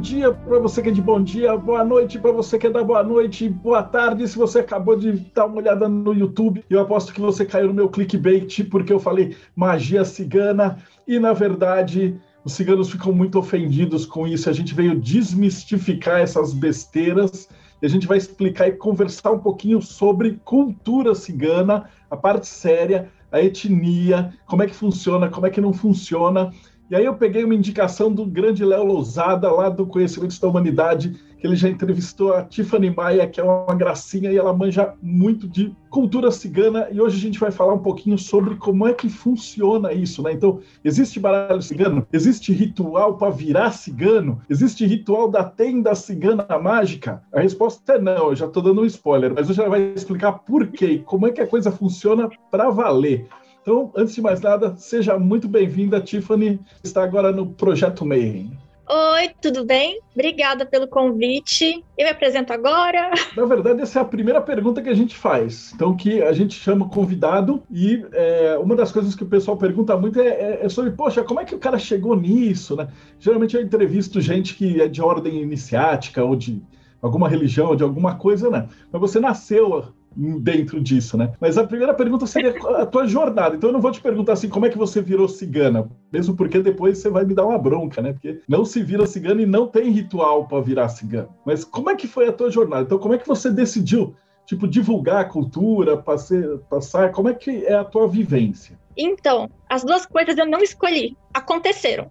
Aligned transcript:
dia 0.00 0.32
para 0.32 0.58
você 0.58 0.80
que 0.80 0.88
é 0.88 0.92
de 0.92 1.02
bom 1.02 1.22
dia, 1.22 1.54
boa 1.58 1.84
noite 1.84 2.18
para 2.18 2.32
você 2.32 2.58
que 2.58 2.66
é 2.66 2.70
da 2.70 2.82
boa 2.82 3.04
noite, 3.04 3.50
boa 3.50 3.82
tarde 3.82 4.26
se 4.26 4.38
você 4.38 4.60
acabou 4.60 4.96
de 4.96 5.12
dar 5.34 5.44
uma 5.44 5.58
olhada 5.58 5.86
no 5.90 6.14
YouTube. 6.14 6.64
Eu 6.70 6.80
aposto 6.80 7.12
que 7.12 7.20
você 7.20 7.44
caiu 7.44 7.68
no 7.68 7.74
meu 7.74 7.88
clickbait 7.90 8.64
porque 8.70 8.90
eu 8.90 8.98
falei 8.98 9.36
magia 9.54 10.02
cigana 10.02 10.78
e 11.06 11.18
na 11.18 11.34
verdade 11.34 12.18
os 12.42 12.54
ciganos 12.54 12.90
ficam 12.90 13.12
muito 13.12 13.38
ofendidos 13.38 14.06
com 14.06 14.26
isso. 14.26 14.48
A 14.48 14.54
gente 14.54 14.74
veio 14.74 14.98
desmistificar 14.98 16.20
essas 16.20 16.54
besteiras 16.54 17.46
e 17.82 17.84
a 17.84 17.88
gente 17.88 18.06
vai 18.06 18.16
explicar 18.16 18.68
e 18.68 18.72
conversar 18.72 19.32
um 19.32 19.38
pouquinho 19.38 19.82
sobre 19.82 20.40
cultura 20.42 21.14
cigana, 21.14 21.90
a 22.10 22.16
parte 22.16 22.46
séria, 22.46 23.10
a 23.30 23.40
etnia, 23.42 24.32
como 24.46 24.62
é 24.62 24.66
que 24.66 24.74
funciona, 24.74 25.28
como 25.28 25.46
é 25.46 25.50
que 25.50 25.60
não 25.60 25.74
funciona. 25.74 26.50
E 26.90 26.96
aí 26.96 27.04
eu 27.04 27.14
peguei 27.14 27.44
uma 27.44 27.54
indicação 27.54 28.12
do 28.12 28.26
grande 28.26 28.64
Léo 28.64 28.82
Lousada, 28.82 29.48
lá 29.48 29.68
do 29.68 29.86
Conhecimentos 29.86 30.40
da 30.40 30.48
Humanidade, 30.48 31.14
que 31.38 31.46
ele 31.46 31.54
já 31.54 31.68
entrevistou 31.68 32.34
a 32.34 32.42
Tiffany 32.42 32.90
Maia, 32.90 33.28
que 33.28 33.40
é 33.40 33.44
uma 33.44 33.76
gracinha 33.76 34.32
e 34.32 34.36
ela 34.36 34.52
manja 34.52 34.92
muito 35.00 35.46
de 35.46 35.72
cultura 35.88 36.32
cigana. 36.32 36.88
E 36.90 37.00
hoje 37.00 37.16
a 37.16 37.20
gente 37.20 37.38
vai 37.38 37.52
falar 37.52 37.74
um 37.74 37.78
pouquinho 37.78 38.18
sobre 38.18 38.56
como 38.56 38.88
é 38.88 38.92
que 38.92 39.08
funciona 39.08 39.92
isso, 39.92 40.20
né? 40.20 40.32
Então, 40.32 40.58
existe 40.84 41.20
baralho 41.20 41.62
cigano? 41.62 42.04
Existe 42.12 42.52
ritual 42.52 43.16
para 43.16 43.30
virar 43.30 43.70
cigano? 43.70 44.42
Existe 44.50 44.84
ritual 44.84 45.30
da 45.30 45.44
tenda 45.44 45.94
cigana 45.94 46.44
mágica? 46.60 47.22
A 47.32 47.38
resposta 47.38 47.92
é 47.92 48.00
não, 48.00 48.30
eu 48.30 48.36
já 48.36 48.46
estou 48.46 48.64
dando 48.64 48.82
um 48.82 48.86
spoiler, 48.86 49.32
mas 49.32 49.48
hoje 49.48 49.60
ela 49.60 49.70
vai 49.70 49.92
explicar 49.94 50.32
por 50.32 50.66
quê, 50.66 51.00
como 51.06 51.28
é 51.28 51.30
que 51.30 51.40
a 51.40 51.46
coisa 51.46 51.70
funciona 51.70 52.28
para 52.50 52.68
valer. 52.68 53.28
Então, 53.62 53.92
antes 53.94 54.14
de 54.14 54.22
mais 54.22 54.40
nada, 54.40 54.74
seja 54.76 55.18
muito 55.18 55.46
bem-vinda, 55.46 56.00
Tiffany, 56.00 56.58
está 56.82 57.04
agora 57.04 57.30
no 57.30 57.46
Projeto 57.46 58.06
Mayhem. 58.06 58.56
Oi, 58.92 59.30
tudo 59.40 59.64
bem? 59.64 60.00
Obrigada 60.14 60.66
pelo 60.66 60.88
convite. 60.88 61.84
Eu 61.96 62.06
me 62.06 62.10
apresento 62.10 62.52
agora. 62.52 63.12
Na 63.36 63.44
verdade, 63.44 63.82
essa 63.82 64.00
é 64.00 64.02
a 64.02 64.04
primeira 64.04 64.40
pergunta 64.40 64.82
que 64.82 64.88
a 64.88 64.94
gente 64.94 65.14
faz. 65.14 65.72
Então, 65.74 65.94
que 65.94 66.20
a 66.22 66.32
gente 66.32 66.54
chama 66.54 66.88
convidado 66.88 67.62
e 67.70 68.04
é, 68.12 68.58
uma 68.58 68.74
das 68.74 68.90
coisas 68.90 69.14
que 69.14 69.22
o 69.22 69.28
pessoal 69.28 69.56
pergunta 69.56 69.96
muito 69.96 70.20
é, 70.20 70.26
é, 70.26 70.60
é, 70.62 70.68
sobre, 70.68 70.90
poxa, 70.90 71.22
como 71.22 71.38
é 71.38 71.44
que 71.44 71.54
o 71.54 71.58
cara 71.58 71.78
chegou 71.78 72.16
nisso, 72.16 72.74
né? 72.74 72.88
Geralmente 73.20 73.54
eu 73.54 73.62
entrevisto 73.62 74.20
gente 74.20 74.56
que 74.56 74.80
é 74.80 74.88
de 74.88 75.00
ordem 75.00 75.40
iniciática 75.40 76.24
ou 76.24 76.34
de 76.34 76.60
alguma 77.00 77.28
religião, 77.28 77.68
ou 77.68 77.76
de 77.76 77.84
alguma 77.84 78.16
coisa, 78.16 78.50
né? 78.50 78.68
Mas 78.90 79.00
você 79.00 79.20
nasceu 79.20 79.92
dentro 80.16 80.80
disso, 80.80 81.16
né? 81.16 81.32
Mas 81.40 81.56
a 81.56 81.66
primeira 81.66 81.94
pergunta 81.94 82.26
seria 82.26 82.54
a 82.76 82.86
tua 82.86 83.06
jornada. 83.06 83.56
Então 83.56 83.70
eu 83.70 83.72
não 83.74 83.80
vou 83.80 83.92
te 83.92 84.00
perguntar 84.00 84.32
assim 84.32 84.48
como 84.48 84.66
é 84.66 84.70
que 84.70 84.78
você 84.78 85.00
virou 85.00 85.28
cigana, 85.28 85.88
mesmo 86.12 86.36
porque 86.36 86.58
depois 86.60 86.98
você 86.98 87.08
vai 87.08 87.24
me 87.24 87.34
dar 87.34 87.46
uma 87.46 87.58
bronca, 87.58 88.02
né? 88.02 88.12
Porque 88.12 88.40
não 88.48 88.64
se 88.64 88.82
vira 88.82 89.06
cigana 89.06 89.42
e 89.42 89.46
não 89.46 89.66
tem 89.66 89.90
ritual 89.90 90.46
para 90.46 90.60
virar 90.62 90.88
cigana. 90.88 91.28
Mas 91.46 91.64
como 91.64 91.90
é 91.90 91.94
que 91.94 92.06
foi 92.06 92.28
a 92.28 92.32
tua 92.32 92.50
jornada? 92.50 92.82
Então 92.82 92.98
como 92.98 93.14
é 93.14 93.18
que 93.18 93.28
você 93.28 93.50
decidiu, 93.50 94.14
tipo, 94.46 94.66
divulgar 94.66 95.20
a 95.20 95.24
cultura, 95.24 95.96
passar? 95.96 97.12
Como 97.12 97.28
é 97.28 97.34
que 97.34 97.64
é 97.64 97.74
a 97.74 97.84
tua 97.84 98.08
vivência? 98.08 98.78
Então, 98.96 99.48
as 99.68 99.84
duas 99.84 100.04
coisas 100.04 100.36
eu 100.36 100.46
não 100.46 100.60
escolhi, 100.60 101.16
aconteceram. 101.32 102.10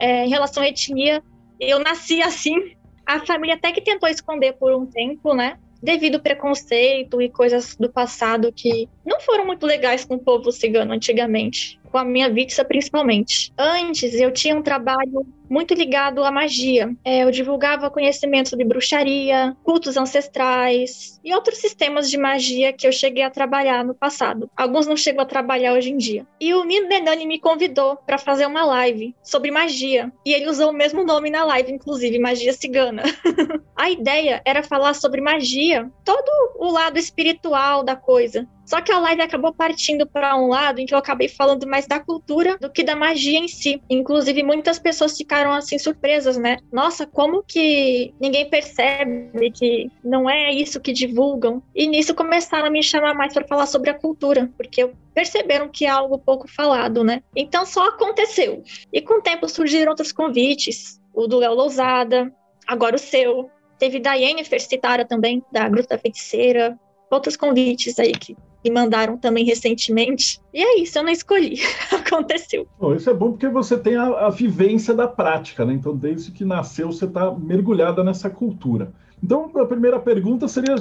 É, 0.00 0.24
em 0.24 0.28
relação 0.28 0.62
à 0.62 0.68
etnia, 0.68 1.22
eu 1.60 1.78
nasci 1.78 2.22
assim. 2.22 2.74
A 3.06 3.20
família 3.20 3.54
até 3.54 3.70
que 3.70 3.82
tentou 3.82 4.08
esconder 4.08 4.54
por 4.54 4.72
um 4.72 4.86
tempo, 4.86 5.34
né? 5.34 5.58
Devido 5.84 6.16
ao 6.16 6.20
preconceito 6.20 7.20
e 7.20 7.28
coisas 7.28 7.76
do 7.76 7.92
passado 7.92 8.50
que 8.50 8.88
não 9.04 9.20
foram 9.20 9.46
muito 9.46 9.66
legais 9.66 10.04
com 10.04 10.14
o 10.14 10.18
povo 10.18 10.50
cigano 10.50 10.92
antigamente 10.92 11.78
com 11.94 11.98
a 11.98 12.04
minha 12.04 12.28
Vitsa 12.28 12.64
principalmente. 12.64 13.52
Antes, 13.56 14.14
eu 14.14 14.32
tinha 14.32 14.56
um 14.56 14.62
trabalho 14.62 15.24
muito 15.48 15.74
ligado 15.74 16.24
à 16.24 16.30
magia. 16.30 16.94
É, 17.04 17.24
eu 17.24 17.30
divulgava 17.30 17.90
conhecimento 17.90 18.50
sobre 18.50 18.64
bruxaria, 18.64 19.56
cultos 19.62 19.96
ancestrais 19.96 21.20
e 21.24 21.34
outros 21.34 21.58
sistemas 21.58 22.10
de 22.10 22.18
magia 22.18 22.72
que 22.72 22.86
eu 22.86 22.92
cheguei 22.92 23.22
a 23.22 23.30
trabalhar 23.30 23.84
no 23.84 23.94
passado. 23.94 24.50
Alguns 24.56 24.86
não 24.86 24.96
chego 24.96 25.20
a 25.20 25.26
trabalhar 25.26 25.72
hoje 25.74 25.90
em 25.90 25.96
dia. 25.96 26.26
E 26.40 26.52
o 26.54 26.64
Nino 26.64 26.88
Benani 26.88 27.26
me 27.26 27.38
convidou 27.38 27.96
para 27.96 28.18
fazer 28.18 28.46
uma 28.46 28.64
live 28.64 29.14
sobre 29.22 29.50
magia. 29.50 30.12
E 30.24 30.32
ele 30.32 30.48
usou 30.48 30.70
o 30.70 30.74
mesmo 30.74 31.04
nome 31.04 31.30
na 31.30 31.44
live, 31.44 31.72
inclusive, 31.72 32.18
magia 32.18 32.52
cigana. 32.52 33.02
a 33.76 33.90
ideia 33.90 34.42
era 34.44 34.62
falar 34.62 34.94
sobre 34.94 35.20
magia, 35.20 35.90
todo 36.04 36.30
o 36.58 36.70
lado 36.70 36.98
espiritual 36.98 37.82
da 37.82 37.96
coisa. 37.96 38.48
Só 38.64 38.80
que 38.80 38.92
a 38.92 38.98
live 38.98 39.22
acabou 39.22 39.52
partindo 39.52 40.06
para 40.06 40.36
um 40.36 40.48
lado 40.48 40.80
em 40.80 40.86
que 40.86 40.94
eu 40.94 40.98
acabei 40.98 41.28
falando 41.28 41.66
mais 41.66 41.86
da 41.86 42.00
cultura 42.00 42.56
do 42.58 42.70
que 42.70 42.82
da 42.82 42.96
magia 42.96 43.38
em 43.38 43.48
si. 43.48 43.80
Inclusive, 43.88 44.42
muitas 44.42 44.78
pessoas 44.78 45.16
ficaram 45.16 45.52
assim 45.52 45.78
surpresas, 45.78 46.36
né? 46.36 46.58
Nossa, 46.72 47.06
como 47.06 47.42
que 47.42 48.14
ninguém 48.20 48.48
percebe 48.48 49.50
que 49.50 49.90
não 50.02 50.28
é 50.28 50.52
isso 50.52 50.80
que 50.80 50.92
divulgam? 50.92 51.62
E 51.74 51.86
nisso 51.86 52.14
começaram 52.14 52.66
a 52.66 52.70
me 52.70 52.82
chamar 52.82 53.14
mais 53.14 53.32
para 53.32 53.46
falar 53.46 53.66
sobre 53.66 53.90
a 53.90 53.94
cultura, 53.94 54.50
porque 54.56 54.90
perceberam 55.12 55.68
que 55.68 55.84
é 55.84 55.88
algo 55.88 56.18
pouco 56.18 56.48
falado, 56.48 57.04
né? 57.04 57.22
Então 57.36 57.66
só 57.66 57.88
aconteceu. 57.88 58.62
E 58.92 59.00
com 59.00 59.18
o 59.18 59.22
tempo 59.22 59.48
surgiram 59.48 59.90
outros 59.90 60.12
convites, 60.12 61.00
o 61.12 61.26
do 61.26 61.38
Léo 61.38 61.54
Lousada, 61.54 62.32
agora 62.66 62.96
o 62.96 62.98
seu. 62.98 63.50
Teve 63.78 63.98
da 63.98 64.14
Yennefer 64.14 64.60
Citara 64.60 65.04
também, 65.04 65.42
da 65.52 65.68
Gruta 65.68 65.98
Feiticeira, 65.98 66.78
outros 67.10 67.36
convites 67.36 67.98
aí 67.98 68.12
que 68.12 68.36
me 68.64 68.70
mandaram 68.70 69.18
também 69.18 69.44
recentemente. 69.44 70.40
E 70.52 70.62
é 70.62 70.80
isso, 70.80 70.98
eu 70.98 71.02
não 71.02 71.12
escolhi. 71.12 71.60
Aconteceu. 71.92 72.66
Bom, 72.78 72.94
isso 72.94 73.10
é 73.10 73.14
bom 73.14 73.32
porque 73.32 73.48
você 73.48 73.78
tem 73.78 73.96
a, 73.96 74.26
a 74.26 74.30
vivência 74.30 74.94
da 74.94 75.06
prática, 75.06 75.64
né? 75.64 75.74
Então, 75.74 75.94
desde 75.94 76.32
que 76.32 76.44
nasceu, 76.44 76.90
você 76.90 77.04
está 77.04 77.30
mergulhada 77.30 78.02
nessa 78.02 78.30
cultura. 78.30 78.92
Então, 79.22 79.50
a 79.56 79.66
primeira 79.66 79.98
pergunta 79.98 80.48
seria: 80.48 80.74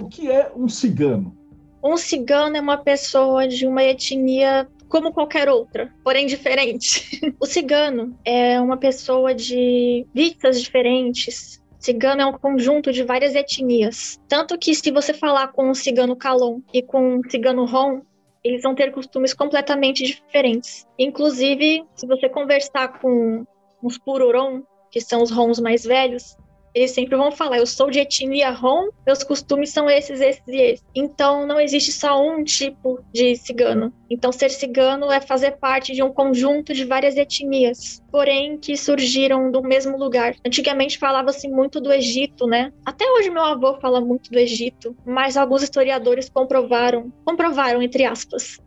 o 0.00 0.08
que 0.08 0.30
é 0.30 0.50
um 0.54 0.68
cigano? 0.68 1.36
Um 1.82 1.96
cigano 1.96 2.56
é 2.56 2.60
uma 2.60 2.76
pessoa 2.76 3.46
de 3.46 3.66
uma 3.66 3.82
etnia 3.84 4.68
como 4.88 5.12
qualquer 5.12 5.48
outra, 5.48 5.92
porém 6.02 6.26
diferente. 6.26 7.20
o 7.38 7.46
cigano 7.46 8.16
é 8.24 8.60
uma 8.60 8.76
pessoa 8.76 9.34
de 9.34 10.06
vistas 10.14 10.60
diferentes, 10.60 11.62
Cigano 11.78 12.22
é 12.22 12.26
um 12.26 12.32
conjunto 12.32 12.92
de 12.92 13.04
várias 13.04 13.34
etnias. 13.34 14.20
Tanto 14.28 14.58
que, 14.58 14.74
se 14.74 14.90
você 14.90 15.14
falar 15.14 15.48
com 15.48 15.70
um 15.70 15.74
cigano 15.74 16.16
Calon 16.16 16.60
e 16.72 16.82
com 16.82 17.16
um 17.16 17.30
cigano 17.30 17.64
Rom, 17.64 18.00
eles 18.42 18.62
vão 18.62 18.74
ter 18.74 18.92
costumes 18.92 19.32
completamente 19.32 20.04
diferentes. 20.04 20.86
Inclusive, 20.98 21.84
se 21.94 22.06
você 22.06 22.28
conversar 22.28 22.98
com 23.00 23.46
uns 23.82 23.98
Pururon, 23.98 24.62
que 24.90 25.00
são 25.00 25.22
os 25.22 25.30
Roms 25.30 25.60
mais 25.60 25.84
velhos, 25.84 26.36
eles 26.78 26.92
sempre 26.92 27.16
vão 27.16 27.32
falar, 27.32 27.58
eu 27.58 27.66
sou 27.66 27.90
de 27.90 27.98
etnia 27.98 28.50
Rom, 28.50 28.88
meus 29.04 29.24
costumes 29.24 29.70
são 29.70 29.90
esses, 29.90 30.20
esses 30.20 30.46
e 30.46 30.56
esses. 30.56 30.86
Então 30.94 31.44
não 31.44 31.60
existe 31.60 31.90
só 31.90 32.22
um 32.22 32.44
tipo 32.44 33.00
de 33.12 33.34
cigano. 33.34 33.92
Então 34.08 34.30
ser 34.30 34.48
cigano 34.50 35.10
é 35.10 35.20
fazer 35.20 35.56
parte 35.56 35.92
de 35.92 36.04
um 36.04 36.12
conjunto 36.12 36.72
de 36.72 36.84
várias 36.84 37.16
etnias, 37.16 38.00
porém 38.12 38.56
que 38.56 38.76
surgiram 38.76 39.50
do 39.50 39.60
mesmo 39.60 39.98
lugar. 39.98 40.36
Antigamente 40.46 40.98
falava-se 40.98 41.48
muito 41.48 41.80
do 41.80 41.92
Egito, 41.92 42.46
né? 42.46 42.72
Até 42.86 43.04
hoje 43.10 43.28
meu 43.28 43.42
avô 43.42 43.74
fala 43.80 44.00
muito 44.00 44.30
do 44.30 44.38
Egito, 44.38 44.96
mas 45.04 45.36
alguns 45.36 45.64
historiadores 45.64 46.28
comprovaram, 46.28 47.12
comprovaram 47.24 47.82
entre 47.82 48.04
aspas, 48.04 48.58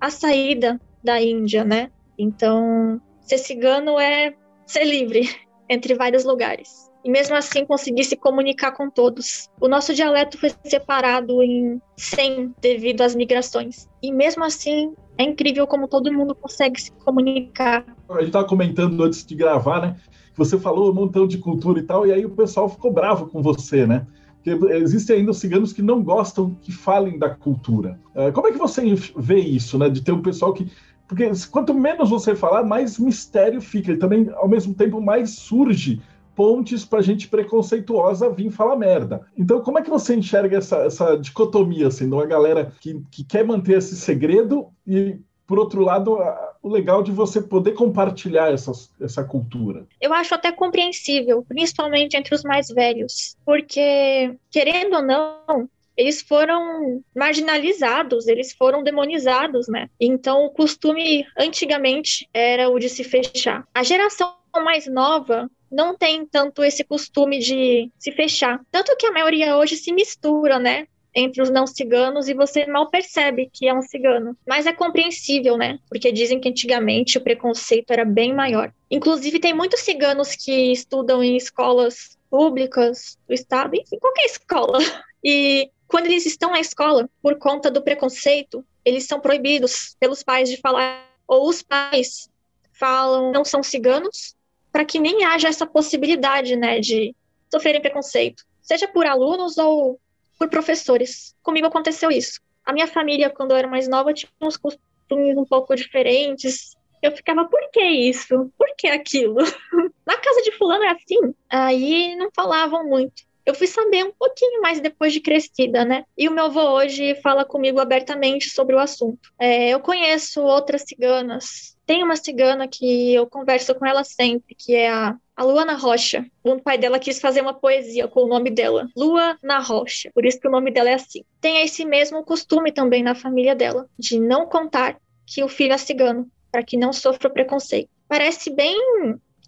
a 0.00 0.08
saída 0.08 0.80
da 1.02 1.20
Índia, 1.20 1.64
né? 1.64 1.90
Então, 2.16 3.00
ser 3.22 3.38
cigano 3.38 3.98
é 3.98 4.34
ser 4.66 4.84
livre 4.84 5.28
entre 5.68 5.94
vários 5.94 6.24
lugares 6.24 6.89
e 7.04 7.10
mesmo 7.10 7.34
assim 7.34 7.64
conseguir 7.64 8.04
se 8.04 8.16
comunicar 8.16 8.72
com 8.72 8.90
todos. 8.90 9.48
O 9.60 9.68
nosso 9.68 9.94
dialeto 9.94 10.38
foi 10.38 10.50
separado 10.64 11.42
em 11.42 11.80
100 11.96 12.54
devido 12.60 13.02
às 13.02 13.14
migrações. 13.14 13.88
E 14.02 14.12
mesmo 14.12 14.44
assim, 14.44 14.92
é 15.18 15.24
incrível 15.24 15.66
como 15.66 15.88
todo 15.88 16.12
mundo 16.12 16.34
consegue 16.34 16.80
se 16.80 16.92
comunicar. 16.92 17.84
A 18.08 18.14
gente 18.14 18.26
estava 18.26 18.46
comentando 18.46 19.02
antes 19.02 19.24
de 19.24 19.34
gravar, 19.34 19.80
né? 19.80 19.96
Que 20.32 20.38
você 20.38 20.58
falou 20.58 20.90
um 20.90 20.94
montão 20.94 21.26
de 21.26 21.38
cultura 21.38 21.80
e 21.80 21.82
tal, 21.82 22.06
e 22.06 22.12
aí 22.12 22.24
o 22.24 22.30
pessoal 22.30 22.68
ficou 22.68 22.92
bravo 22.92 23.26
com 23.26 23.42
você, 23.42 23.86
né? 23.86 24.06
Porque 24.42 24.74
existem 24.74 25.16
ainda 25.16 25.32
os 25.32 25.38
ciganos 25.38 25.72
que 25.72 25.82
não 25.82 26.02
gostam 26.02 26.56
que 26.62 26.72
falem 26.72 27.18
da 27.18 27.28
cultura. 27.28 28.00
É, 28.14 28.30
como 28.32 28.48
é 28.48 28.52
que 28.52 28.58
você 28.58 28.82
vê 29.16 29.38
isso, 29.38 29.76
né? 29.78 29.88
De 29.90 30.02
ter 30.02 30.12
um 30.12 30.22
pessoal 30.22 30.52
que 30.54 30.70
porque 31.10 31.28
quanto 31.50 31.74
menos 31.74 32.08
você 32.08 32.36
falar, 32.36 32.62
mais 32.62 32.96
mistério 32.96 33.60
fica, 33.60 33.90
e 33.90 33.96
também, 33.96 34.30
ao 34.32 34.48
mesmo 34.48 34.72
tempo, 34.72 35.00
mais 35.00 35.30
surge 35.30 36.00
pontes 36.40 36.86
para 36.86 37.02
gente 37.02 37.28
preconceituosa 37.28 38.30
vir 38.30 38.50
falar 38.50 38.74
merda. 38.74 39.26
Então, 39.36 39.60
como 39.60 39.78
é 39.78 39.82
que 39.82 39.90
você 39.90 40.16
enxerga 40.16 40.56
essa, 40.56 40.78
essa 40.78 41.14
dicotomia, 41.14 41.88
assim, 41.88 42.08
de 42.08 42.14
uma 42.14 42.24
galera 42.24 42.72
que, 42.80 42.98
que 43.10 43.22
quer 43.22 43.44
manter 43.44 43.76
esse 43.76 43.94
segredo 43.94 44.68
e, 44.86 45.18
por 45.46 45.58
outro 45.58 45.82
lado, 45.82 46.16
o 46.62 46.68
legal 46.70 47.02
de 47.02 47.12
você 47.12 47.42
poder 47.42 47.72
compartilhar 47.72 48.50
essa, 48.50 48.72
essa 48.98 49.22
cultura? 49.22 49.86
Eu 50.00 50.14
acho 50.14 50.34
até 50.34 50.50
compreensível, 50.50 51.44
principalmente 51.46 52.16
entre 52.16 52.34
os 52.34 52.42
mais 52.42 52.68
velhos, 52.68 53.36
porque, 53.44 54.34
querendo 54.50 54.96
ou 54.96 55.02
não, 55.02 55.68
eles 55.94 56.22
foram 56.22 57.04
marginalizados, 57.14 58.26
eles 58.26 58.54
foram 58.54 58.82
demonizados, 58.82 59.68
né? 59.68 59.90
Então, 60.00 60.46
o 60.46 60.50
costume 60.50 61.26
antigamente 61.38 62.26
era 62.32 62.70
o 62.70 62.78
de 62.78 62.88
se 62.88 63.04
fechar. 63.04 63.68
A 63.74 63.82
geração 63.82 64.40
mais 64.64 64.86
nova 64.86 65.50
não 65.70 65.96
tem 65.96 66.26
tanto 66.26 66.64
esse 66.64 66.84
costume 66.84 67.38
de 67.38 67.90
se 67.98 68.12
fechar. 68.12 68.60
Tanto 68.70 68.96
que 68.96 69.06
a 69.06 69.12
maioria 69.12 69.56
hoje 69.56 69.76
se 69.76 69.92
mistura, 69.92 70.58
né? 70.58 70.86
Entre 71.14 71.42
os 71.42 71.50
não 71.50 71.66
ciganos 71.66 72.28
e 72.28 72.34
você 72.34 72.66
mal 72.66 72.88
percebe 72.88 73.50
que 73.52 73.66
é 73.68 73.74
um 73.74 73.82
cigano. 73.82 74.36
Mas 74.46 74.66
é 74.66 74.72
compreensível, 74.72 75.56
né? 75.56 75.78
Porque 75.88 76.12
dizem 76.12 76.40
que 76.40 76.48
antigamente 76.48 77.18
o 77.18 77.20
preconceito 77.20 77.90
era 77.90 78.04
bem 78.04 78.34
maior. 78.34 78.72
Inclusive, 78.90 79.40
tem 79.40 79.54
muitos 79.54 79.80
ciganos 79.80 80.34
que 80.34 80.72
estudam 80.72 81.22
em 81.22 81.36
escolas 81.36 82.18
públicas 82.30 83.18
do 83.26 83.34
estado, 83.34 83.74
enfim, 83.74 83.98
qualquer 83.98 84.24
escola. 84.24 84.78
E 85.22 85.70
quando 85.86 86.06
eles 86.06 86.24
estão 86.24 86.52
na 86.52 86.60
escola, 86.60 87.06
por 87.20 87.36
conta 87.36 87.70
do 87.70 87.82
preconceito, 87.82 88.64
eles 88.82 89.04
são 89.04 89.20
proibidos 89.20 89.94
pelos 90.00 90.22
pais 90.22 90.48
de 90.48 90.56
falar, 90.56 91.06
ou 91.28 91.46
os 91.46 91.62
pais 91.62 92.30
falam 92.72 93.30
não 93.30 93.44
são 93.44 93.62
ciganos, 93.62 94.34
para 94.72 94.84
que 94.84 94.98
nem 94.98 95.24
haja 95.24 95.48
essa 95.48 95.66
possibilidade, 95.66 96.56
né, 96.56 96.80
de 96.80 97.14
sofrerem 97.50 97.80
preconceito, 97.80 98.44
seja 98.62 98.86
por 98.86 99.06
alunos 99.06 99.58
ou 99.58 100.00
por 100.38 100.48
professores. 100.48 101.34
Comigo 101.42 101.66
aconteceu 101.66 102.10
isso. 102.10 102.40
A 102.64 102.72
minha 102.72 102.86
família, 102.86 103.30
quando 103.30 103.50
eu 103.50 103.56
era 103.56 103.68
mais 103.68 103.88
nova, 103.88 104.14
tinha 104.14 104.30
uns 104.40 104.56
costumes 104.56 105.36
um 105.36 105.44
pouco 105.44 105.74
diferentes. 105.74 106.76
Eu 107.02 107.12
ficava, 107.12 107.44
por 107.46 107.70
que 107.72 107.82
isso? 107.82 108.52
Por 108.56 108.68
que 108.76 108.86
aquilo? 108.86 109.36
Na 110.06 110.16
casa 110.16 110.42
de 110.42 110.52
fulano 110.52 110.84
é 110.84 110.90
assim? 110.90 111.34
Aí 111.48 112.14
não 112.16 112.30
falavam 112.34 112.86
muito 112.86 113.28
eu 113.50 113.54
fui 113.54 113.66
saber 113.66 114.04
um 114.04 114.12
pouquinho 114.12 114.60
mais 114.60 114.80
depois 114.80 115.12
de 115.12 115.20
crescida, 115.20 115.84
né? 115.84 116.04
E 116.16 116.28
o 116.28 116.32
meu 116.32 116.46
avô 116.46 116.60
hoje 116.60 117.14
fala 117.16 117.44
comigo 117.44 117.80
abertamente 117.80 118.50
sobre 118.50 118.74
o 118.74 118.78
assunto. 118.78 119.32
É, 119.38 119.70
eu 119.70 119.80
conheço 119.80 120.40
outras 120.42 120.82
ciganas. 120.82 121.76
Tem 121.90 122.04
uma 122.04 122.14
cigana 122.14 122.68
que 122.68 123.14
eu 123.14 123.26
converso 123.26 123.74
com 123.74 123.84
ela 123.84 124.04
sempre, 124.04 124.54
que 124.54 124.76
é 124.76 124.88
a, 124.88 125.16
a 125.34 125.42
Lua 125.42 125.64
na 125.64 125.74
Rocha. 125.74 126.24
O 126.44 126.56
pai 126.60 126.78
dela 126.78 127.00
quis 127.00 127.18
fazer 127.18 127.40
uma 127.40 127.52
poesia 127.52 128.06
com 128.06 128.20
o 128.20 128.28
nome 128.28 128.48
dela, 128.48 128.88
Lua 128.96 129.36
na 129.42 129.58
Rocha. 129.58 130.08
Por 130.14 130.24
isso 130.24 130.38
que 130.38 130.46
o 130.46 130.52
nome 130.52 130.70
dela 130.70 130.90
é 130.90 130.94
assim. 130.94 131.24
Tem 131.40 131.64
esse 131.64 131.84
mesmo 131.84 132.22
costume 132.22 132.70
também 132.70 133.02
na 133.02 133.16
família 133.16 133.56
dela, 133.56 133.88
de 133.98 134.20
não 134.20 134.46
contar 134.46 135.00
que 135.26 135.42
o 135.42 135.48
filho 135.48 135.72
é 135.72 135.78
cigano, 135.78 136.30
para 136.52 136.62
que 136.62 136.76
não 136.76 136.92
sofra 136.92 137.28
preconceito. 137.28 137.90
Parece 138.06 138.54
bem 138.54 138.78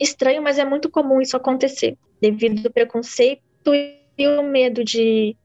estranho, 0.01 0.43
mas 0.43 0.59
é 0.59 0.65
muito 0.65 0.91
comum 0.91 1.21
isso 1.21 1.37
acontecer, 1.37 1.97
devido 2.21 2.67
ao 2.67 2.73
preconceito 2.73 3.41
e 3.73 4.27
o 4.27 4.43
medo 4.43 4.83
de 4.83 5.37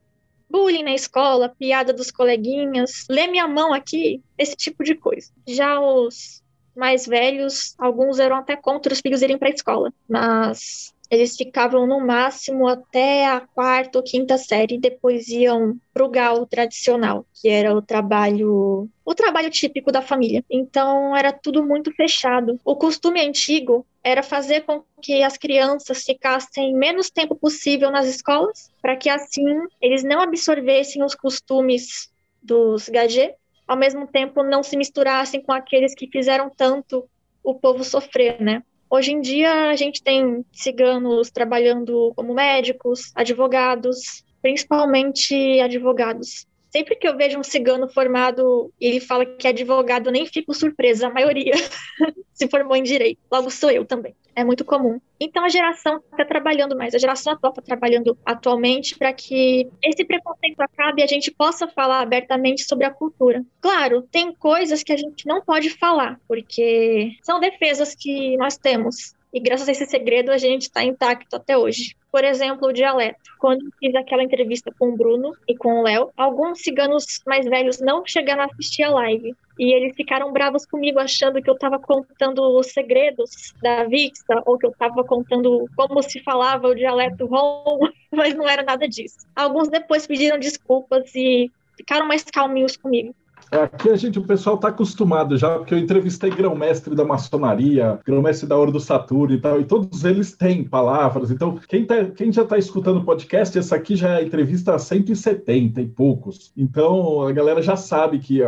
bullying 0.49 0.81
na 0.81 0.95
escola, 0.95 1.53
piada 1.59 1.94
dos 1.94 2.09
coleguinhas, 2.09 3.05
lê 3.07 3.27
minha 3.27 3.47
mão 3.47 3.71
aqui, 3.71 4.19
esse 4.35 4.55
tipo 4.55 4.83
de 4.83 4.95
coisa. 4.95 5.31
Já 5.47 5.79
os 5.79 6.41
mais 6.77 7.06
velhos, 7.06 7.75
alguns 7.77 8.19
eram 8.19 8.38
até 8.38 8.56
contra 8.56 8.94
os 8.94 9.01
filhos 9.01 9.21
irem 9.21 9.38
para 9.38 9.50
a 9.50 9.51
escola, 9.51 9.91
mas 10.07 10.94
eles 11.09 11.35
ficavam 11.35 11.88
no 11.88 12.06
máximo 12.06 12.68
até 12.68 13.25
a 13.25 13.39
quarta 13.39 13.97
ou 13.97 14.03
quinta 14.03 14.38
série, 14.38 14.77
depois 14.77 15.29
iam 15.29 15.77
pro 15.94 16.09
gal 16.09 16.45
tradicional, 16.45 17.25
que 17.33 17.47
era 17.47 17.74
o 17.74 17.81
trabalho, 17.81 18.89
o 19.06 19.15
trabalho 19.15 19.50
típico 19.50 19.91
da 19.91 20.01
família. 20.01 20.44
Então 20.50 21.15
era 21.15 21.31
tudo 21.31 21.65
muito 21.65 21.91
fechado. 21.94 22.59
O 22.63 22.75
costume 22.75 23.21
antigo 23.21 23.85
era 24.03 24.21
fazer 24.21 24.62
com 24.62 24.83
que 25.01 25.23
as 25.23 25.38
crianças 25.38 26.03
ficassem 26.03 26.73
menos 26.73 27.09
tempo 27.09 27.35
possível 27.35 27.89
nas 27.89 28.07
escolas, 28.07 28.69
para 28.81 28.97
que 28.97 29.09
assim 29.09 29.45
eles 29.81 30.03
não 30.03 30.21
absorvessem 30.21 31.03
os 31.03 31.15
costumes 31.15 32.12
dos 32.41 32.89
gadget, 32.89 33.35
ao 33.68 33.78
mesmo 33.78 34.08
tempo 34.08 34.44
não 34.44 34.64
se 34.64 34.78
misturassem 34.78 35.42
com 35.42 35.52
aqueles 35.52 35.94
que 35.94 36.08
fizeram 36.08 36.50
tanto 36.50 37.08
o 37.44 37.54
povo 37.54 37.84
sofrer, 37.84 38.42
né? 38.42 38.64
Hoje 38.90 39.12
em 39.12 39.19
dia, 39.19 39.69
a 39.69 39.75
gente 39.75 40.02
tem 40.02 40.46
ciganos 40.54 41.30
trabalhando 41.30 42.14
como 42.16 42.34
médicos, 42.34 43.12
advogados, 43.14 44.24
principalmente 44.42 45.60
advogados. 45.60 46.48
Sempre 46.69 46.96
que 46.96 47.08
eu 47.08 47.18
vejo 47.18 47.38
um 47.38 47.44
cigano 47.44 47.90
formado 47.90 48.72
e 48.80 48.88
ele 48.88 49.00
fala 49.00 49.25
que 49.25 49.46
é 49.46 49.50
advogado, 49.50 50.08
eu 50.08 50.12
nem 50.12 50.25
fico 50.25 50.54
surpresa, 50.54 51.08
a 51.08 51.14
maioria 51.14 51.54
se 52.34 52.48
formou 52.48 52.75
em 52.78 52.84
direito. 52.84 53.19
Logo 53.31 53.50
sou 53.50 53.69
eu 53.69 53.86
também. 53.86 54.16
É 54.38 54.44
muito 54.44 54.63
comum. 54.63 55.01
Então 55.19 55.44
a 55.44 55.50
geração 55.50 55.98
está 56.12 56.24
trabalhando 56.24 56.78
mais, 56.78 56.94
a 56.94 57.00
geração 57.00 57.34
atual 57.34 57.50
está 57.50 57.60
trabalhando 57.60 58.16
atualmente 58.24 58.95
para 58.95 59.12
que 59.12 59.68
esse 59.84 60.06
preconceito 60.06 60.62
acabe 60.62 61.01
e 61.01 61.04
a 61.04 61.07
gente 61.07 61.31
possa 61.31 61.68
falar 61.68 62.01
abertamente 62.01 62.62
sobre 62.62 62.86
a 62.86 62.92
cultura. 62.92 63.44
Claro, 63.60 64.04
tem 64.04 64.31
coisas 64.31 64.84
que 64.84 64.94
a 64.94 64.95
gente 64.95 65.25
não 65.25 65.42
pode 65.42 65.72
falar, 65.72 66.19
porque 66.28 67.13
são 67.24 67.39
defesas 67.39 67.95
que 67.95 68.38
nós 68.38 68.60
temos. 68.60 69.16
E 69.38 69.39
graças 69.39 69.69
a 69.69 69.72
esse 69.72 69.86
segredo 69.86 70.31
a 70.31 70.38
gente 70.39 70.63
está 70.63 70.84
intacto 70.84 71.36
até 71.36 71.56
hoje. 71.56 71.95
Por 72.12 72.24
exemplo, 72.24 72.69
o 72.69 72.74
dialeto. 72.74 73.19
Quando 73.38 73.72
fiz 73.80 73.94
aquela 73.94 74.24
entrevista 74.24 74.74
com 74.80 74.89
o 74.89 74.98
Bruno 74.98 75.31
e 75.48 75.56
com 75.56 75.80
o 75.80 75.84
Léo, 75.84 76.10
alguns 76.18 76.63
ciganos 76.63 77.06
mais 77.24 77.45
velhos 77.45 77.80
não 77.80 78.04
chegaram 78.04 78.42
a 78.42 78.45
assistir 78.45 78.81
a 78.81 78.89
live. 78.89 79.36
E 79.60 79.75
eles 79.75 79.95
ficaram 79.95 80.34
bravos 80.34 80.66
comigo, 80.66 80.98
achando 80.98 81.39
que 81.39 81.48
eu 81.48 81.54
estava 81.54 81.78
contando 81.78 82.42
os 82.57 82.72
segredos 82.74 83.54
da 83.62 83.84
Vista, 83.84 84.42
ou 84.44 84.57
que 84.57 84.66
eu 84.66 84.72
estava 84.72 85.04
contando 85.04 85.69
como 85.75 86.01
se 86.01 86.19
falava 86.24 86.69
o 86.69 86.74
dialeto 86.74 87.28
rom, 87.28 87.78
mas 88.12 88.33
não 88.33 88.50
era 88.50 88.63
nada 88.63 88.88
disso. 88.88 89.18
Alguns 89.36 89.69
depois 89.69 90.07
pediram 90.07 90.40
desculpas 90.40 91.13
e 91.13 91.51
ficaram 91.78 92.07
mais 92.07 92.24
calminhos 92.24 92.75
comigo. 92.75 93.13
Aqui 93.50 93.89
a 93.89 93.95
gente, 93.95 94.19
o 94.19 94.24
pessoal 94.24 94.56
está 94.56 94.68
acostumado 94.68 95.38
já, 95.38 95.57
porque 95.57 95.74
eu 95.74 95.78
entrevistei 95.78 96.30
grão-mestre 96.30 96.94
da 96.94 97.06
maçonaria, 97.06 97.98
grão-mestre 98.06 98.48
da 98.48 98.57
Hora 98.57 98.72
do 98.72 98.80
Saturno 98.80 99.34
e 99.34 99.39
tal, 99.39 99.62
e 99.62 99.66
todos 99.66 100.04
eles 100.04 100.36
têm 100.36 100.66
palavras. 100.66 101.31
Então, 101.31 101.57
quem, 101.68 101.86
tá, 101.86 102.06
quem 102.06 102.31
já 102.31 102.44
está 102.44 102.57
escutando 102.57 102.98
o 102.98 103.06
podcast, 103.06 103.57
essa 103.57 103.75
aqui 103.75 103.95
já 103.95 104.10
é 104.10 104.16
a 104.18 104.24
entrevista 104.24 104.75
a 104.75 104.80
170 104.80 105.81
e 105.81 105.88
poucos. 105.88 106.51
Então, 106.57 107.21
a 107.21 107.31
galera 107.31 107.61
já 107.61 107.78
sabe 107.78 108.19
que 108.19 108.42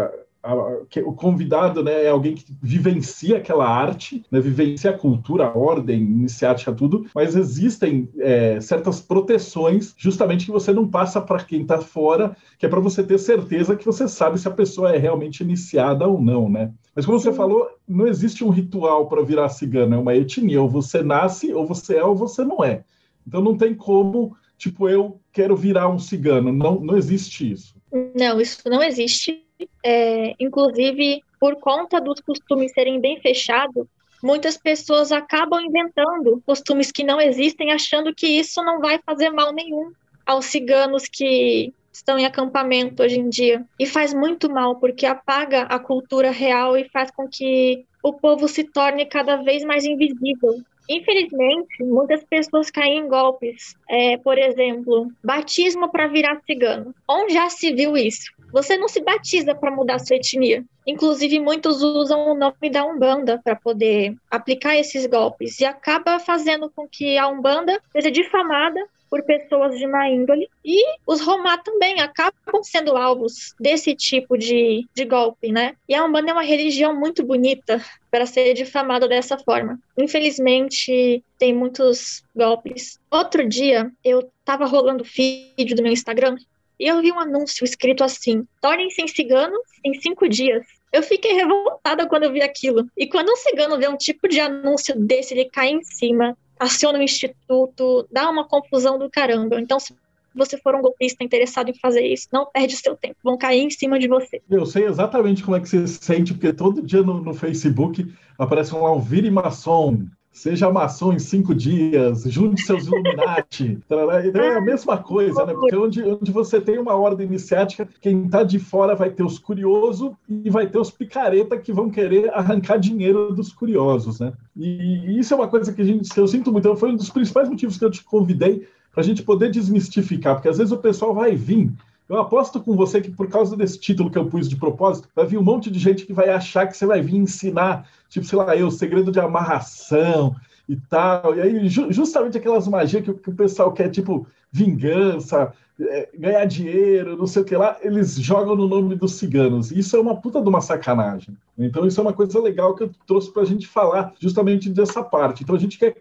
o 1.06 1.14
convidado 1.14 1.84
né, 1.84 2.06
é 2.06 2.10
alguém 2.10 2.34
que 2.34 2.46
vivencia 2.62 3.38
aquela 3.38 3.68
arte, 3.68 4.24
né, 4.32 4.40
vivencia 4.40 4.92
a 4.92 4.98
cultura, 4.98 5.46
a 5.46 5.58
ordem 5.58 6.02
iniciática, 6.02 6.72
tudo, 6.72 7.06
mas 7.14 7.36
existem 7.36 8.10
é, 8.20 8.60
certas 8.62 9.02
proteções 9.02 9.94
justamente 9.98 10.46
que 10.46 10.52
você 10.52 10.72
não 10.72 10.88
passa 10.88 11.20
para 11.20 11.44
quem 11.44 11.64
está 11.64 11.80
fora, 11.80 12.38
que 12.58 12.66
é 12.66 12.70
para 12.70 12.80
você 12.80 13.04
ter 13.04 13.18
certeza 13.18 13.76
que 13.76 13.86
você 13.86 14.08
sabe 14.08 14.40
se 14.40 14.48
a 14.48 14.52
pessoa 14.52 14.96
é 14.96 14.98
realmente 14.98 15.44
iniciada 15.44 16.08
ou 16.08 16.22
não, 16.22 16.48
né? 16.48 16.72
Mas 16.96 17.06
como 17.06 17.20
você 17.20 17.34
falou, 17.34 17.68
não 17.88 18.08
existe 18.08 18.44
um 18.44 18.50
ritual 18.50 19.08
para 19.08 19.24
virar 19.24 19.50
cigano, 19.50 19.96
é 19.96 19.98
uma 19.98 20.16
etnia, 20.16 20.62
ou 20.62 20.70
você 20.70 21.02
nasce, 21.02 21.54
ou 21.54 21.66
você 21.66 21.98
é, 21.98 22.04
ou 22.04 22.16
você 22.16 22.46
não 22.46 22.64
é. 22.64 22.84
Então 23.28 23.42
não 23.42 23.58
tem 23.58 23.76
como, 23.76 24.36
tipo, 24.58 24.88
eu 24.88 25.20
quero 25.32 25.56
virar 25.56 25.90
um 25.90 26.00
cigano, 26.00 26.52
não, 26.52 26.80
não 26.80 26.98
existe 26.98 27.52
isso. 27.52 27.76
Não, 28.16 28.40
isso 28.40 28.62
não 28.70 28.82
existe 28.82 29.49
é, 29.84 30.36
inclusive, 30.40 31.24
por 31.40 31.56
conta 31.58 32.00
dos 32.00 32.20
costumes 32.20 32.72
serem 32.72 33.00
bem 33.00 33.20
fechados, 33.20 33.88
muitas 34.22 34.58
pessoas 34.58 35.12
acabam 35.12 35.62
inventando 35.62 36.42
costumes 36.46 36.92
que 36.92 37.04
não 37.04 37.20
existem, 37.20 37.72
achando 37.72 38.14
que 38.14 38.28
isso 38.28 38.62
não 38.64 38.80
vai 38.80 39.00
fazer 39.06 39.30
mal 39.30 39.54
nenhum 39.54 39.92
aos 40.26 40.46
ciganos 40.46 41.04
que 41.08 41.74
estão 41.92 42.20
em 42.20 42.26
acampamento 42.26 43.04
hoje 43.04 43.20
em 43.20 43.30
dia. 43.30 43.66
E 43.80 43.86
faz 43.86 44.14
muito 44.14 44.50
mal, 44.50 44.76
porque 44.76 45.06
apaga 45.06 45.64
a 45.64 45.80
cultura 45.80 46.32
real 46.32 46.78
e 46.78 46.88
faz 46.90 47.12
com 47.12 47.28
que 47.28 47.86
o 48.04 48.14
povo 48.14 48.48
se 48.48 48.64
torne 48.64 49.06
cada 49.06 49.38
vez 49.38 49.64
mais 49.64 49.86
invisível. 49.86 50.62
Infelizmente, 50.88 51.84
muitas 51.84 52.24
pessoas 52.24 52.72
caem 52.72 53.00
em 53.00 53.08
golpes. 53.08 53.76
É, 53.88 54.18
por 54.18 54.38
exemplo, 54.38 55.12
batismo 55.24 55.92
para 55.92 56.08
virar 56.08 56.42
cigano. 56.46 56.96
Onde 57.08 57.34
já 57.34 57.50
se 57.50 57.72
viu 57.74 57.96
isso? 57.96 58.32
Você 58.52 58.78
não 58.78 58.88
se 58.88 59.02
batiza 59.02 59.54
para 59.56 59.72
mudar 59.72 60.00
sua 60.00 60.16
etnia. 60.16 60.64
Inclusive, 60.86 61.40
muitos 61.40 61.84
usam 61.84 62.32
o 62.32 62.36
nome 62.36 62.70
da 62.72 62.86
Umbanda 62.86 63.40
para 63.44 63.56
poder 63.56 64.16
aplicar 64.30 64.76
esses 64.76 65.06
golpes 65.06 65.60
e 65.60 65.66
acaba 65.66 66.20
fazendo 66.20 66.70
com 66.70 66.88
que 66.88 67.18
a 67.18 67.28
Umbanda 67.28 67.80
seja 67.92 68.10
difamada 68.10 68.80
por 69.10 69.24
pessoas 69.24 69.78
de 69.78 69.88
má 69.88 70.08
índole 70.10 70.48
e 70.64 70.84
os 71.06 71.20
Romá 71.22 71.58
também 71.58 72.00
acabam 72.00 72.64
sendo 72.64 72.96
alvos 72.96 73.56
desse 73.60 73.96
tipo 73.96 74.38
de, 74.38 74.86
de 74.94 75.06
golpe, 75.06 75.52
né? 75.52 75.76
E 75.88 75.96
a 75.96 76.06
Umbanda 76.06 76.30
é 76.30 76.34
uma 76.34 76.44
religião 76.44 76.96
muito 76.96 77.24
bonita 77.24 77.84
para 78.12 78.26
ser 78.26 78.54
difamada 78.54 79.08
dessa 79.08 79.38
forma. 79.38 79.80
Infelizmente, 79.98 81.24
tem 81.38 81.54
muitos 81.54 82.24
golpes. 82.36 83.00
Outro 83.10 83.48
dia, 83.48 83.92
eu 84.04 84.30
estava 84.40 84.66
rolando 84.66 85.04
vídeo 85.04 85.76
do 85.76 85.84
meu 85.84 85.92
Instagram 85.92 86.36
e 86.80 86.88
eu 86.88 87.02
vi 87.02 87.12
um 87.12 87.20
anúncio 87.20 87.66
escrito 87.66 88.04
assim: 88.04 88.48
tornem-se 88.62 89.08
ciganos 89.10 89.62
em 89.84 90.00
cinco 90.00 90.30
dias. 90.30 90.66
Eu 90.92 91.04
fiquei 91.04 91.34
revoltada 91.34 92.08
quando 92.08 92.24
eu 92.24 92.32
vi 92.32 92.42
aquilo. 92.42 92.88
E 92.98 93.08
quando 93.08 93.30
um 93.30 93.36
cigano 93.36 93.78
vê 93.78 93.88
um 93.88 93.98
tipo 93.98 94.28
de 94.28 94.40
anúncio 94.40 94.98
desse, 94.98 95.34
ele 95.34 95.46
cai 95.46 95.70
em 95.70 95.84
cima, 95.84 96.36
aciona 96.60 96.98
o 96.98 97.04
instituto, 97.04 98.08
dá 98.12 98.30
uma 98.30 98.48
confusão 98.48 98.98
do 98.98 99.10
caramba. 99.10 99.60
Então, 99.60 99.80
se 99.80 99.94
você 100.34 100.58
for 100.58 100.74
um 100.74 100.82
golpista 100.82 101.24
interessado 101.24 101.70
em 101.70 101.78
fazer 101.80 102.06
isso, 102.06 102.28
não 102.32 102.50
perde 102.50 102.76
seu 102.76 102.96
tempo, 102.96 103.18
vão 103.24 103.38
cair 103.38 103.62
em 103.62 103.70
cima 103.70 104.00
de 104.00 104.08
você. 104.08 104.42
Eu 104.50 104.66
sei 104.66 104.86
exatamente 104.86 105.44
como 105.44 105.58
é 105.58 105.60
que 105.60 105.70
você 105.70 105.86
se 105.88 106.04
sente, 106.04 106.34
porque 106.34 106.54
todo 106.54 106.82
dia 106.82 107.04
no, 107.04 107.22
no 107.22 107.34
Facebook 107.34 108.12
aparece 108.38 108.74
um 108.74 108.82
lá 108.82 109.32
maçom, 109.32 110.08
Seja 110.40 110.72
maçom 110.72 111.12
em 111.12 111.20
cinco 111.20 111.54
dias, 111.54 112.24
junte 112.24 112.62
seus 112.62 112.88
Illuminati. 112.88 113.78
então 113.86 114.10
é 114.10 114.56
a 114.56 114.62
mesma 114.62 114.98
coisa, 114.98 115.46
né? 115.46 115.52
Porque 115.52 115.76
onde, 115.76 116.02
onde 116.02 116.32
você 116.32 116.62
tem 116.62 116.80
uma 116.80 116.96
ordem 116.96 117.28
iniciática, 117.28 117.86
quem 118.00 118.24
está 118.24 118.42
de 118.42 118.58
fora 118.58 118.96
vai 118.96 119.10
ter 119.10 119.22
os 119.22 119.38
curiosos 119.38 120.14
e 120.30 120.50
vai 120.50 120.66
ter 120.66 120.80
os 120.80 120.92
picareta 120.92 121.58
que 121.58 121.74
vão 121.74 121.90
querer 121.90 122.34
arrancar 122.34 122.78
dinheiro 122.78 123.34
dos 123.34 123.52
curiosos, 123.52 124.22
né? 124.22 124.32
E, 124.56 125.10
e 125.10 125.20
isso 125.20 125.34
é 125.34 125.38
uma 125.38 125.50
coisa 125.50 125.74
que, 125.74 125.82
a 125.82 125.86
gente, 125.86 126.10
que 126.10 126.18
eu 126.18 126.28
sinto 126.28 126.54
muito. 126.54 126.66
Então, 126.66 126.78
foi 126.78 126.92
um 126.92 126.96
dos 126.96 127.10
principais 127.10 127.50
motivos 127.50 127.78
que 127.78 127.84
eu 127.84 127.92
te 127.92 128.02
convidei 128.02 128.66
para 128.94 129.02
a 129.02 129.04
gente 129.04 129.24
poder 129.24 129.52
desmistificar, 129.52 130.36
porque 130.36 130.48
às 130.48 130.58
vezes 130.58 130.72
o 130.72 130.78
pessoal 130.78 131.14
vai 131.14 131.36
vir 131.36 131.70
eu 132.10 132.18
aposto 132.20 132.60
com 132.60 132.76
você 132.76 133.00
que 133.00 133.12
por 133.12 133.30
causa 133.30 133.56
desse 133.56 133.80
título 133.80 134.10
que 134.10 134.18
eu 134.18 134.26
pus 134.26 134.50
de 134.50 134.56
propósito, 134.56 135.08
vai 135.16 135.28
vir 135.28 135.38
um 135.38 135.44
monte 135.44 135.70
de 135.70 135.78
gente 135.78 136.08
que 136.08 136.14
vai 136.14 136.30
achar 136.30 136.66
que 136.66 136.76
você 136.76 136.86
vai 136.86 137.02
vir 137.02 137.18
ensinar, 137.18 137.88
tipo, 138.10 138.26
sei 138.26 138.40
lá, 138.40 138.58
eu, 138.58 138.68
o 138.68 138.72
segredo 138.72 139.12
de 139.12 139.20
amarração 139.20 140.36
e 140.68 140.76
tal. 140.76 141.36
E 141.36 141.42
aí, 141.42 141.70
ju 141.70 141.92
justamente 141.92 142.38
aquelas 142.38 142.68
magias 142.68 143.04
que, 143.04 143.14
que, 143.14 143.30
o 143.30 143.36
pessoal 143.36 143.72
quer, 143.72 143.90
tipo, 143.90 144.26
vingança, 144.52 145.54
é, 145.80 146.10
ganhar 146.18 146.46
dinheiro, 146.46 147.16
não 147.16 147.28
sei 147.28 147.44
o 147.44 147.46
que 147.46 147.56
lá, 147.56 147.78
eles 147.82 148.16
jogam 148.16 148.56
no 148.56 148.68
nome 148.68 148.96
dos 148.96 149.14
ciganos. 149.14 149.72
Isso 149.72 149.96
é 149.96 150.00
uma 150.00 150.16
puta 150.16 150.42
de 150.42 150.50
uma 150.50 150.62
sacanagem. 150.62 151.38
Então, 151.56 151.86
isso 151.86 152.00
é 152.00 152.04
uma 152.04 152.14
coisa 152.14 152.42
legal 152.42 152.74
que 152.74 152.84
eu 152.84 152.92
trouxe 153.06 153.32
para 153.32 153.44
a 153.44 153.46
gente 153.46 153.68
falar 153.68 154.14
justamente 154.20 154.68
dessa 154.68 155.04
parte. 155.04 155.44
Então, 155.44 155.56
a 155.56 155.60
gente 155.60 155.78
quer, 155.78 155.96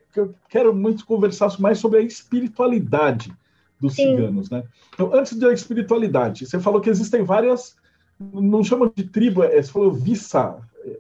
quero 0.49 0.75
muito 0.75 1.05
conversar 1.05 1.50
mais 1.61 1.79
sobre 1.79 1.99
a 1.99 2.03
espiritualidade 2.03 3.31
dos 3.81 3.95
Sim. 3.95 4.17
ciganos, 4.17 4.51
né? 4.51 4.65
Então, 4.95 5.15
antes 5.15 5.39
da 5.39 5.53
espiritualidade, 5.53 6.47
você 6.47 6.59
falou 6.59 6.81
que 6.81 6.91
existem 6.91 7.23
várias, 7.23 7.77
não 8.19 8.65
chama 8.65 8.91
de 8.95 9.05
tribo, 9.05 9.43
é, 9.43 9.63
você 9.63 9.71
falou 9.71 9.93
vissa. 9.93 10.59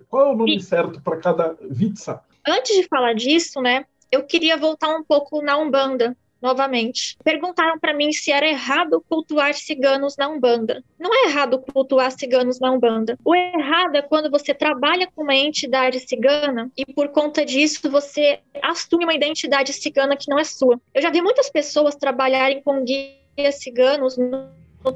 Qual 0.08 0.26
é 0.26 0.32
o 0.32 0.36
nome 0.36 0.60
certo 0.60 1.00
para 1.00 1.16
cada 1.16 1.56
vitsa? 1.70 2.20
Antes 2.46 2.76
de 2.76 2.86
falar 2.88 3.14
disso, 3.14 3.60
né, 3.60 3.84
eu 4.10 4.24
queria 4.24 4.56
voltar 4.56 4.94
um 4.94 5.04
pouco 5.04 5.42
na 5.42 5.58
Umbanda, 5.58 6.16
novamente. 6.40 7.16
Perguntaram 7.22 7.78
para 7.78 7.94
mim 7.94 8.12
se 8.12 8.30
era 8.30 8.48
errado 8.48 9.04
cultuar 9.08 9.54
ciganos 9.54 10.16
na 10.16 10.28
Umbanda. 10.28 10.82
Não 10.98 11.14
é 11.14 11.28
errado 11.28 11.62
cultuar 11.72 12.10
ciganos 12.12 12.60
na 12.60 12.70
Umbanda. 12.70 13.18
O 13.24 13.34
errado 13.34 13.96
é 13.96 14.02
quando 14.02 14.30
você 14.30 14.54
trabalha 14.54 15.08
com 15.14 15.22
uma 15.22 15.34
entidade 15.34 16.00
cigana 16.00 16.70
e 16.76 16.86
por 16.86 17.08
conta 17.08 17.44
disso 17.44 17.90
você 17.90 18.40
assume 18.62 19.04
uma 19.04 19.14
identidade 19.14 19.72
cigana 19.72 20.16
que 20.16 20.30
não 20.30 20.38
é 20.38 20.44
sua. 20.44 20.80
Eu 20.94 21.02
já 21.02 21.10
vi 21.10 21.20
muitas 21.20 21.50
pessoas 21.50 21.94
trabalharem 21.94 22.62
com 22.62 22.84
guias 22.84 23.56
ciganos 23.60 24.16
no, 24.16 24.48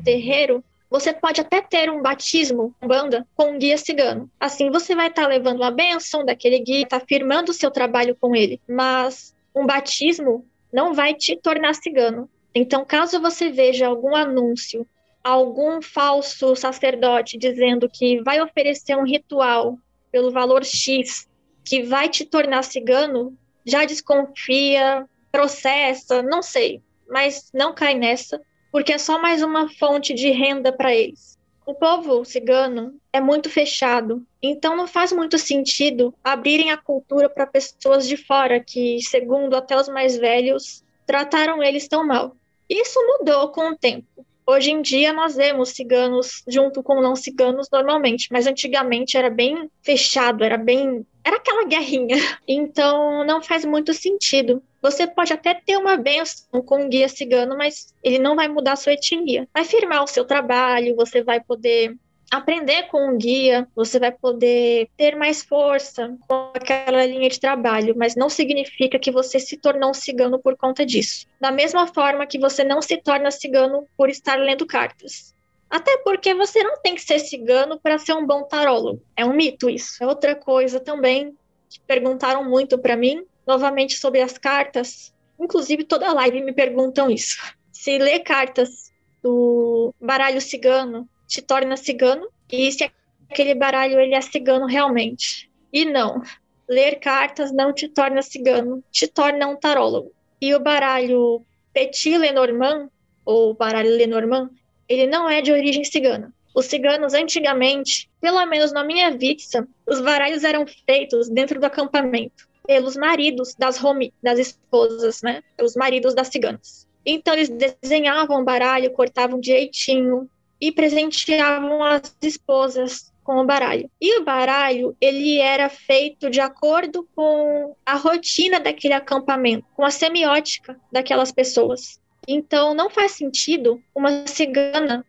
terreiro 0.03 0.65
você 0.93 1.11
pode 1.11 1.41
até 1.41 1.63
ter 1.63 1.91
um 1.91 2.03
batismo, 2.03 2.75
banda, 2.79 3.27
com 3.35 3.53
um 3.53 3.59
guia 3.59 3.79
cigano. 3.79 4.31
Assim, 4.39 4.71
você 4.71 4.95
vai 4.95 5.09
estar 5.09 5.23
tá 5.23 5.29
levando 5.29 5.63
a 5.63 5.71
bênção 5.71 6.23
daquele 6.23 6.59
guia, 6.59 6.83
está 6.83 7.01
firmando 7.01 7.51
o 7.51 7.55
seu 7.55 7.71
trabalho 7.71 8.15
com 8.21 8.37
ele. 8.37 8.61
Mas 8.69 9.35
um 9.55 9.65
batismo 9.65 10.45
não 10.73 10.95
vai 10.95 11.15
te 11.15 11.37
tornar 11.37 11.75
cigano. 11.75 12.29
Então, 12.55 12.85
caso 12.85 13.21
você 13.21 13.51
veja 13.51 13.87
algum 13.87 14.15
anúncio, 14.15 14.87
algum 15.23 15.81
falso 15.81 16.57
sacerdote 16.57 17.39
dizendo 17.39 17.89
que 17.89 18.23
vai 18.23 18.41
oferecer 18.41 18.97
um 18.97 19.05
ritual 19.05 19.79
pelo 20.11 20.31
valor 20.31 20.65
X 20.65 21.29
que 21.65 21.83
vai 21.83 22.09
te 22.09 22.25
tornar 22.25 22.65
cigano, 22.65 23.37
já 23.65 23.85
desconfia, 23.85 25.07
processa, 25.31 26.23
não 26.23 26.43
sei, 26.43 26.83
mas 27.09 27.51
não 27.55 27.73
cai 27.73 27.95
nessa, 27.95 28.41
porque 28.71 28.93
é 28.93 28.99
só 28.99 29.21
mais 29.21 29.43
uma 29.43 29.69
fonte 29.79 30.13
de 30.13 30.31
renda 30.31 30.73
para 30.73 30.95
eles. 30.95 31.32
O 31.65 31.75
povo 31.75 32.25
cigano 32.25 32.95
é 33.13 33.21
muito 33.21 33.49
fechado, 33.49 34.27
então 34.43 34.77
não 34.77 34.89
faz 34.89 35.13
muito 35.13 35.39
sentido 35.39 36.13
abrirem 36.23 36.73
a 36.73 36.77
cultura 36.77 37.29
para 37.29 37.47
pessoas 37.47 38.09
de 38.09 38.17
fora 38.17 38.59
que, 38.59 39.01
segundo 39.03 39.55
até 39.55 39.77
os 39.77 39.89
mais 39.89 40.17
velhos, 40.17 40.83
trataram 41.07 41.63
eles 41.63 41.87
tão 41.87 42.05
mal. 42.05 42.37
Isso 42.69 42.99
mudou 43.07 43.49
com 43.51 43.71
o 43.71 43.77
tempo. 43.77 44.27
Hoje 44.45 44.73
em 44.73 44.83
dia 44.83 45.13
nós 45.13 45.37
vemos 45.37 45.69
ciganos 45.69 46.43
junto 46.49 46.83
com 46.83 47.01
não 47.01 47.15
ciganos 47.15 47.69
normalmente, 47.71 48.29
mas 48.33 48.47
antigamente 48.47 49.17
era 49.17 49.31
bem 49.31 49.71
fechado, 49.83 50.43
era 50.43 50.59
bem 50.59 51.07
era 51.25 51.37
aquela 51.37 51.65
guerrinha. 51.65 52.17
Então 52.47 53.25
não 53.25 53.41
faz 53.41 53.65
muito 53.65 53.95
sentido. 53.95 54.61
Você 54.83 55.07
pode 55.07 55.33
até 55.33 55.55
ter 55.55 55.77
uma 55.77 55.97
benção 55.97 56.61
com 56.61 56.83
um 56.83 56.89
guia 56.89 57.09
cigano, 57.09 57.57
mas 57.57 57.95
ele 58.03 58.19
não 58.19 58.35
vai 58.35 58.49
mudar 58.49 58.73
a 58.73 58.77
sua 58.77 58.95
etnia. 58.95 59.49
Vai 59.55 59.65
firmar 59.65 60.03
o 60.03 60.09
seu 60.09 60.25
trabalho, 60.25 60.97
você 60.97 61.23
vai 61.23 61.41
poder 61.41 61.97
aprender 62.33 62.85
com 62.85 63.11
um 63.11 63.19
guia, 63.19 63.69
você 63.77 64.01
vai 64.01 64.11
poder 64.11 64.89
ter 64.97 65.15
mais 65.15 65.43
força 65.43 66.17
com 66.27 66.51
aquela 66.55 67.05
linha 67.05 67.29
de 67.29 67.39
trabalho, 67.39 67.95
mas 67.97 68.17
não 68.17 68.31
significa 68.31 68.99
que 68.99 69.11
você 69.11 69.39
se 69.39 69.59
tornou 69.59 69.91
um 69.91 69.95
cigano 69.95 70.39
por 70.39 70.57
conta 70.57 70.85
disso. 70.85 71.27
Da 71.39 71.53
mesma 71.53 71.87
forma 71.87 72.27
que 72.27 72.39
você 72.39 72.65
não 72.65 72.81
se 72.81 72.97
torna 72.97 73.31
cigano 73.31 73.87
por 73.97 74.09
estar 74.09 74.37
lendo 74.37 74.67
cartas. 74.67 75.35
Até 75.69 75.99
porque 75.99 76.35
você 76.35 76.63
não 76.63 76.81
tem 76.83 76.95
que 76.95 77.03
ser 77.03 77.19
cigano 77.19 77.79
para 77.79 77.99
ser 77.99 78.15
um 78.15 78.27
bom 78.27 78.43
tarólogo. 78.45 79.03
É 79.17 79.25
um 79.25 79.35
mito 79.35 79.71
isso. 79.71 80.03
É 80.03 80.07
outra 80.07 80.35
coisa 80.35 80.81
também 80.81 81.35
que 81.69 81.81
perguntaram 81.81 82.45
muito 82.45 82.79
para 82.79 82.97
mim, 82.97 83.25
novamente 83.47 83.97
sobre 83.97 84.21
as 84.21 84.39
cartas. 84.39 85.13
Inclusive 85.39 85.85
toda 85.85 86.13
live 86.13 86.43
me 86.43 86.53
perguntam 86.53 87.11
isso. 87.11 87.37
Se 87.73 87.99
ler 87.99 88.21
cartas 88.21 88.93
do 89.23 89.95
baralho 90.01 90.41
cigano 90.41 91.09
te 91.27 91.41
torna 91.41 91.77
cigano 91.77 92.29
e 92.51 92.71
se 92.71 92.91
aquele 93.31 93.55
baralho 93.55 93.99
ele 93.99 94.15
é 94.15 94.21
cigano 94.21 94.67
realmente. 94.67 95.51
E 95.73 95.85
não, 95.85 96.23
ler 96.69 96.97
cartas 96.97 97.51
não 97.51 97.73
te 97.73 97.89
torna 97.89 98.23
cigano, 98.23 98.85
te 98.91 99.07
torna 99.07 99.49
um 99.49 99.57
tarólogo. 99.57 100.13
E 100.41 100.55
o 100.55 100.61
baralho 100.61 101.45
Petit 101.73 102.19
Lenormand, 102.19 102.91
ou 103.25 103.55
baralho 103.55 103.97
Lenormand, 103.97 104.51
ele 104.89 105.07
não 105.07 105.29
é 105.31 105.41
de 105.41 105.51
origem 105.51 105.85
cigana. 105.85 106.35
Os 106.55 106.67
ciganos, 106.67 107.15
antigamente, 107.15 108.11
pelo 108.21 108.45
menos 108.45 108.73
na 108.73 108.85
minha 108.85 109.11
vista, 109.17 109.67
os 109.87 110.01
baralhos 110.03 110.45
eram 110.45 110.67
feitos 110.67 111.31
dentro 111.31 111.59
do 111.59 111.65
acampamento 111.65 112.52
pelos 112.67 112.97
maridos 112.97 113.55
das 113.55 113.81
das 114.23 114.39
esposas, 114.39 115.23
né? 115.23 115.43
Os 115.61 115.75
maridos 115.75 116.15
das 116.15 116.29
ciganas. 116.29 116.87
Então 117.05 117.35
eles 117.35 117.49
desenhavam 117.49 118.41
o 118.41 118.45
baralho, 118.45 118.93
cortavam 118.93 119.41
direitinho 119.41 120.29
e 120.61 120.71
presenteavam 120.71 121.83
as 121.83 122.17
esposas 122.23 123.13
com 123.25 123.39
o 123.39 123.47
baralho. 123.47 123.91
E 124.01 124.19
o 124.19 124.25
baralho, 124.25 124.97
ele 125.01 125.39
era 125.39 125.69
feito 125.69 126.31
de 126.31 126.41
acordo 126.41 127.09
com 127.15 127.75
a 127.85 127.95
rotina 127.95 128.61
daquele 128.61 128.95
acampamento, 128.95 129.67
com 129.75 129.85
a 129.85 129.91
semiótica 129.91 130.79
daquelas 130.91 131.33
pessoas. 131.33 132.01
Então, 132.27 132.75
não 132.75 132.89
faz 132.89 133.13
sentido 133.13 133.83
uma 133.95 134.27
cigana 134.27 135.05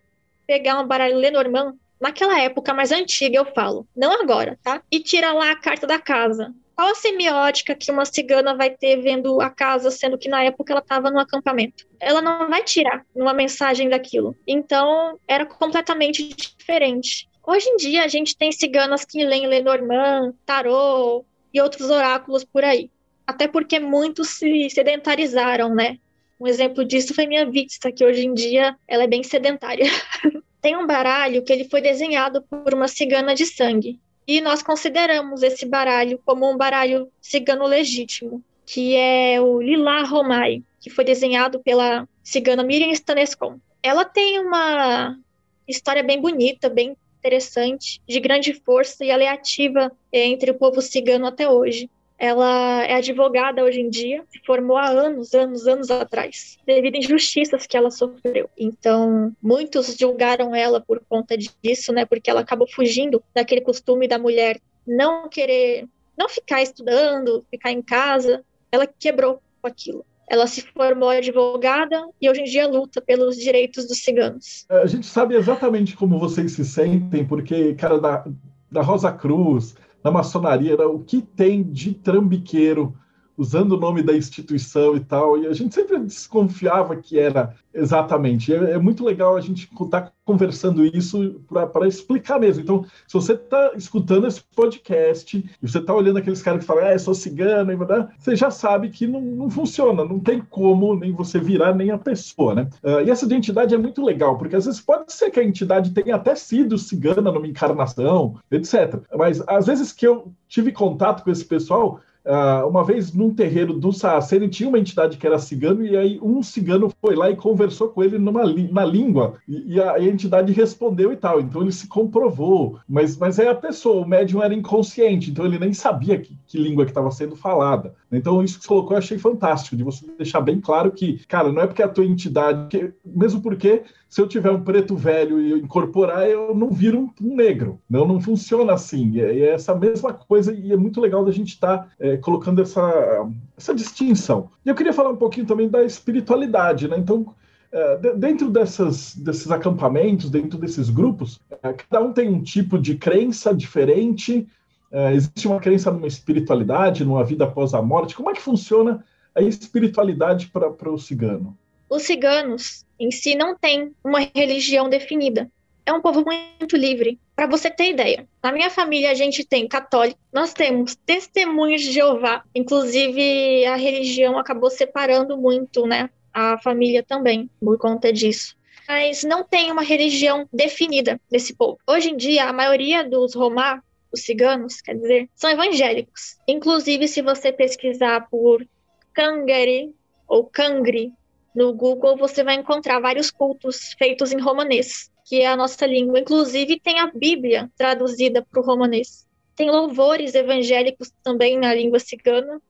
pegar 0.48 0.79
um 0.79 0.88
baralho 0.88 1.17
Lenormand 1.17 1.75
naquela 2.00 2.39
época 2.39 2.74
mais 2.74 2.91
antiga, 2.91 3.38
eu 3.38 3.45
falo, 3.45 3.88
não 3.95 4.12
agora, 4.22 4.60
tá? 4.62 4.81
E 4.91 5.00
tirar 5.00 5.33
lá 5.33 5.51
a 5.51 5.55
carta 5.55 5.88
da 5.88 6.00
casa. 6.00 6.53
Qual 6.75 6.89
a 6.89 6.96
semiótica 6.96 7.75
que 7.75 7.92
uma 7.92 8.06
cigana 8.06 8.56
vai 8.56 8.72
ter 8.72 8.98
vendo 8.98 9.39
a 9.39 9.50
casa, 9.50 9.92
sendo 9.92 10.18
que 10.18 10.27
na 10.27 10.44
época 10.44 10.74
ela 10.74 10.82
estava 10.82 11.12
no 11.12 11.20
acampamento? 11.20 11.86
Ela 12.00 12.22
não 12.22 12.50
vai 12.50 12.63
tirar 12.63 13.06
uma 13.15 13.34
mensagem 13.34 13.89
daquilo. 13.89 14.36
Então, 14.48 15.20
era 15.27 15.46
completamente 15.46 16.27
diferente. 16.30 17.30
Hoje 17.46 17.70
em 17.70 17.77
dia, 17.77 18.03
a 18.03 18.08
gente 18.08 18.36
tem 18.36 18.51
ciganas 18.51 19.06
que 19.06 19.24
leem 19.24 19.48
Lenormand, 19.48 20.34
Tarot 20.46 21.25
e 21.53 21.62
outros 21.62 21.89
oráculos 21.89 22.44
por 22.44 22.63
aí. 22.63 22.89
Até 23.27 23.48
porque 23.48 23.80
muitos 23.80 24.30
se 24.30 24.70
sedentarizaram, 24.70 25.74
né? 25.74 25.98
Um 26.39 26.48
exemplo 26.48 26.84
disso 26.84 27.13
foi 27.13 27.27
minha 27.27 27.50
vista, 27.50 27.92
que 27.92 28.03
hoje 28.03 28.25
em 28.25 28.34
dia 28.34 28.75
ela 28.88 29.03
é 29.03 29.08
bem 29.08 29.24
sedentária. 29.24 29.86
Tem 30.62 30.75
um 30.75 30.88
baralho 30.88 31.44
que 31.44 31.51
ele 31.51 31.70
foi 31.70 31.82
desenhado 31.82 32.42
por 32.42 32.74
uma 32.74 32.88
cigana 32.88 33.36
de 33.36 33.46
sangue. 33.46 34.00
E 34.27 34.39
nós 34.42 34.63
consideramos 34.63 35.44
esse 35.44 35.65
baralho 35.65 36.20
como 36.25 36.50
um 36.50 36.58
baralho 36.58 37.12
cigano 37.22 37.65
legítimo, 37.65 38.44
que 38.65 38.96
é 38.96 39.42
o 39.42 39.62
Lila 39.62 40.03
Romai. 40.03 40.63
que 40.80 40.89
foi 40.89 41.06
desenhado 41.06 41.62
pela 41.62 42.08
cigana 42.22 42.62
Miriam 42.62 42.92
Stanescon. 42.92 43.58
Ela 43.82 44.03
tem 44.03 44.39
uma 44.39 45.18
história 45.65 46.03
bem 46.03 46.20
bonita, 46.20 46.70
bem 46.70 46.98
interessante, 47.20 48.01
de 48.06 48.20
grande 48.20 48.53
força, 48.53 49.06
e 49.06 49.10
ela 49.10 49.24
é 49.24 49.30
ativa 49.30 49.89
entre 50.12 50.51
o 50.51 50.56
povo 50.56 50.82
cigano 50.82 51.25
até 51.25 51.50
hoje. 51.50 51.89
Ela 52.24 52.86
é 52.86 52.96
advogada 52.96 53.62
hoje 53.62 53.82
em 53.82 53.89
dia, 53.89 54.24
se 54.30 54.39
formou 54.46 54.77
há 54.77 54.88
anos, 54.88 55.34
anos, 55.34 55.68
anos 55.68 55.92
atrás, 55.92 56.58
devido 56.65 56.96
a 56.96 57.00
injustiças 57.00 57.68
que 57.68 57.75
ela 57.75 57.92
sofreu. 57.92 58.50
Então, 58.58 59.36
muitos 59.42 59.98
julgaram 59.98 60.56
ela 60.56 60.80
por 60.80 61.01
conta 61.10 61.38
disso, 61.38 61.92
né? 61.92 62.06
Porque 62.06 62.30
ela 62.30 62.39
acabou 62.39 62.65
fugindo 62.65 63.22
daquele 63.36 63.60
costume 63.60 64.08
da 64.08 64.18
mulher 64.18 64.58
não 64.88 65.27
querer, 65.27 65.86
não 66.18 66.30
ficar 66.30 66.62
estudando, 66.62 67.46
ficar 67.51 67.74
em 67.74 67.82
casa. 67.82 68.42
Ela 68.72 68.88
quebrou 68.88 69.42
com 69.62 69.68
aquilo. 69.68 70.06
Ela 70.25 70.48
se 70.48 70.62
formou 70.62 71.10
advogada 71.10 72.08
e 72.22 72.30
hoje 72.30 72.39
em 72.39 72.46
dia 72.46 72.65
luta 72.65 73.01
pelos 73.01 73.36
direitos 73.36 73.86
dos 73.86 73.98
ciganos. 73.98 74.65
A 74.70 74.88
gente 74.88 75.08
sabe 75.08 75.36
exatamente 75.36 75.94
como 75.98 76.18
vocês 76.18 76.53
se 76.53 76.63
sentem, 76.63 77.25
porque, 77.25 77.74
cara, 77.74 78.00
da, 78.00 78.25
da 78.72 78.82
Rosa 78.82 79.12
Cruz, 79.12 79.75
na 80.03 80.12
maçonaria, 80.12 80.75
o 80.88 81.00
que 81.00 81.22
tem 81.22 81.63
de 81.63 81.93
trambiqueiro 81.93 82.93
usando 83.37 83.73
o 83.73 83.79
nome 83.79 84.01
da 84.01 84.15
instituição 84.15 84.95
e 84.95 84.99
tal, 84.99 85.37
e 85.37 85.47
a 85.47 85.53
gente 85.53 85.73
sempre 85.73 85.99
desconfiava 85.99 86.95
que 86.95 87.17
era 87.17 87.55
exatamente. 87.73 88.53
É, 88.53 88.71
é 88.71 88.77
muito 88.77 89.03
legal 89.03 89.35
a 89.35 89.41
gente 89.41 89.69
estar 89.71 90.01
tá 90.01 90.11
conversando 90.23 90.85
isso 90.85 91.41
para 91.49 91.87
explicar 91.87 92.39
mesmo. 92.39 92.61
Então, 92.61 92.85
se 93.07 93.13
você 93.13 93.33
está 93.33 93.71
escutando 93.75 94.27
esse 94.27 94.41
podcast 94.55 95.37
e 95.37 95.67
você 95.67 95.79
está 95.79 95.93
olhando 95.93 96.19
aqueles 96.19 96.41
caras 96.41 96.61
que 96.61 96.65
falam, 96.65 96.85
ah, 96.85 96.93
eu 96.93 96.99
sou 96.99 97.13
cigano, 97.13 97.73
você 98.17 98.35
já 98.35 98.51
sabe 98.51 98.89
que 98.89 99.07
não, 99.07 99.21
não 99.21 99.49
funciona, 99.49 100.05
não 100.05 100.19
tem 100.19 100.41
como 100.41 100.95
nem 100.95 101.11
você 101.11 101.39
virar 101.39 101.73
nem 101.73 101.91
a 101.91 101.97
pessoa, 101.97 102.53
né? 102.53 102.69
Uh, 102.83 103.01
e 103.05 103.09
essa 103.09 103.25
identidade 103.25 103.73
é 103.73 103.77
muito 103.77 104.03
legal, 104.03 104.37
porque 104.37 104.55
às 104.55 104.65
vezes 104.65 104.79
pode 104.79 105.11
ser 105.11 105.31
que 105.31 105.39
a 105.39 105.43
entidade 105.43 105.91
tenha 105.91 106.15
até 106.15 106.35
sido 106.35 106.77
cigana 106.77 107.31
numa 107.31 107.47
encarnação, 107.47 108.37
etc. 108.51 108.99
Mas 109.17 109.43
às 109.47 109.65
vezes 109.65 109.91
que 109.91 110.07
eu 110.07 110.31
tive 110.47 110.71
contato 110.71 111.23
com 111.23 111.31
esse 111.31 111.43
pessoal, 111.43 111.99
Uh, 112.25 112.65
uma 112.70 112.86
vez 112.86 113.12
num 113.12 113.34
terreiro 113.34 113.74
do 113.74 113.92
Saraceni 113.92 114.48
tinha 114.48 114.70
uma 114.70 114.80
entidade 114.80 115.18
que 115.18 115.27
era 115.27 115.38
cigano 115.38 115.86
e 115.86 115.98
aí 115.98 116.20
um 116.22 116.42
cigano 116.42 116.89
foi 117.01 117.15
lá 117.15 117.30
e 117.30 117.36
conversou 117.36 117.89
com 117.89 118.01
ele 118.01 118.18
numa 118.18 118.44
na 118.72 118.86
língua 118.86 119.34
e, 119.46 119.74
e 119.74 119.82
a, 119.82 119.96
a, 119.96 120.01
entidade 120.01 120.53
respondeu 120.53 121.12
e 121.12 121.18
tal. 121.18 121.42
Então 121.42 121.62
ele 121.62 121.74
se 121.74 121.86
comprovou, 121.86 122.80
mas, 122.88 123.18
mas 123.18 123.39
é 123.39 123.50
a 123.50 123.56
pessoa, 123.56 124.06
o 124.06 124.08
médium 124.08 124.42
era 124.42 124.53
inconsciente, 124.53 125.32
então 125.32 125.46
ele 125.46 125.60
nem 125.60 125.74
sabia 125.74 126.18
que, 126.18 126.38
que 126.48 126.58
língua 126.58 126.86
que 126.86 126.92
estava 126.92 127.12
sendo 127.12 127.36
falada. 127.36 127.94
Então 128.10 128.42
isso 128.42 128.58
que 128.58 128.63
você 128.63 128.70
colocou 128.70 128.94
eu 128.94 129.00
achei 129.00 129.18
fantástico, 129.18 129.75
de 129.75 129.84
você 129.84 130.06
deixar 130.18 130.39
bem 130.39 130.62
claro 130.62 130.94
que, 130.94 131.25
cara, 131.27 131.51
não 131.51 131.62
é 131.62 131.68
porque 131.68 131.84
a 131.84 131.89
tua 131.89 132.06
entidade, 132.06 132.70
que, 132.70 132.94
mesmo 133.06 133.42
porque 133.42 133.84
se 134.13 134.22
eu 134.22 134.27
tiver 134.27 134.51
um 134.51 134.63
preto 134.63 134.96
velho 134.96 135.41
e 135.41 135.53
incorporar, 135.53 136.29
eu 136.29 136.53
não 136.53 136.70
viro 136.70 137.00
um, 137.00 137.10
um 137.20 137.36
negro. 137.36 137.79
Não, 137.89 138.08
não 138.08 138.22
funciona 138.22 138.72
assim. 138.72 139.20
É, 139.20 139.39
é, 139.39 139.50
essa 139.53 139.74
mesma 139.74 140.13
coisa 140.13 140.53
e 140.53 140.72
é 140.72 140.77
muito 140.77 141.01
legal 141.01 141.25
da 141.25 141.32
gente 141.32 141.55
estar 141.55 141.79
tá, 141.79 141.88
é, 142.00 142.15
colocando 142.17 142.62
essa, 142.62 143.27
essa 143.58 143.74
distinção. 143.74 144.51
E 144.63 144.70
eu 144.70 144.75
queria 144.75 144.93
falar 144.93 145.10
um 145.10 145.15
pouquinho 145.15 145.48
também 145.48 145.67
da 145.67 145.84
espiritualidade, 145.84 146.88
né? 146.88 146.96
Então, 147.00 147.34
é, 147.72 148.13
dentro 148.13 148.51
dessas, 148.51 149.15
desses 149.15 149.50
acampamentos, 149.50 150.29
dentro 150.29 150.60
desses 150.60 150.91
grupos, 150.91 151.41
é, 151.63 151.74
cada 151.74 152.05
um 152.05 152.13
tem 152.13 152.29
um 152.29 152.43
tipo 152.43 152.77
de 152.77 152.93
crença 152.93 153.51
diferente. 153.51 154.48
É, 154.91 155.12
existe 155.12 155.48
uma 155.48 155.60
crença 155.60 155.89
numa 155.89 156.05
espiritualidade, 156.05 157.03
numa 157.03 157.24
vida 157.24 157.46
após 157.46 157.74
a 157.74 157.82
morte. 157.82 158.15
Como 158.15 158.29
é 158.29 158.34
que 158.34 158.41
funciona 158.41 159.03
a 159.34 159.41
espiritualidade 159.41 160.51
para 160.53 160.91
o 160.91 161.00
cigano? 161.00 161.58
Os 161.93 162.01
ciganos 162.01 162.83
em 163.00 163.12
si 163.12 163.35
não 163.35 163.55
têm 163.55 163.93
uma 164.03 164.19
religião 164.35 164.89
definida. 164.89 165.47
É 165.85 165.93
um 165.93 166.01
povo 166.01 166.25
muito 166.25 166.75
livre. 166.75 167.19
Para 167.35 167.45
você 167.45 167.69
ter 167.69 167.91
ideia, 167.91 168.27
na 168.41 168.51
minha 168.51 168.71
família 168.71 169.12
a 169.12 169.13
gente 169.13 169.45
tem 169.45 169.67
católico, 169.67 170.19
nós 170.33 170.53
temos 170.53 170.95
testemunhos 170.95 171.83
de 171.83 171.91
Jeová. 171.91 172.43
Inclusive 172.55 173.67
a 173.67 173.75
religião 173.75 174.39
acabou 174.39 174.71
separando 174.71 175.38
muito, 175.38 175.85
né? 175.85 176.09
A 176.33 176.57
família 176.57 177.03
também 177.03 177.47
por 177.59 177.77
conta 177.77 178.12
disso 178.12 178.57
mas 178.88 179.23
não 179.23 179.43
tem 179.45 179.71
uma 179.71 179.83
religião 179.83 180.50
definida 180.51 181.21
desse 181.31 181.53
povo. 181.53 181.79
Hoje 181.88 182.09
em 182.09 182.17
dia, 182.17 182.50
a 182.50 182.53
maioria 182.53 183.07
dos 183.07 183.33
romá, 183.33 183.81
os 184.11 184.22
ciganos, 184.22 184.81
quer 184.81 184.96
dizer, 184.96 185.29
são 185.33 185.50
evangélicos. 185.50 186.37
Inclusive, 186.46 187.07
se 187.07 187.22
você 187.22 187.53
pesquisar 187.53 188.27
por 188.29 188.68
Kangari 189.13 189.96
ou 190.27 190.44
Kangri 190.44 191.13
no 191.55 191.74
Google 191.74 192.18
você 192.18 192.44
vai 192.44 192.55
encontrar 192.55 193.00
vários 193.00 193.29
cultos 193.29 193.94
feitos 193.98 194.31
em 194.31 194.39
romanês, 194.39 195.11
que 195.25 195.42
é 195.42 195.48
a 195.48 195.55
nossa 195.55 195.85
língua. 195.85 196.20
Inclusive, 196.20 196.79
tem 196.79 197.00
a 197.00 197.07
Bíblia 197.07 197.70
traduzida 197.77 198.46
para 198.50 198.59
o 198.59 198.66
romanês. 198.66 199.27
Tem 199.55 199.70
louvores 199.70 200.33
evangélicos 200.33 201.11
também 201.24 201.57
na 201.57 201.74
língua 201.74 202.00
cigana. 202.00 202.61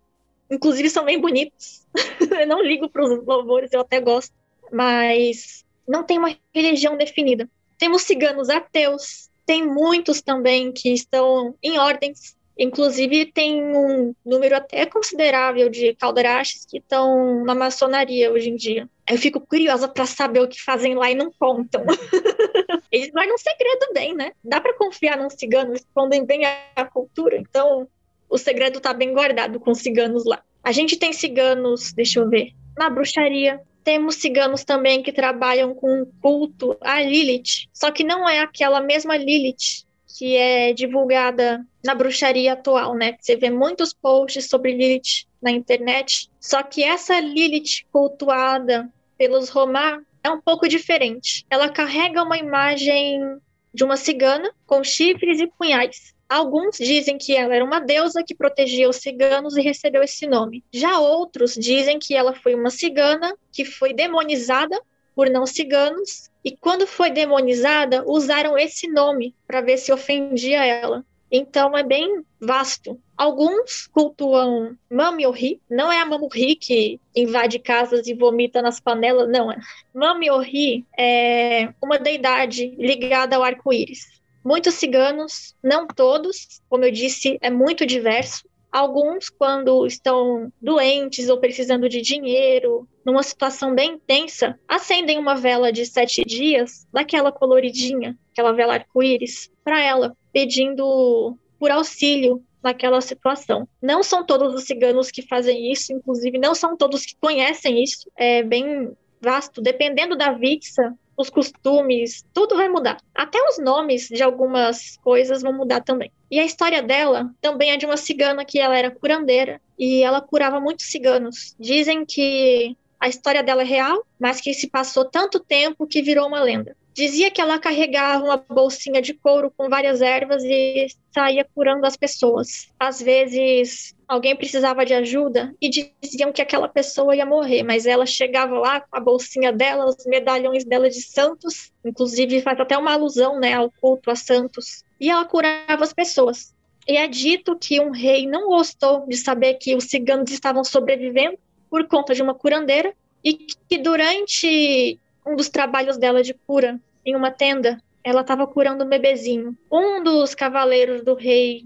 Inclusive, 0.52 0.90
são 0.90 1.06
bem 1.06 1.20
bonitos. 1.20 1.86
eu 2.40 2.48
não 2.48 2.62
ligo 2.62 2.90
para 2.90 3.04
os 3.04 3.26
louvores, 3.26 3.72
eu 3.72 3.82
até 3.82 4.00
gosto. 4.00 4.34
Mas 4.72 5.66
não 5.88 6.04
tem 6.04 6.18
uma 6.18 6.36
religião 6.54 6.98
definida. 6.98 7.50
Temos 7.78 8.04
ciganos 8.04 8.50
ateus, 8.50 9.30
tem 9.46 9.66
muitos 9.66 10.22
também 10.22 10.72
que 10.72 10.94
estão 10.94 11.56
em 11.62 11.78
ordens 11.80 12.36
Inclusive, 12.58 13.26
tem 13.26 13.64
um 13.64 14.14
número 14.24 14.56
até 14.56 14.86
considerável 14.86 15.70
de 15.70 15.96
calderachas 15.96 16.66
que 16.66 16.78
estão 16.78 17.44
na 17.44 17.56
maçonaria 17.56 18.32
hoje 18.32 18.50
em 18.50 18.56
dia. 18.56 18.88
Eu 19.10 19.18
fico 19.18 19.40
curiosa 19.40 19.88
para 19.88 20.06
saber 20.06 20.42
o 20.42 20.48
que 20.48 20.62
fazem 20.62 20.96
lá 20.96 21.10
e 21.10 21.16
não 21.16 21.32
contam. 21.32 21.84
Eles 22.92 23.10
guardam 23.10 23.36
um 23.36 23.38
segredo 23.40 23.94
bem, 23.94 24.14
né? 24.14 24.32
Dá 24.44 24.62
para 24.62 24.76
confiar 24.76 25.18
num 25.18 25.30
cigano, 25.30 25.74
respondem 25.74 26.24
bem 26.24 26.44
à 26.46 26.86
cultura. 26.86 27.38
Então, 27.38 27.88
o 28.30 28.38
segredo 28.38 28.78
está 28.78 28.94
bem 28.94 29.14
guardado 29.14 29.60
com 29.60 29.74
ciganos 29.74 30.24
lá. 30.26 30.42
A 30.64 30.72
gente 30.72 30.96
tem 30.98 31.12
ciganos, 31.12 31.92
deixa 31.92 32.20
eu 32.20 32.30
ver, 32.30 32.54
na 32.78 32.90
bruxaria. 32.90 33.60
Temos 33.84 34.16
ciganos 34.16 34.64
também 34.64 35.04
que 35.04 35.12
trabalham 35.12 35.74
com 35.74 36.06
culto 36.22 36.78
a 36.80 37.02
Lilith, 37.02 37.68
só 37.74 37.92
que 37.92 38.04
não 38.04 38.30
é 38.30 38.40
aquela 38.40 38.80
mesma 38.80 39.18
Lilith 39.18 39.83
que 40.18 40.36
é 40.36 40.74
divulgada 40.74 41.66
na 41.84 41.96
bruxaria 41.96 42.54
atual, 42.54 42.96
né? 42.96 43.18
Você 43.20 43.36
vê 43.36 43.50
muitos 43.50 43.94
posts 43.94 44.48
sobre 44.48 44.72
Lilith 44.72 45.26
na 45.42 45.52
internet, 45.52 46.30
só 46.40 46.62
que 46.62 46.84
essa 46.84 47.20
Lilith 47.20 47.86
cultuada 47.92 48.90
pelos 49.18 49.50
Romar 49.50 50.02
é 50.24 50.30
um 50.30 50.40
pouco 50.40 50.68
diferente. 50.68 51.46
Ela 51.50 51.68
carrega 51.68 52.24
uma 52.24 52.38
imagem 52.38 53.38
de 53.74 53.84
uma 53.84 53.98
cigana 53.98 54.50
com 54.66 54.84
chifres 54.84 55.40
e 55.40 55.48
punhais. 55.48 56.14
Alguns 56.30 56.78
dizem 56.78 57.18
que 57.18 57.36
ela 57.36 57.56
era 57.56 57.66
uma 57.66 57.80
deusa 57.80 58.24
que 58.26 58.34
protegia 58.34 58.90
os 58.90 58.98
ciganos 58.98 59.58
e 59.58 59.62
recebeu 59.62 60.02
esse 60.02 60.26
nome. 60.26 60.64
Já 60.72 61.00
outros 61.00 61.54
dizem 61.54 62.00
que 62.00 62.16
ela 62.16 62.34
foi 62.34 62.56
uma 62.56 62.70
cigana 62.70 63.36
que 63.52 63.66
foi 63.66 63.94
demonizada 63.94 64.80
por 65.16 65.30
não 65.30 65.46
ciganos 65.46 66.30
e 66.44 66.56
quando 66.56 66.86
foi 66.86 67.10
demonizada, 67.10 68.04
usaram 68.06 68.58
esse 68.58 68.88
nome 68.88 69.34
para 69.48 69.62
ver 69.62 69.78
se 69.78 69.94
ofendia 69.94 70.66
ela. 70.66 71.06
Então 71.32 71.76
é 71.76 71.84
bem 71.84 72.24
vasto. 72.40 73.00
Alguns 73.18 73.88
cultuam 73.88 74.78
Mamiori, 74.90 75.60
não 75.70 75.92
é 75.92 76.00
a 76.00 76.06
Mamuri 76.06 76.56
que 76.56 77.00
invade 77.16 77.58
casas 77.58 78.06
e 78.06 78.14
vomita 78.14 78.62
nas 78.62 78.80
panelas, 78.80 79.30
não 79.30 79.52
é. 79.52 79.58
Mamiori 79.94 80.86
é 80.98 81.74
uma 81.82 81.98
deidade 81.98 82.76
ligada 82.78 83.36
ao 83.36 83.44
arco-íris. 83.44 84.22
Muitos 84.44 84.74
ciganos, 84.76 85.56
não 85.64 85.88
todos, 85.88 86.62
como 86.70 86.84
eu 86.84 86.92
disse, 86.92 87.40
é 87.42 87.50
muito 87.50 87.86
diverso, 87.86 88.44
Alguns, 88.74 89.30
quando 89.30 89.86
estão 89.86 90.52
doentes 90.60 91.30
ou 91.30 91.40
precisando 91.40 91.88
de 91.88 92.02
dinheiro, 92.02 92.88
numa 93.06 93.22
situação 93.22 93.76
bem 93.76 94.00
tensa, 94.00 94.60
acendem 94.68 95.20
uma 95.20 95.36
vela 95.36 95.72
de 95.72 95.86
sete 95.86 96.26
dias, 96.26 96.88
daquela 96.92 97.32
coloridinha, 97.32 98.18
aquela 98.32 98.52
vela 98.52 98.74
arco-íris, 98.74 99.52
para 99.64 99.80
ela, 99.80 100.18
pedindo 100.34 101.38
por 101.60 101.70
auxílio 101.70 102.44
naquela 102.64 103.00
situação. 103.00 103.68
Não 103.80 104.02
são 104.02 104.26
todos 104.26 104.56
os 104.56 104.64
ciganos 104.64 105.12
que 105.12 105.22
fazem 105.22 105.72
isso, 105.72 105.94
inclusive 105.94 106.40
não 106.40 106.56
são 106.56 106.76
todos 106.76 107.06
que 107.06 107.16
conhecem 107.22 107.84
isso. 107.84 108.10
É 108.18 108.42
bem 108.42 108.92
vasto, 109.22 109.62
dependendo 109.62 110.18
da 110.18 110.32
vixa, 110.32 110.96
os 111.16 111.30
costumes, 111.30 112.26
tudo 112.34 112.56
vai 112.56 112.68
mudar. 112.70 112.98
Até 113.14 113.38
os 113.48 113.60
nomes 113.60 114.08
de 114.08 114.24
algumas 114.24 114.98
coisas 114.98 115.44
vão 115.44 115.54
mudar 115.54 115.82
também. 115.82 116.12
E 116.34 116.40
a 116.40 116.44
história 116.44 116.82
dela 116.82 117.32
também 117.40 117.70
é 117.70 117.78
de 117.78 117.86
uma 117.86 117.96
cigana 117.96 118.44
que 118.44 118.58
ela 118.58 118.76
era 118.76 118.90
curandeira 118.90 119.62
e 119.78 120.02
ela 120.02 120.20
curava 120.20 120.60
muitos 120.60 120.88
ciganos. 120.88 121.56
Dizem 121.60 122.04
que 122.04 122.76
a 123.00 123.08
história 123.08 123.44
dela 123.44 123.62
é 123.62 123.66
real, 123.66 124.04
mas 124.20 124.42
que 124.42 124.52
se 124.52 124.68
passou 124.68 125.06
tanto 125.06 125.40
tempo 125.40 125.86
que 125.86 126.02
virou 126.02 126.28
uma 126.28 126.42
lenda. 126.42 126.76
Dizia 126.94 127.32
que 127.32 127.42
ela 127.42 127.58
carregava 127.58 128.24
uma 128.24 128.38
bolsinha 128.38 129.02
de 129.02 129.16
couro 129.16 129.52
com 129.56 129.68
várias 129.68 130.00
ervas 130.00 130.44
e 130.44 130.88
saía 131.12 131.44
curando 131.56 131.86
as 131.88 131.98
pessoas. 131.98 132.68
Às 132.80 133.02
vezes, 133.02 133.96
alguém 134.08 134.36
precisava 134.36 134.86
de 134.86 134.94
ajuda 134.94 135.56
e 135.60 135.70
diziam 135.70 136.32
que 136.32 136.42
aquela 136.42 136.68
pessoa 136.68 137.16
ia 137.16 137.26
morrer, 137.26 137.64
mas 137.64 137.88
ela 137.88 138.06
chegava 138.06 138.60
lá 138.60 138.80
com 138.80 138.96
a 138.96 139.00
bolsinha 139.00 139.52
dela, 139.52 139.86
os 139.86 140.06
medalhões 140.06 140.64
dela 140.64 140.88
de 140.88 141.02
santos, 141.02 141.72
inclusive 141.84 142.42
faz 142.42 142.60
até 142.60 142.78
uma 142.78 142.94
alusão 142.94 143.40
né, 143.40 143.54
ao 143.54 143.72
culto 143.72 144.12
a 144.12 144.16
santos, 144.16 144.84
e 145.00 145.10
ela 145.10 145.26
curava 145.26 145.84
as 145.84 145.94
pessoas. 145.94 146.54
E 146.88 146.98
é 146.98 147.08
dito 147.08 147.58
que 147.58 147.80
um 147.80 147.92
rei 147.92 148.28
não 148.28 148.50
gostou 148.50 149.08
de 149.08 149.18
saber 149.18 149.56
que 149.56 149.76
os 149.76 149.86
ciganos 149.86 150.32
estavam 150.32 150.64
sobrevivendo 150.64 151.38
por 151.70 151.88
conta 151.88 152.14
de 152.14 152.22
uma 152.22 152.36
curandeira 152.36 152.94
e 153.24 153.34
que 153.34 153.78
durante 153.78 155.00
um 155.26 155.36
dos 155.36 155.50
trabalhos 155.50 155.98
dela 155.98 156.24
de 156.24 156.34
cura 156.34 156.80
em 157.06 157.16
uma 157.16 157.32
tenda, 157.32 157.82
ela 158.04 158.22
estava 158.22 158.46
curando 158.46 158.84
um 158.84 158.90
bebezinho. 158.90 159.58
Um 159.72 160.04
dos 160.04 160.36
cavaleiros 160.36 161.04
do 161.04 161.14
rei, 161.14 161.66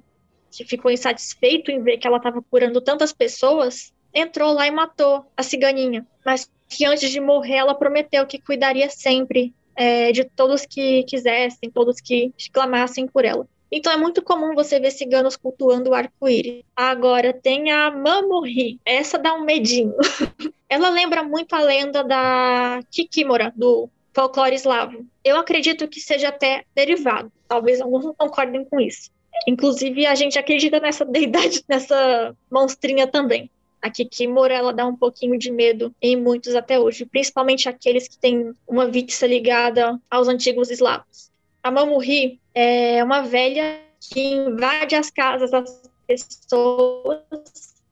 que 0.52 0.64
ficou 0.64 0.92
insatisfeito 0.92 1.72
em 1.72 1.82
ver 1.82 1.98
que 1.98 2.08
ela 2.08 2.18
estava 2.18 2.42
curando 2.42 2.80
tantas 2.82 3.12
pessoas, 3.12 3.94
entrou 4.14 4.54
lá 4.54 4.68
e 4.68 4.72
matou 4.72 5.26
a 5.36 5.44
ciganinha. 5.44 6.06
Mas 6.26 6.50
que 6.70 6.86
antes 6.86 7.10
de 7.10 7.20
morrer, 7.20 7.56
ela 7.56 7.76
prometeu 7.76 8.26
que 8.26 8.40
cuidaria 8.40 8.90
sempre 8.90 9.54
é, 9.76 10.12
de 10.12 10.24
todos 10.24 10.66
que 10.66 11.04
quisessem, 11.04 11.70
todos 11.70 12.02
que 12.02 12.34
clamassem 12.52 13.08
por 13.08 13.24
ela. 13.24 13.48
Então 13.72 13.92
é 13.92 13.98
muito 13.98 14.22
comum 14.22 14.56
você 14.56 14.80
ver 14.80 14.92
ciganos 14.92 15.36
cultuando 15.36 15.90
o 15.90 15.94
arco-íris. 15.94 16.64
Agora 16.76 17.34
tem 17.34 17.72
a 17.72 17.92
Mamorri. 17.92 18.80
Essa 18.86 19.18
dá 19.18 19.34
um 19.34 19.44
medinho. 19.44 19.94
Ela 20.70 20.90
lembra 20.90 21.24
muito 21.24 21.54
a 21.54 21.62
lenda 21.62 22.04
da 22.04 22.80
Kikimora, 22.92 23.54
do 23.56 23.90
folclore 24.14 24.56
eslavo. 24.56 25.06
Eu 25.24 25.38
acredito 25.38 25.88
que 25.88 26.00
seja 26.00 26.30
até 26.30 26.64
derivado. 26.74 27.32
Talvez 27.48 27.80
alguns 27.80 28.06
não 28.06 28.14
concordem 28.14 28.66
com 28.66 28.80
isso. 28.80 29.12
Inclusive, 29.48 30.06
a 30.06 30.16
gente 30.16 30.40
acredita 30.40 30.80
nessa 30.80 31.06
deidade, 31.06 31.64
nessa 31.68 32.36
monstrinha 32.50 33.06
também. 33.06 33.50
A 33.82 33.92
Kikimora, 33.92 34.54
ela 34.54 34.74
dá 34.74 34.86
um 34.88 34.96
pouquinho 34.96 35.38
de 35.38 35.52
medo 35.52 35.94
em 36.02 36.16
muitos 36.16 36.56
até 36.56 36.80
hoje, 36.80 37.06
principalmente 37.06 37.70
aqueles 37.70 38.08
que 38.08 38.18
têm 38.18 38.52
uma 38.68 38.88
vítice 38.88 39.26
ligada 39.28 40.00
aos 40.10 40.28
antigos 40.28 40.72
eslavos. 40.72 41.30
A 41.62 41.70
Mamurri 41.70 42.40
é 42.60 43.04
uma 43.04 43.22
velha 43.22 43.80
que 44.00 44.20
invade 44.20 44.96
as 44.96 45.12
casas 45.12 45.52
das 45.52 45.84
pessoas, 46.08 47.22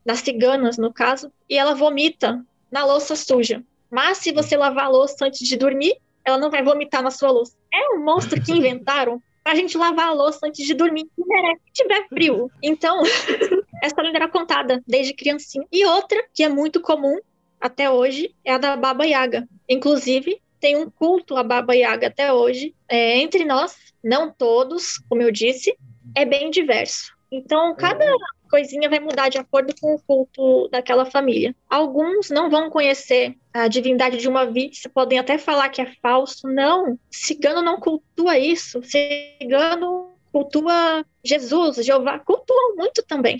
das 0.04 0.18
ciganas, 0.18 0.76
no 0.76 0.92
caso, 0.92 1.30
e 1.48 1.56
ela 1.56 1.72
vomita 1.72 2.44
na 2.68 2.84
louça 2.84 3.14
suja. 3.14 3.62
Mas 3.88 4.18
se 4.18 4.32
você 4.32 4.56
lavar 4.56 4.86
a 4.86 4.88
louça 4.88 5.24
antes 5.24 5.46
de 5.46 5.56
dormir, 5.56 5.96
ela 6.24 6.36
não 6.36 6.50
vai 6.50 6.64
vomitar 6.64 7.00
na 7.00 7.12
sua 7.12 7.30
louça. 7.30 7.56
É 7.72 7.94
um 7.94 8.04
monstro 8.04 8.42
que 8.42 8.50
inventaram 8.58 9.22
pra 9.44 9.54
gente 9.54 9.78
lavar 9.78 10.08
a 10.08 10.12
louça 10.12 10.40
antes 10.44 10.66
de 10.66 10.74
dormir, 10.74 11.06
se 11.16 11.72
tiver 11.72 12.08
frio. 12.08 12.50
Então, 12.60 13.04
essa 13.80 14.02
lenda 14.02 14.18
era 14.18 14.28
contada 14.28 14.82
desde 14.84 15.14
criancinha. 15.14 15.64
E 15.70 15.86
outra, 15.86 16.20
que 16.34 16.42
é 16.42 16.48
muito 16.48 16.80
comum 16.80 17.20
até 17.60 17.88
hoje, 17.88 18.34
é 18.44 18.54
a 18.54 18.58
da 18.58 18.76
Baba 18.76 19.06
Yaga. 19.06 19.48
Inclusive, 19.68 20.40
tem 20.66 20.74
um 20.74 20.90
culto 20.90 21.36
à 21.36 21.44
Baba 21.44 21.76
Yaga 21.76 22.08
até 22.08 22.32
hoje. 22.32 22.74
É, 22.88 23.18
entre 23.18 23.44
nós, 23.44 23.76
não 24.02 24.32
todos, 24.32 24.98
como 25.08 25.22
eu 25.22 25.30
disse, 25.30 25.76
é 26.12 26.24
bem 26.24 26.50
diverso. 26.50 27.14
Então, 27.30 27.72
cada 27.76 28.04
coisinha 28.50 28.90
vai 28.90 28.98
mudar 28.98 29.28
de 29.28 29.38
acordo 29.38 29.72
com 29.80 29.94
o 29.94 30.00
culto 30.00 30.68
daquela 30.68 31.04
família. 31.04 31.54
Alguns 31.70 32.30
não 32.30 32.50
vão 32.50 32.68
conhecer 32.68 33.36
a 33.54 33.68
divindade 33.68 34.16
de 34.16 34.28
uma 34.28 34.44
vítima, 34.44 34.90
podem 34.92 35.20
até 35.20 35.38
falar 35.38 35.68
que 35.68 35.80
é 35.80 35.86
falso. 36.02 36.48
Não, 36.48 36.98
cigano 37.08 37.62
não 37.62 37.78
cultua 37.78 38.36
isso. 38.36 38.80
Cigano 38.82 40.16
cultua 40.32 41.06
Jesus, 41.24 41.76
Jeová, 41.76 42.18
cultuam 42.18 42.74
muito 42.74 43.04
também. 43.04 43.38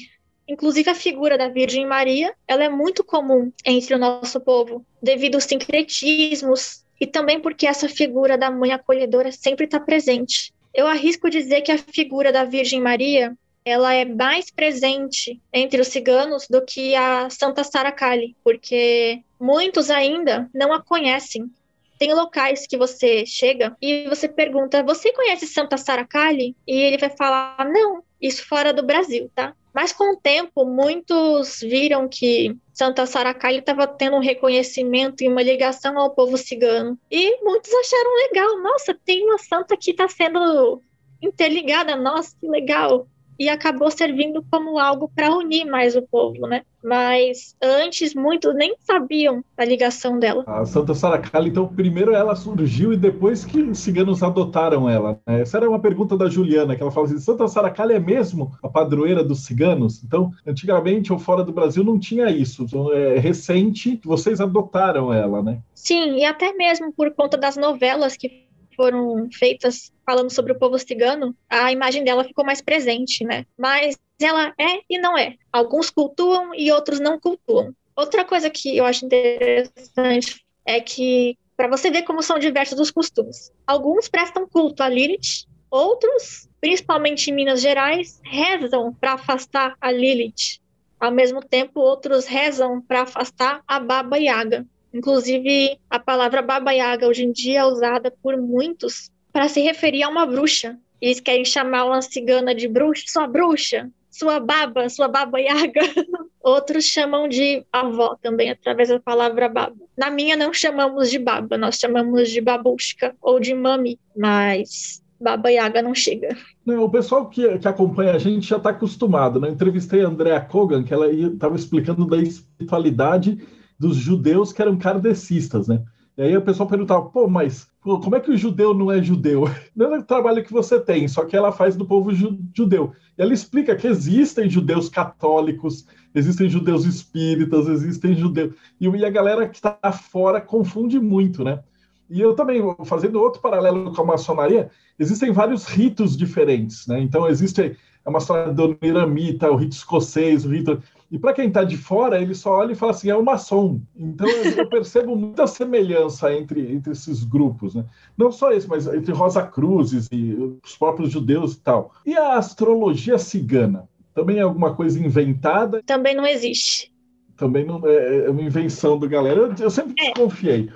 Inclusive 0.49 0.91
a 0.91 0.95
figura 0.95 1.37
da 1.37 1.49
Virgem 1.49 1.87
Maria, 1.87 2.33
ela 2.47 2.63
é 2.63 2.69
muito 2.69 3.03
comum 3.03 3.51
entre 3.65 3.97
o 3.97 3.99
nosso 3.99 4.41
povo, 4.41 4.87
devido 5.03 5.35
aos 5.35 5.43
sincretismos 5.45 6.86
e 7.01 7.07
também 7.07 7.41
porque 7.41 7.67
essa 7.67 7.89
figura 7.89 8.37
da 8.39 8.51
mãe 8.51 8.73
acolhedora 8.73 9.31
sempre 9.33 9.65
está 9.65 9.79
presente. 9.79 10.53
Eu 10.75 10.87
arrisco 10.87 11.31
dizer 11.31 11.63
que 11.63 11.73
a 11.73 11.79
figura 11.79 12.33
da 12.33 12.45
Virgem 12.45 12.81
Maria 12.81 13.35
ela 13.67 13.93
é 13.93 14.05
mais 14.05 14.49
presente 14.49 15.41
entre 15.53 15.81
os 15.81 15.89
ciganos 15.89 16.47
do 16.49 16.63
que 16.63 16.95
a 16.95 17.29
Santa 17.29 17.65
Sara 17.65 17.91
Kali, 17.91 18.37
porque 18.45 19.21
muitos 19.41 19.91
ainda 19.91 20.49
não 20.55 20.73
a 20.73 20.81
conhecem. 20.81 21.51
Tem 21.99 22.15
locais 22.15 22.65
que 22.65 22.77
você 22.77 23.27
chega 23.27 23.77
e 23.83 24.07
você 24.09 24.29
pergunta: 24.29 24.85
Você 24.85 25.13
conhece 25.13 25.49
Santa 25.49 25.77
Sara 25.77 26.05
Kali? 26.05 26.55
E 26.65 26.79
ele 26.79 26.97
vai 26.97 27.11
falar: 27.11 27.69
Não, 27.69 28.05
isso 28.23 28.47
fora 28.47 28.73
do 28.73 28.85
Brasil, 28.85 29.29
tá? 29.35 29.53
Mas 29.75 29.93
com 29.93 30.13
o 30.13 30.17
tempo, 30.17 30.65
muitos 30.65 31.59
viram 31.61 32.09
que 32.09 32.57
Santa 32.77 33.07
Sara 33.07 33.33
Kali 33.33 33.61
estava 33.61 33.87
tendo 33.87 34.17
um 34.17 34.21
reconhecimento 34.21 35.25
e 35.25 35.29
uma 35.29 35.43
ligação 35.43 35.99
ao 35.99 36.11
povo 36.11 36.37
cigano. 36.37 36.99
E 37.11 37.43
muitos 37.43 37.73
acharam 37.73 38.15
legal. 38.17 38.63
Nossa, 38.63 38.95
tem 39.03 39.25
uma 39.25 39.39
santa 39.39 39.75
que 39.79 39.93
está 39.93 40.07
sendo 40.07 40.83
interligada. 41.23 41.97
Nossa, 41.97 42.37
que 42.39 42.47
legal 42.47 43.09
e 43.39 43.49
acabou 43.49 43.91
servindo 43.91 44.45
como 44.51 44.79
algo 44.79 45.11
para 45.15 45.35
unir 45.37 45.65
mais 45.65 45.97
o 45.97 46.03
povo, 46.03 46.47
né? 46.47 46.63
Mas 46.83 47.57
antes 47.61 48.15
muitos 48.15 48.55
nem 48.55 48.77
sabiam 48.79 49.45
a 49.57 49.65
ligação 49.65 50.19
dela. 50.19 50.45
A 50.47 50.65
Santa 50.65 50.95
Saracali, 50.95 51.51
então, 51.51 51.67
primeiro 51.67 52.15
ela 52.15 52.37
surgiu 52.37 52.93
e 52.93 52.97
depois 52.97 53.45
que 53.45 53.61
os 53.61 53.79
ciganos 53.79 54.23
adotaram 54.23 54.89
ela. 54.89 55.19
Né? 55.27 55.41
Essa 55.41 55.57
era 55.57 55.69
uma 55.69 55.81
pergunta 55.81 56.17
da 56.17 56.29
Juliana, 56.29 56.77
que 56.77 56.83
ela 56.83 56.93
fala 56.93 57.07
assim: 57.07 57.19
Santa 57.19 57.49
Saracali 57.49 57.95
é 57.95 57.99
mesmo 57.99 58.53
a 58.63 58.69
padroeira 58.69 59.25
dos 59.25 59.45
ciganos? 59.45 60.03
Então, 60.05 60.31
antigamente 60.47 61.13
ou 61.13 61.19
fora 61.19 61.43
do 61.43 61.53
Brasil 61.53 61.83
não 61.83 61.99
tinha 61.99 62.31
isso. 62.31 62.63
Então, 62.63 62.93
é 62.93 63.19
recente 63.19 63.97
que 63.97 64.07
vocês 64.07 64.41
adotaram 64.41 65.13
ela, 65.13 65.43
né? 65.43 65.59
Sim, 65.75 66.17
e 66.17 66.25
até 66.25 66.53
mesmo 66.53 66.93
por 66.93 67.11
conta 67.13 67.37
das 67.37 67.57
novelas 67.57 68.17
que 68.17 68.46
foram 68.77 69.29
feitas 69.33 69.93
falando 70.05 70.31
sobre 70.31 70.53
o 70.53 70.59
povo 70.59 70.79
cigano, 70.79 71.35
a 71.51 71.73
imagem 71.73 72.05
dela 72.05 72.25
ficou 72.25 72.45
mais 72.45 72.61
presente, 72.61 73.25
né? 73.25 73.45
Mas 73.59 73.97
ela 74.21 74.55
é 74.59 74.81
e 74.89 74.99
não 74.99 75.19
é. 75.19 75.35
Alguns 75.53 75.91
cultuam 75.91 76.55
e 76.55 76.71
outros 76.71 77.01
não 77.01 77.19
cultuam. 77.19 77.75
Outra 77.97 78.25
coisa 78.25 78.49
que 78.51 78.77
eu 78.77 78.85
acho 78.85 79.07
interessante 79.07 80.45
é 80.65 80.81
que, 80.81 81.37
para 81.57 81.69
você 81.69 81.91
ver 81.91 82.03
como 82.03 82.23
são 82.23 82.39
diversos 82.39 82.79
os 82.79 82.91
costumes, 82.91 83.51
alguns 83.67 84.09
prestam 84.09 84.47
culto 84.47 84.83
a 84.83 84.89
Lilith, 84.89 85.47
outros, 85.71 86.49
principalmente 86.61 87.31
em 87.31 87.35
Minas 87.35 87.61
Gerais, 87.61 88.21
rezam 88.23 88.93
para 88.93 89.15
afastar 89.15 89.75
a 89.81 89.91
Lilith. 89.91 90.61
Ao 91.01 91.11
mesmo 91.11 91.41
tempo, 91.41 91.81
outros 91.81 92.27
rezam 92.27 92.81
para 92.81 93.03
afastar 93.03 93.63
a 93.67 93.81
Baba 93.81 94.19
Yaga. 94.19 94.67
Inclusive, 94.97 95.79
a 95.91 95.99
palavra 95.99 96.41
Baba 96.41 96.73
Yaga 96.73 97.07
hoje 97.07 97.25
em 97.25 97.31
dia 97.31 97.61
é 97.61 97.65
usada 97.65 98.11
por 98.23 98.37
muitos 98.39 99.11
para 99.31 99.47
se 99.47 99.61
referir 99.61 100.03
a 100.03 100.09
uma 100.09 100.25
bruxa. 100.25 100.79
Eles 100.99 101.21
querem 101.21 101.45
chamar 101.45 101.85
uma 101.85 102.01
cigana 102.01 102.55
de 102.55 102.67
bruxa, 102.67 103.05
sua 103.07 103.27
bruxa, 103.27 103.91
sua 104.11 104.41
baba, 104.41 104.89
sua 104.89 105.07
baba 105.07 105.39
yaga. 105.39 105.83
Outros 106.43 106.85
chamam 106.85 107.29
de 107.29 107.63
avó 107.71 108.17
também, 108.23 108.51
através 108.51 108.89
da 108.89 108.99
palavra 108.99 109.51
baba. 109.51 109.77
Na 109.99 110.09
minha 110.11 110.35
não 110.35 110.55
chamamos 110.55 111.11
de 111.11 111.19
baba, 111.19 111.59
nós 111.59 111.77
chamamos 111.77 112.31
de 112.31 112.41
babushka 112.41 113.15
ou 113.21 113.39
de 113.39 113.53
mami, 113.53 113.99
mas 114.17 115.03
Baba 115.21 115.51
Yaga 115.51 115.83
não 115.83 115.95
chega. 115.95 116.37
Não, 116.65 116.85
o 116.85 116.91
pessoal 116.91 117.29
que, 117.29 117.59
que 117.59 117.69
acompanha 117.69 118.13
a 118.13 118.19
gente 118.19 118.47
já 118.47 118.57
está 118.57 118.71
acostumado. 118.71 119.41
Né? 119.41 119.49
Eu 119.49 119.53
entrevistei 119.53 120.05
a 120.05 120.09
Andrea 120.09 120.41
Kogan, 120.41 120.83
que 120.83 120.95
ela 120.95 121.11
estava 121.11 121.57
explicando 121.57 122.07
da 122.07 122.17
espiritualidade 122.17 123.39
dos 123.79 123.97
judeus 123.97 124.53
que 124.53 124.63
eram 124.63 124.77
kardecistas, 124.77 125.69
né? 125.69 125.83
E 126.17 126.23
aí 126.23 126.37
o 126.37 126.43
pessoal 126.43 126.69
perguntava, 126.69 127.05
pô, 127.11 127.29
mas 127.29 127.69
pô, 127.83 128.01
como 128.01 128.17
é 128.17 128.21
que 128.21 128.31
o 128.31 128.37
judeu 128.37 128.73
não 128.73 128.91
é 128.91 129.03
judeu? 129.03 129.45
Não 129.77 129.95
é 129.95 129.99
o 129.99 130.03
trabalho 130.03 130.43
que 130.43 130.53
você 130.53 130.81
tem, 130.81 131.07
só 131.07 131.25
que 131.27 131.37
ela 131.37 131.53
faz 131.53 131.77
do 131.77 131.85
povo 131.85 132.11
judeu. 132.13 132.93
E 133.19 133.23
ela 133.23 133.35
explica 133.35 133.77
que 133.77 133.87
existem 133.87 134.49
judeus 134.49 134.89
católicos, 134.89 135.87
existem 136.15 136.49
judeus 136.49 136.87
espíritas, 136.87 137.69
existem 137.69 138.15
judeus. 138.15 138.55
E, 138.81 139.05
a 139.05 139.11
galera 139.11 139.47
que 139.47 139.57
está 139.57 139.79
fora 139.93 140.41
confunde 140.41 140.99
muito, 140.99 141.45
né? 141.45 141.61
E 142.09 142.21
eu 142.21 142.35
também, 142.35 142.63
fazendo 142.85 143.21
outro 143.21 143.43
paralelo 143.43 143.93
com 143.93 144.03
a 144.03 144.07
maçonaria, 144.07 144.71
existem 144.99 145.31
vários 145.33 145.67
ritos 145.67 146.17
diferentes, 146.17 146.87
né? 146.87 147.01
Então, 147.01 147.29
existe 147.29 147.77
a 148.05 148.11
maçonaria 148.11 148.79
miramita, 148.81 149.51
o 149.51 149.57
rito 149.57 149.73
escocês, 149.73 150.47
o 150.47 150.49
rito... 150.49 150.83
E 151.11 151.19
para 151.19 151.33
quem 151.33 151.49
está 151.49 151.63
de 151.63 151.77
fora, 151.77 152.21
ele 152.21 152.35
só 152.35 152.59
olha 152.59 152.73
e 152.73 152.77
fala 152.77 152.93
assim, 152.93 153.09
é 153.09 153.17
um 153.17 153.23
maçom. 153.23 153.81
Então 153.97 154.29
eu 154.29 154.69
percebo 154.69 155.15
muita 155.15 155.47
semelhança 155.47 156.33
entre, 156.35 156.73
entre 156.73 156.93
esses 156.93 157.23
grupos, 157.23 157.75
né? 157.75 157.85
Não 158.17 158.33
só 158.33 158.51
esse, 158.53 158.69
mas 158.69 158.87
entre 158.87 159.13
Rosa 159.13 159.43
Cruzes 159.47 160.09
e 160.11 160.35
os 160.65 160.77
próprios 160.77 161.11
judeus 161.11 161.55
e 161.55 161.61
tal. 161.61 161.93
E 162.05 162.17
a 162.17 162.37
astrologia 162.37 163.19
cigana? 163.19 163.89
Também 164.15 164.39
é 164.39 164.43
alguma 164.43 164.75
coisa 164.75 164.99
inventada? 164.99 165.83
Também 165.85 166.15
não 166.15 166.27
existe. 166.27 166.93
Também 167.37 167.65
não 167.65 167.87
é, 167.87 168.27
é 168.27 168.31
uma 168.31 168.43
invenção 168.43 168.99
do 168.99 169.09
galera. 169.09 169.41
Eu, 169.41 169.55
eu 169.55 169.71
sempre 169.71 169.95
é. 170.01 170.07
desconfiei. 170.07 170.71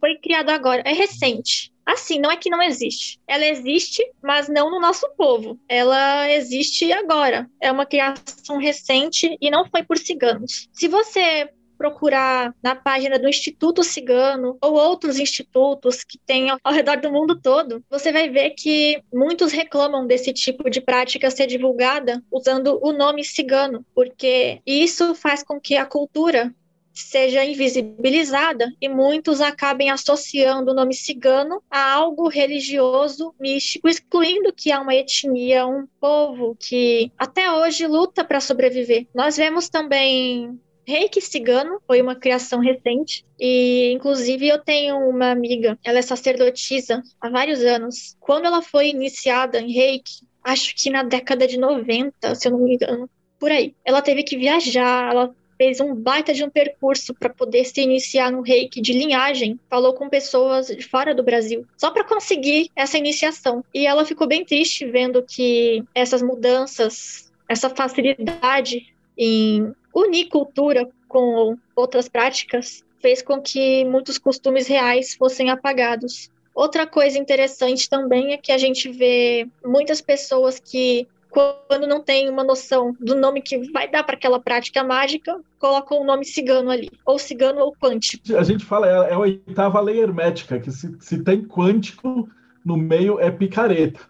Foi 0.00 0.16
criado 0.16 0.48
agora, 0.48 0.82
é 0.86 0.92
recente. 0.92 1.70
Assim, 1.90 2.20
não 2.20 2.30
é 2.30 2.36
que 2.36 2.48
não 2.48 2.62
existe. 2.62 3.18
Ela 3.26 3.46
existe, 3.46 4.00
mas 4.22 4.48
não 4.48 4.70
no 4.70 4.78
nosso 4.78 5.08
povo. 5.16 5.58
Ela 5.68 6.30
existe 6.30 6.92
agora. 6.92 7.50
É 7.60 7.72
uma 7.72 7.84
criação 7.84 8.58
recente 8.58 9.36
e 9.40 9.50
não 9.50 9.68
foi 9.68 9.82
por 9.82 9.98
ciganos. 9.98 10.68
Se 10.72 10.86
você 10.86 11.50
procurar 11.76 12.54
na 12.62 12.76
página 12.76 13.18
do 13.18 13.26
Instituto 13.26 13.82
Cigano 13.82 14.58
ou 14.60 14.74
outros 14.74 15.18
institutos 15.18 16.04
que 16.04 16.18
tem 16.18 16.50
ao 16.50 16.72
redor 16.74 17.00
do 17.00 17.10
mundo 17.10 17.40
todo, 17.40 17.82
você 17.88 18.12
vai 18.12 18.28
ver 18.28 18.50
que 18.50 19.02
muitos 19.10 19.50
reclamam 19.50 20.06
desse 20.06 20.30
tipo 20.30 20.68
de 20.68 20.82
prática 20.82 21.30
ser 21.30 21.46
divulgada 21.46 22.22
usando 22.30 22.78
o 22.82 22.92
nome 22.92 23.24
cigano, 23.24 23.82
porque 23.94 24.60
isso 24.66 25.14
faz 25.14 25.42
com 25.42 25.58
que 25.58 25.74
a 25.74 25.86
cultura 25.86 26.54
seja 26.92 27.44
invisibilizada 27.44 28.72
e 28.80 28.88
muitos 28.88 29.40
acabem 29.40 29.90
associando 29.90 30.72
o 30.72 30.74
nome 30.74 30.94
cigano 30.94 31.62
a 31.70 31.92
algo 31.92 32.28
religioso, 32.28 33.34
místico, 33.38 33.88
excluindo 33.88 34.52
que 34.52 34.72
há 34.72 34.80
uma 34.80 34.94
etnia, 34.94 35.66
um 35.66 35.86
povo 36.00 36.56
que 36.58 37.10
até 37.18 37.50
hoje 37.50 37.86
luta 37.86 38.24
para 38.24 38.40
sobreviver. 38.40 39.06
Nós 39.14 39.36
vemos 39.36 39.68
também 39.68 40.58
Reiki 40.86 41.20
cigano 41.20 41.80
foi 41.86 42.02
uma 42.02 42.16
criação 42.16 42.58
recente 42.58 43.24
e 43.38 43.92
inclusive 43.92 44.48
eu 44.48 44.58
tenho 44.58 44.96
uma 45.08 45.30
amiga, 45.30 45.78
ela 45.84 45.98
é 45.98 46.02
sacerdotisa 46.02 47.02
há 47.20 47.28
vários 47.28 47.60
anos. 47.62 48.16
Quando 48.18 48.46
ela 48.46 48.60
foi 48.60 48.88
iniciada 48.88 49.60
em 49.60 49.72
Reiki, 49.72 50.26
acho 50.42 50.74
que 50.74 50.90
na 50.90 51.02
década 51.02 51.46
de 51.46 51.58
90, 51.58 52.34
se 52.34 52.48
eu 52.48 52.52
não 52.52 52.58
me 52.58 52.74
engano, 52.74 53.08
por 53.38 53.50
aí. 53.50 53.74
Ela 53.84 54.02
teve 54.02 54.22
que 54.22 54.36
viajar, 54.36 55.10
ela 55.10 55.34
fez 55.60 55.78
um 55.78 55.94
baita 55.94 56.32
de 56.32 56.42
um 56.42 56.48
percurso 56.48 57.12
para 57.12 57.28
poder 57.28 57.66
se 57.66 57.82
iniciar 57.82 58.32
no 58.32 58.40
reiki 58.40 58.80
de 58.80 58.94
linhagem, 58.94 59.60
falou 59.68 59.92
com 59.92 60.08
pessoas 60.08 60.68
de 60.68 60.88
fora 60.88 61.14
do 61.14 61.22
Brasil, 61.22 61.66
só 61.76 61.90
para 61.90 62.02
conseguir 62.02 62.70
essa 62.74 62.96
iniciação. 62.96 63.62
E 63.74 63.86
ela 63.86 64.06
ficou 64.06 64.26
bem 64.26 64.42
triste 64.42 64.86
vendo 64.86 65.22
que 65.22 65.84
essas 65.94 66.22
mudanças, 66.22 67.30
essa 67.46 67.68
facilidade 67.68 68.86
em 69.18 69.70
unir 69.94 70.28
cultura 70.28 70.88
com 71.06 71.58
outras 71.76 72.08
práticas 72.08 72.82
fez 72.98 73.20
com 73.20 73.38
que 73.38 73.84
muitos 73.84 74.16
costumes 74.16 74.66
reais 74.66 75.14
fossem 75.14 75.50
apagados. 75.50 76.30
Outra 76.54 76.86
coisa 76.86 77.18
interessante 77.18 77.86
também 77.86 78.32
é 78.32 78.38
que 78.38 78.50
a 78.50 78.56
gente 78.56 78.90
vê 78.90 79.46
muitas 79.62 80.00
pessoas 80.00 80.58
que, 80.58 81.06
quando 81.30 81.86
não 81.86 82.02
tem 82.02 82.28
uma 82.28 82.42
noção 82.42 82.94
do 83.00 83.14
nome 83.14 83.40
que 83.40 83.70
vai 83.70 83.88
dar 83.88 84.02
para 84.02 84.16
aquela 84.16 84.40
prática 84.40 84.82
mágica, 84.82 85.40
colocam 85.58 86.00
o 86.00 86.04
nome 86.04 86.24
cigano 86.24 86.70
ali, 86.70 86.90
ou 87.06 87.18
cigano 87.18 87.60
ou 87.60 87.74
quântico. 87.74 88.36
A 88.36 88.42
gente 88.42 88.64
fala, 88.64 88.86
é 88.86 89.12
a 89.12 89.18
oitava 89.18 89.80
lei 89.80 90.00
hermética, 90.00 90.58
que 90.58 90.70
se, 90.70 90.94
se 91.00 91.22
tem 91.22 91.44
quântico 91.44 92.28
no 92.64 92.76
meio 92.76 93.20
é 93.20 93.30
picareta. 93.30 94.00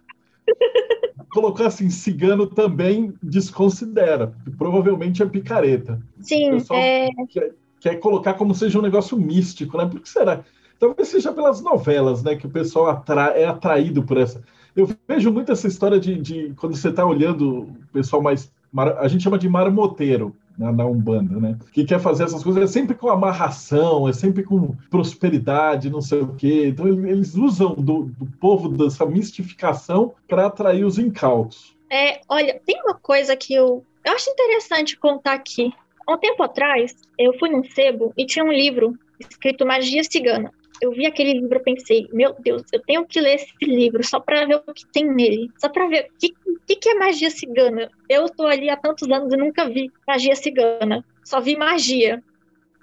colocar 1.30 1.66
assim, 1.66 1.88
cigano 1.88 2.46
também 2.46 3.14
desconsidera, 3.22 4.34
provavelmente 4.58 5.22
é 5.22 5.26
picareta. 5.26 6.00
Sim, 6.20 6.58
é... 6.72 7.08
quer, 7.28 7.52
quer, 7.80 7.94
colocar 7.96 8.34
como 8.34 8.54
seja 8.54 8.78
um 8.78 8.82
negócio 8.82 9.16
místico, 9.16 9.78
né? 9.78 9.86
Por 9.86 10.00
que 10.00 10.08
será? 10.08 10.44
Talvez 10.78 11.08
seja 11.08 11.32
pelas 11.32 11.60
novelas, 11.62 12.22
né? 12.22 12.34
Que 12.34 12.46
o 12.46 12.50
pessoal 12.50 12.88
atra... 12.88 13.28
é 13.28 13.46
atraído 13.46 14.02
por 14.02 14.16
essa. 14.16 14.42
Eu 14.74 14.88
vejo 15.08 15.32
muito 15.32 15.52
essa 15.52 15.66
história 15.66 15.98
de, 15.98 16.16
de 16.16 16.54
quando 16.56 16.76
você 16.76 16.88
está 16.88 17.04
olhando 17.04 17.62
o 17.62 17.76
pessoal 17.92 18.22
mais. 18.22 18.50
A 18.98 19.08
gente 19.08 19.24
chama 19.24 19.38
de 19.38 19.48
marmoteiro 19.48 20.34
na, 20.56 20.70
na, 20.70 20.86
Umbanda, 20.86 21.40
né? 21.40 21.58
Que 21.72 21.84
quer 21.84 21.98
fazer 21.98 22.24
essas 22.24 22.42
coisas 22.42 22.62
é 22.62 22.66
sempre 22.66 22.94
com 22.94 23.08
amarração, 23.08 24.08
é 24.08 24.12
sempre 24.12 24.44
com 24.44 24.74
prosperidade, 24.88 25.90
não 25.90 26.00
sei 26.00 26.20
o 26.20 26.34
quê. 26.34 26.68
Então 26.68 26.86
eles 26.86 27.34
usam 27.34 27.74
do, 27.74 28.04
do 28.04 28.26
povo 28.38 28.68
dessa 28.68 29.04
mistificação 29.04 30.12
para 30.28 30.46
atrair 30.46 30.84
os 30.84 30.98
incautos. 30.98 31.74
É, 31.90 32.20
olha, 32.28 32.60
tem 32.64 32.80
uma 32.84 32.94
coisa 32.94 33.34
que 33.34 33.52
eu, 33.52 33.84
eu 34.04 34.12
acho 34.12 34.30
interessante 34.30 34.96
contar 34.96 35.32
aqui. 35.32 35.72
Há 36.06 36.14
um 36.14 36.18
tempo 36.18 36.42
atrás, 36.42 36.94
eu 37.18 37.36
fui 37.38 37.48
num 37.48 37.64
sebo 37.64 38.12
e 38.16 38.24
tinha 38.24 38.44
um 38.44 38.52
livro 38.52 38.96
escrito 39.18 39.66
Magia 39.66 40.04
Cigana 40.04 40.52
eu 40.80 40.92
vi 40.92 41.06
aquele 41.06 41.34
livro 41.34 41.58
e 41.58 41.62
pensei, 41.62 42.08
meu 42.12 42.34
Deus, 42.38 42.62
eu 42.72 42.80
tenho 42.82 43.04
que 43.06 43.20
ler 43.20 43.34
esse 43.34 43.52
livro 43.62 44.02
só 44.04 44.18
para 44.18 44.46
ver 44.46 44.62
o 44.66 44.74
que 44.74 44.86
tem 44.86 45.04
nele, 45.04 45.50
só 45.58 45.68
para 45.68 45.86
ver 45.86 46.08
o 46.10 46.18
que, 46.18 46.34
que, 46.66 46.76
que, 46.76 46.88
é 46.88 46.94
magia 46.94 47.30
cigana. 47.30 47.90
Eu 48.08 48.24
estou 48.24 48.46
ali 48.46 48.70
há 48.70 48.76
tantos 48.76 49.10
anos 49.10 49.32
e 49.32 49.36
nunca 49.36 49.68
vi 49.68 49.90
magia 50.06 50.34
cigana, 50.34 51.04
só 51.24 51.40
vi 51.40 51.56
magia, 51.56 52.22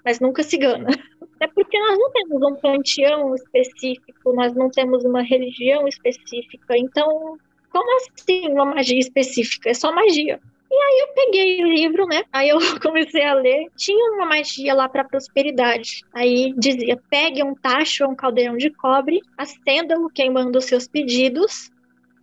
mas 0.04 0.20
nunca 0.20 0.42
cigana. 0.42 0.88
É 1.40 1.46
porque 1.46 1.78
nós 1.78 1.96
não 1.96 2.10
temos 2.10 2.42
um 2.42 2.56
panteão 2.56 3.32
específico, 3.32 4.32
nós 4.32 4.52
não 4.54 4.68
temos 4.68 5.04
uma 5.04 5.22
religião 5.22 5.86
específica, 5.86 6.76
então 6.76 7.38
como 7.70 7.96
assim 7.96 8.48
uma 8.48 8.64
magia 8.64 8.98
específica? 8.98 9.70
É 9.70 9.74
só 9.74 9.92
magia. 9.92 10.40
E 10.78 10.80
aí 10.80 11.00
eu 11.00 11.08
peguei 11.12 11.64
o 11.64 11.68
livro, 11.68 12.06
né? 12.06 12.22
Aí 12.32 12.50
eu 12.50 12.58
comecei 12.80 13.24
a 13.24 13.34
ler. 13.34 13.66
Tinha 13.76 14.12
uma 14.12 14.26
magia 14.26 14.72
lá 14.74 14.88
para 14.88 15.02
prosperidade. 15.02 16.04
Aí 16.14 16.54
dizia: 16.56 16.96
pegue 17.10 17.42
um 17.42 17.52
tacho 17.52 18.04
ou 18.04 18.12
um 18.12 18.14
caldeirão 18.14 18.56
de 18.56 18.70
cobre, 18.70 19.20
acenda-o 19.36 20.08
queimando 20.08 20.56
os 20.56 20.66
seus 20.66 20.86
pedidos 20.86 21.68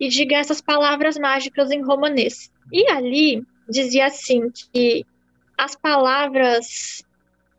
e 0.00 0.08
diga 0.08 0.36
essas 0.36 0.62
palavras 0.62 1.18
mágicas 1.18 1.70
em 1.70 1.82
romanês. 1.82 2.50
E 2.72 2.90
ali 2.90 3.44
dizia 3.68 4.06
assim 4.06 4.50
que 4.72 5.04
as 5.58 5.76
palavras 5.76 7.04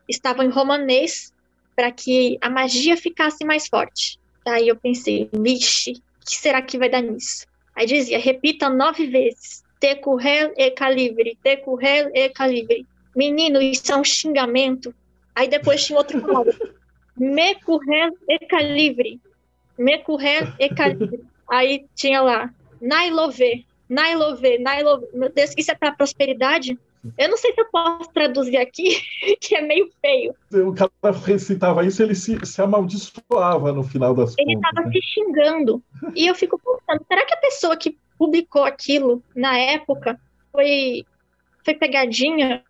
estavam 0.08 0.44
em 0.44 0.50
romanês 0.50 1.32
para 1.76 1.92
que 1.92 2.38
a 2.40 2.50
magia 2.50 2.96
ficasse 2.96 3.44
mais 3.44 3.68
forte. 3.68 4.18
Aí 4.44 4.66
eu 4.66 4.74
pensei, 4.74 5.28
vixe, 5.32 5.92
o 5.92 6.26
que 6.26 6.36
será 6.36 6.60
que 6.60 6.76
vai 6.76 6.88
dar 6.88 7.02
nisso? 7.02 7.46
Aí 7.76 7.86
dizia, 7.86 8.18
repita 8.18 8.68
nove 8.68 9.06
vezes 9.06 9.62
Tecurrel 9.80 10.52
e 10.56 10.70
calibre, 10.70 11.38
tecurrel 11.42 12.10
e 12.14 12.28
calibre. 12.28 12.86
Menino, 13.14 13.60
isso 13.60 13.92
é 13.92 13.96
um 13.96 14.04
xingamento. 14.04 14.94
Aí 15.34 15.48
depois 15.48 15.84
tinha 15.84 15.98
outro 15.98 16.20
palavra. 16.20 16.54
Mecurrel 17.16 18.10
e 18.28 18.38
calibre. 18.40 19.20
Mecurrel 19.76 20.48
e 20.58 20.68
calibre. 20.68 21.24
Aí 21.48 21.86
tinha 21.94 22.20
lá, 22.20 22.52
Nailove, 22.80 23.66
Nailove, 23.88 24.58
Nailove. 24.58 25.06
Meu 25.14 25.30
Deus, 25.32 25.54
isso 25.56 25.70
é 25.70 25.74
para 25.74 25.92
prosperidade? 25.92 26.78
Eu 27.16 27.28
não 27.28 27.36
sei 27.36 27.52
se 27.52 27.60
eu 27.60 27.66
posso 27.70 28.10
traduzir 28.12 28.56
aqui, 28.56 29.00
que 29.40 29.54
é 29.54 29.60
meio 29.60 29.90
feio. 30.00 30.34
O 30.52 30.74
cara 30.74 30.90
recitava 31.24 31.84
isso, 31.84 32.02
ele 32.02 32.14
se, 32.14 32.38
se 32.44 32.60
amaldiçoava 32.60 33.72
no 33.72 33.82
final 33.82 34.14
das 34.14 34.34
ele 34.38 34.54
contas. 34.54 34.72
Ele 34.74 34.80
estava 34.80 34.88
né? 34.88 34.92
se 34.92 35.02
xingando. 35.08 35.82
E 36.14 36.26
eu 36.26 36.34
fico 36.34 36.58
pensando, 36.58 37.04
será 37.06 37.24
que 37.24 37.34
a 37.34 37.38
pessoa 37.40 37.76
que 37.76 37.96
publicou 38.18 38.64
aquilo 38.64 39.22
na 39.34 39.56
época 39.56 40.18
foi, 40.52 41.04
foi 41.64 41.74
pegadinha 41.74 42.62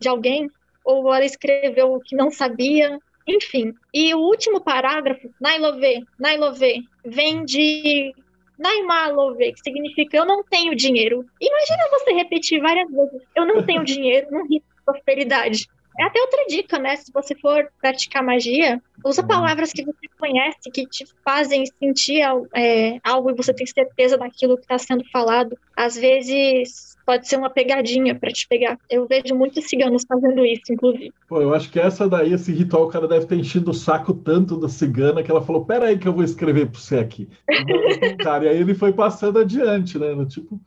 de 0.00 0.08
alguém? 0.08 0.50
Ou 0.84 1.12
ela 1.12 1.24
escreveu 1.24 1.94
o 1.94 2.00
que 2.00 2.14
não 2.14 2.30
sabia? 2.30 2.98
Enfim. 3.26 3.72
E 3.92 4.14
o 4.14 4.18
último 4.18 4.60
parágrafo, 4.60 5.30
Nailove, 5.40 6.04
Nailove, 6.18 6.84
vem 7.04 7.44
de 7.44 8.14
Naimalove, 8.58 9.52
que 9.52 9.60
significa 9.60 10.16
eu 10.16 10.24
não 10.24 10.42
tenho 10.44 10.74
dinheiro. 10.74 11.24
Imagina 11.40 11.88
você 11.90 12.12
repetir 12.12 12.60
várias 12.60 12.90
vezes, 12.90 13.22
eu 13.34 13.46
não 13.46 13.64
tenho 13.64 13.84
dinheiro, 13.84 14.28
não 14.30 14.46
risco 14.46 14.68
prosperidade. 14.84 15.66
É 15.98 16.04
até 16.04 16.20
outra 16.20 16.44
dica, 16.48 16.78
né? 16.78 16.96
Se 16.96 17.12
você 17.12 17.34
for 17.34 17.68
praticar 17.80 18.22
magia, 18.22 18.82
usa 19.04 19.22
uhum. 19.22 19.28
palavras 19.28 19.72
que 19.72 19.84
você 19.84 20.08
conhece, 20.18 20.70
que 20.72 20.86
te 20.86 21.04
fazem 21.24 21.64
sentir 21.78 22.22
é, 22.54 22.98
algo 23.04 23.30
e 23.30 23.34
você 23.34 23.52
tem 23.52 23.66
certeza 23.66 24.16
daquilo 24.16 24.56
que 24.56 24.62
está 24.62 24.78
sendo 24.78 25.04
falado. 25.10 25.56
Às 25.76 25.96
vezes 25.96 26.94
pode 27.04 27.28
ser 27.28 27.36
uma 27.36 27.50
pegadinha 27.50 28.14
para 28.14 28.30
te 28.30 28.48
pegar. 28.48 28.78
Eu 28.90 29.06
vejo 29.06 29.34
muitos 29.34 29.68
ciganos 29.68 30.04
fazendo 30.08 30.44
isso, 30.44 30.72
inclusive. 30.72 31.12
Pô, 31.28 31.40
eu 31.40 31.54
acho 31.54 31.70
que 31.70 31.78
essa 31.78 32.08
daí, 32.08 32.32
esse 32.32 32.52
ritual, 32.52 32.84
o 32.84 32.88
cara 32.88 33.06
deve 33.06 33.26
ter 33.26 33.36
enchido 33.36 33.70
o 33.70 33.74
saco 33.74 34.14
tanto 34.14 34.56
da 34.56 34.68
cigana 34.68 35.22
que 35.22 35.30
ela 35.30 35.42
falou: 35.42 35.64
pera 35.64 35.86
aí 35.86 35.98
que 35.98 36.08
eu 36.08 36.12
vou 36.12 36.24
escrever 36.24 36.66
para 36.66 36.80
você 36.80 36.98
aqui. 36.98 37.28
cara, 38.22 38.44
e 38.44 38.48
aí 38.48 38.56
ele 38.56 38.74
foi 38.74 38.92
passando 38.92 39.38
adiante, 39.38 39.98
né? 39.98 40.08
Tipo, 40.26 40.58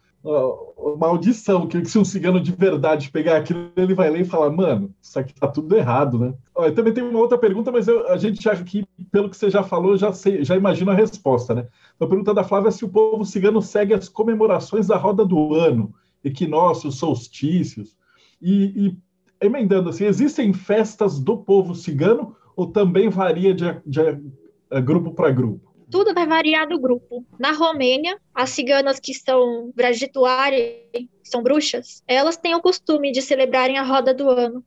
uma 0.77 1.07
audição, 1.07 1.67
que 1.67 1.85
se 1.85 1.97
um 1.97 2.03
cigano 2.03 2.39
de 2.39 2.51
verdade 2.51 3.09
pegar 3.09 3.37
aquilo, 3.37 3.71
ele 3.75 3.93
vai 3.93 4.09
ler 4.09 4.21
e 4.21 4.25
falar, 4.25 4.49
mano, 4.49 4.93
isso 5.01 5.17
aqui 5.17 5.33
tá 5.33 5.47
tudo 5.47 5.75
errado, 5.75 6.19
né? 6.19 6.33
Olha, 6.53 6.71
também 6.73 6.93
tem 6.93 7.03
uma 7.03 7.19
outra 7.19 7.37
pergunta, 7.37 7.71
mas 7.71 7.87
eu, 7.87 8.07
a 8.09 8.17
gente 8.17 8.47
que, 8.65 8.85
pelo 9.11 9.29
que 9.29 9.37
você 9.37 9.49
já 9.49 9.63
falou, 9.63 9.95
já 9.95 10.11
sei, 10.11 10.43
já 10.43 10.55
imagino 10.55 10.91
a 10.91 10.93
resposta, 10.93 11.55
né? 11.55 11.67
A 11.99 12.05
pergunta 12.05 12.33
da 12.33 12.43
Flávia 12.43 12.69
é 12.69 12.71
se 12.71 12.83
o 12.83 12.89
povo 12.89 13.25
cigano 13.25 13.61
segue 13.61 13.93
as 13.93 14.09
comemorações 14.09 14.87
da 14.87 14.97
roda 14.97 15.25
do 15.25 15.53
ano, 15.53 15.93
equinócios, 16.23 16.97
solstícios, 16.97 17.95
e, 18.41 18.87
e 18.87 18.97
emendando 19.45 19.89
assim, 19.89 20.05
existem 20.05 20.51
festas 20.51 21.19
do 21.19 21.37
povo 21.37 21.73
cigano 21.73 22.35
ou 22.55 22.67
também 22.67 23.07
varia 23.07 23.53
de, 23.53 23.65
de, 23.85 24.01
de 24.13 24.81
grupo 24.81 25.11
para 25.11 25.31
grupo? 25.31 25.66
Tudo 25.89 26.13
vai 26.13 26.25
variar 26.25 26.67
do 26.67 26.79
grupo. 26.79 27.25
Na 27.39 27.51
Romênia, 27.51 28.17
as 28.33 28.49
ciganas 28.49 28.99
que 28.99 29.13
são 29.13 29.71
Vrajituari, 29.75 30.85
que 30.93 31.09
são 31.23 31.41
bruxas, 31.41 32.03
elas 32.07 32.37
têm 32.37 32.55
o 32.55 32.61
costume 32.61 33.11
de 33.11 33.21
celebrarem 33.21 33.77
a 33.77 33.83
roda 33.83 34.13
do 34.13 34.29
ano. 34.29 34.63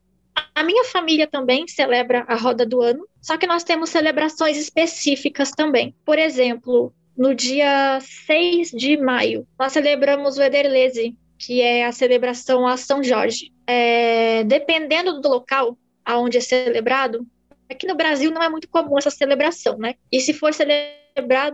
A 0.55 0.63
minha 0.63 0.83
família 0.85 1.27
também 1.27 1.67
celebra 1.67 2.25
a 2.27 2.35
roda 2.35 2.65
do 2.65 2.81
ano, 2.81 3.05
só 3.21 3.37
que 3.37 3.47
nós 3.47 3.63
temos 3.63 3.89
celebrações 3.89 4.57
específicas 4.57 5.51
também. 5.51 5.95
Por 6.05 6.17
exemplo, 6.17 6.93
no 7.17 7.35
dia 7.35 7.99
6 8.01 8.71
de 8.71 8.97
maio, 8.97 9.47
nós 9.59 9.73
celebramos 9.73 10.37
o 10.37 10.41
Ederleze, 10.41 11.17
que 11.37 11.61
é 11.61 11.85
a 11.85 11.91
celebração 11.91 12.67
a 12.67 12.77
São 12.77 13.03
Jorge. 13.03 13.51
É, 13.67 14.43
dependendo 14.43 15.21
do 15.21 15.29
local 15.29 15.77
aonde 16.03 16.37
é 16.37 16.41
celebrado, 16.41 17.25
aqui 17.69 17.87
no 17.87 17.95
Brasil 17.95 18.31
não 18.31 18.41
é 18.41 18.49
muito 18.49 18.67
comum 18.67 18.97
essa 18.97 19.09
celebração, 19.09 19.77
né? 19.77 19.95
E 20.11 20.19
se 20.19 20.33
for 20.33 20.53
celebrado 20.53 21.00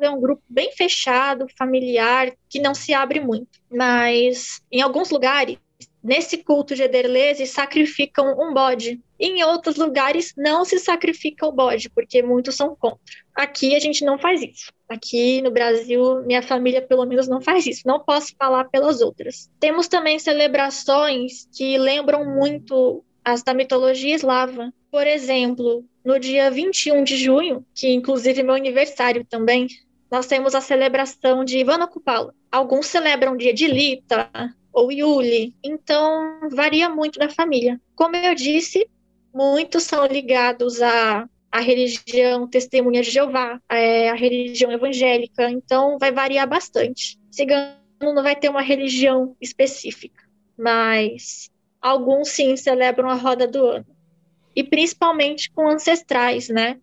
é 0.02 0.10
um 0.10 0.20
grupo 0.20 0.42
bem 0.50 0.72
fechado, 0.72 1.48
familiar, 1.58 2.32
que 2.50 2.60
não 2.60 2.74
se 2.74 2.94
abre 2.94 3.20
muito. 3.20 3.60
Mas 3.72 4.62
em 4.72 4.82
alguns 4.82 5.10
lugares, 5.10 5.58
nesse 6.04 6.38
culto 6.38 6.76
de 6.76 6.84
Ederlese, 6.84 7.46
sacrificam 7.46 8.36
um 8.40 8.54
bode. 8.54 9.02
Em 9.20 9.44
outros 9.44 9.76
lugares 9.76 10.34
não 10.38 10.64
se 10.64 10.80
sacrifica 10.80 11.46
o 11.46 11.52
bode, 11.52 11.90
porque 11.90 12.22
muitos 12.22 12.56
são 12.56 12.76
contra. 12.76 13.00
Aqui 13.36 13.76
a 13.76 13.80
gente 13.80 14.06
não 14.06 14.18
faz 14.18 14.42
isso. 14.42 14.72
Aqui 14.88 15.42
no 15.42 15.52
Brasil, 15.52 16.24
minha 16.24 16.42
família 16.42 16.82
pelo 16.82 17.06
menos 17.06 17.28
não 17.28 17.42
faz 17.42 17.66
isso. 17.66 17.82
Não 17.86 18.00
posso 18.00 18.34
falar 18.38 18.66
pelas 18.66 19.02
outras. 19.02 19.50
Temos 19.60 19.88
também 19.88 20.18
celebrações 20.18 21.48
que 21.54 21.78
lembram 21.78 22.24
muito 22.24 23.04
as 23.28 23.44
da 23.44 23.54
mitologia 23.54 24.16
eslava. 24.16 24.74
Por 24.90 25.06
exemplo, 25.06 25.84
no 26.04 26.18
dia 26.18 26.50
21 26.50 27.04
de 27.04 27.18
junho, 27.18 27.66
que 27.76 27.92
inclusive 27.92 28.40
é 28.40 28.44
meu 28.44 28.56
aniversário 28.56 29.26
também, 29.26 29.68
nós 30.10 30.28
temos 30.28 30.56
a 30.56 30.62
celebração 30.62 31.44
de 31.44 31.58
Ivana 31.58 31.88
Kupala. 31.88 32.34
Alguns 32.50 32.86
celebram 32.86 33.34
o 33.34 33.38
dia 33.38 33.54
de 33.54 33.68
Lita 33.68 34.30
ou 34.72 34.94
Yuli, 34.94 35.54
então 35.62 36.50
varia 36.52 36.88
muito 36.88 37.20
da 37.20 37.28
família. 37.28 37.82
Como 37.98 38.16
eu 38.16 38.34
disse, 38.34 38.88
muitos 39.34 39.84
são 39.84 40.06
ligados 40.06 40.82
à, 40.82 41.28
à 41.52 41.60
religião 41.60 42.48
Testemunha 42.48 43.02
de 43.02 43.12
Jeová, 43.12 43.60
é, 43.70 44.10
à 44.10 44.14
religião 44.14 44.72
evangélica, 44.72 45.52
então 45.52 45.98
vai 46.00 46.14
variar 46.14 46.48
bastante. 46.48 47.20
Cigano 47.30 47.76
não 48.00 48.24
vai 48.24 48.38
ter 48.38 48.48
uma 48.48 48.62
religião 48.62 49.36
específica, 49.42 50.24
mas 50.58 51.52
alguns 51.82 52.30
sim 52.30 52.56
celebram 52.56 53.10
a 53.10 53.16
roda 53.16 53.48
do 53.48 53.66
ano. 53.66 53.86
E 54.56 54.64
principalmente 54.64 55.52
com 55.52 55.68
ancestrais, 55.68 56.50
né? 56.50 56.80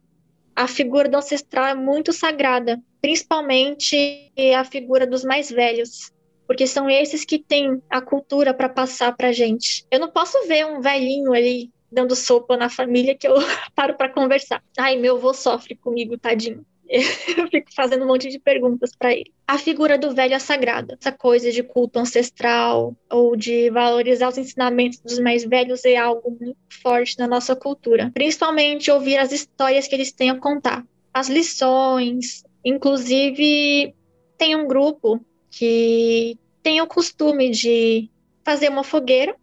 A 0.54 0.68
figura 0.68 1.08
do 1.08 1.16
ancestral 1.16 1.66
é 1.66 1.74
muito 1.74 2.12
sagrada, 2.12 2.80
principalmente 3.00 4.30
a 4.56 4.64
figura 4.64 5.06
dos 5.06 5.24
mais 5.24 5.50
velhos, 5.50 6.12
porque 6.46 6.66
são 6.66 6.88
esses 6.88 7.24
que 7.24 7.38
têm 7.38 7.82
a 7.90 8.00
cultura 8.00 8.54
para 8.54 8.68
passar 8.68 9.16
para 9.16 9.32
gente. 9.32 9.84
Eu 9.90 9.98
não 9.98 10.10
posso 10.10 10.46
ver 10.46 10.64
um 10.66 10.80
velhinho 10.80 11.32
ali 11.32 11.70
dando 11.90 12.14
sopa 12.14 12.56
na 12.56 12.68
família 12.68 13.16
que 13.16 13.26
eu 13.26 13.34
paro 13.74 13.96
para 13.96 14.12
conversar. 14.12 14.62
Ai, 14.78 14.96
meu 14.96 15.16
avô 15.16 15.32
sofre 15.34 15.74
comigo, 15.74 16.18
tadinho. 16.18 16.64
eu 17.36 17.48
fico 17.48 17.72
fazendo 17.74 18.04
um 18.04 18.08
monte 18.08 18.28
de 18.28 18.38
perguntas 18.38 18.90
para 18.96 19.12
ele. 19.12 19.32
A 19.46 19.58
figura 19.58 19.98
do 19.98 20.14
velho 20.14 20.34
é 20.34 20.38
sagrada. 20.38 20.96
Essa 21.00 21.12
coisa 21.12 21.50
de 21.50 21.62
culto 21.62 21.98
ancestral 21.98 22.94
ou 23.10 23.36
de 23.36 23.70
valorizar 23.70 24.28
os 24.28 24.38
ensinamentos 24.38 25.00
dos 25.00 25.18
mais 25.18 25.44
velhos 25.44 25.84
é 25.84 25.96
algo 25.96 26.36
muito 26.40 26.56
forte 26.82 27.18
na 27.18 27.26
nossa 27.26 27.56
cultura. 27.56 28.10
Principalmente 28.12 28.90
ouvir 28.90 29.18
as 29.18 29.32
histórias 29.32 29.86
que 29.86 29.94
eles 29.94 30.12
têm 30.12 30.30
a 30.30 30.38
contar. 30.38 30.84
As 31.12 31.28
lições. 31.28 32.44
Inclusive, 32.64 33.94
tem 34.38 34.56
um 34.56 34.66
grupo 34.66 35.24
que 35.50 36.38
tem 36.62 36.80
o 36.80 36.86
costume 36.86 37.50
de 37.50 38.10
fazer 38.44 38.68
uma 38.68 38.84
fogueira 38.84 39.34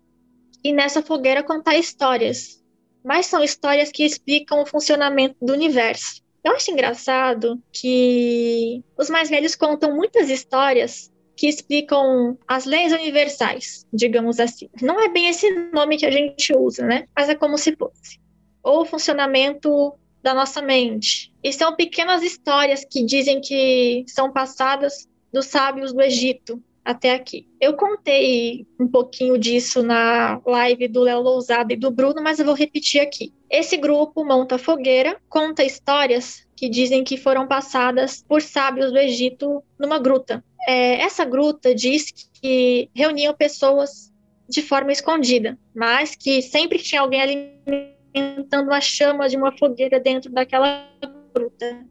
e 0.63 0.73
nessa 0.73 1.01
fogueira 1.01 1.43
contar 1.43 1.75
histórias. 1.75 2.62
Mas 3.04 3.25
são 3.25 3.43
histórias 3.43 3.91
que 3.91 4.04
explicam 4.04 4.62
o 4.62 4.65
funcionamento 4.65 5.36
do 5.41 5.54
universo. 5.54 6.21
Eu 6.43 6.54
acho 6.54 6.71
engraçado 6.71 7.62
que 7.71 8.84
os 8.97 9.10
mais 9.10 9.30
velhos 9.30 9.56
contam 9.56 9.95
muitas 9.95 10.30
histórias 10.30 11.12
que 11.36 11.47
explicam 11.47 12.38
as 12.47 12.65
leis 12.65 12.91
universais, 12.91 13.86
digamos 13.93 14.39
assim. 14.39 14.69
Não 14.82 14.99
é 14.99 15.08
bem 15.08 15.27
esse 15.27 15.49
nome 15.71 15.97
que 15.97 16.06
a 16.06 16.12
gente 16.12 16.56
usa, 16.56 16.86
né? 16.86 17.08
Mas 17.15 17.30
é 17.30 17.36
como 17.36 17.58
se 17.58 17.75
fosse. 17.75 18.19
Ou 18.63 18.82
o 18.82 18.86
funcionamento 18.86 19.93
da 20.21 20.34
nossa 20.34 20.62
mente. 20.62 21.34
E 21.43 21.51
são 21.51 21.75
pequenas 21.75 22.21
histórias 22.21 22.86
que 22.86 23.04
dizem 23.04 23.41
que 23.41 24.04
são 24.08 24.32
passadas 24.32 25.08
dos 25.32 25.47
sábios 25.47 25.93
do 25.93 26.01
Egito 26.01 26.62
até 26.84 27.13
aqui. 27.13 27.48
Eu 27.60 27.76
contei 27.76 28.65
um 28.80 28.88
pouquinho 28.88 29.38
disso 29.38 29.84
na 29.84 30.41
live 30.46 30.88
do 30.88 31.02
Léo 31.02 31.22
Lousada 31.22 31.74
e 31.74 31.78
do 31.78 31.91
Bruno, 31.91 32.22
mas 32.22 32.39
eu 32.39 32.46
vou 32.46 32.56
repetir 32.56 33.02
aqui. 33.02 33.34
Esse 33.50 33.78
grupo 33.78 34.24
monta 34.24 34.58
fogueira, 34.58 35.17
conta 35.30 35.63
histórias 35.63 36.46
que 36.56 36.70
dizem 36.70 37.04
que 37.04 37.17
foram 37.17 37.48
passadas 37.48 38.24
por 38.28 38.41
sábios 38.41 38.91
do 38.91 38.98
Egito 38.98 39.63
numa 39.80 40.00
gruta. 40.00 40.44
É, 40.67 41.02
essa 41.02 41.26
gruta 41.26 41.74
diz 41.74 42.12
que 42.41 42.89
reuniam 42.94 43.34
pessoas 43.34 44.12
de 44.48 44.62
forma 44.62 44.91
escondida, 44.91 45.58
mas 45.74 46.15
que 46.15 46.41
sempre 46.41 46.78
tinha 46.78 47.02
alguém 47.02 47.22
alimentando 47.22 48.72
a 48.72 48.82
chama 48.82 49.30
de 49.30 49.38
uma 49.38 49.58
fogueira 49.58 50.00
dentro 50.00 50.32
daquela 50.32 50.88
gruta. 51.34 51.86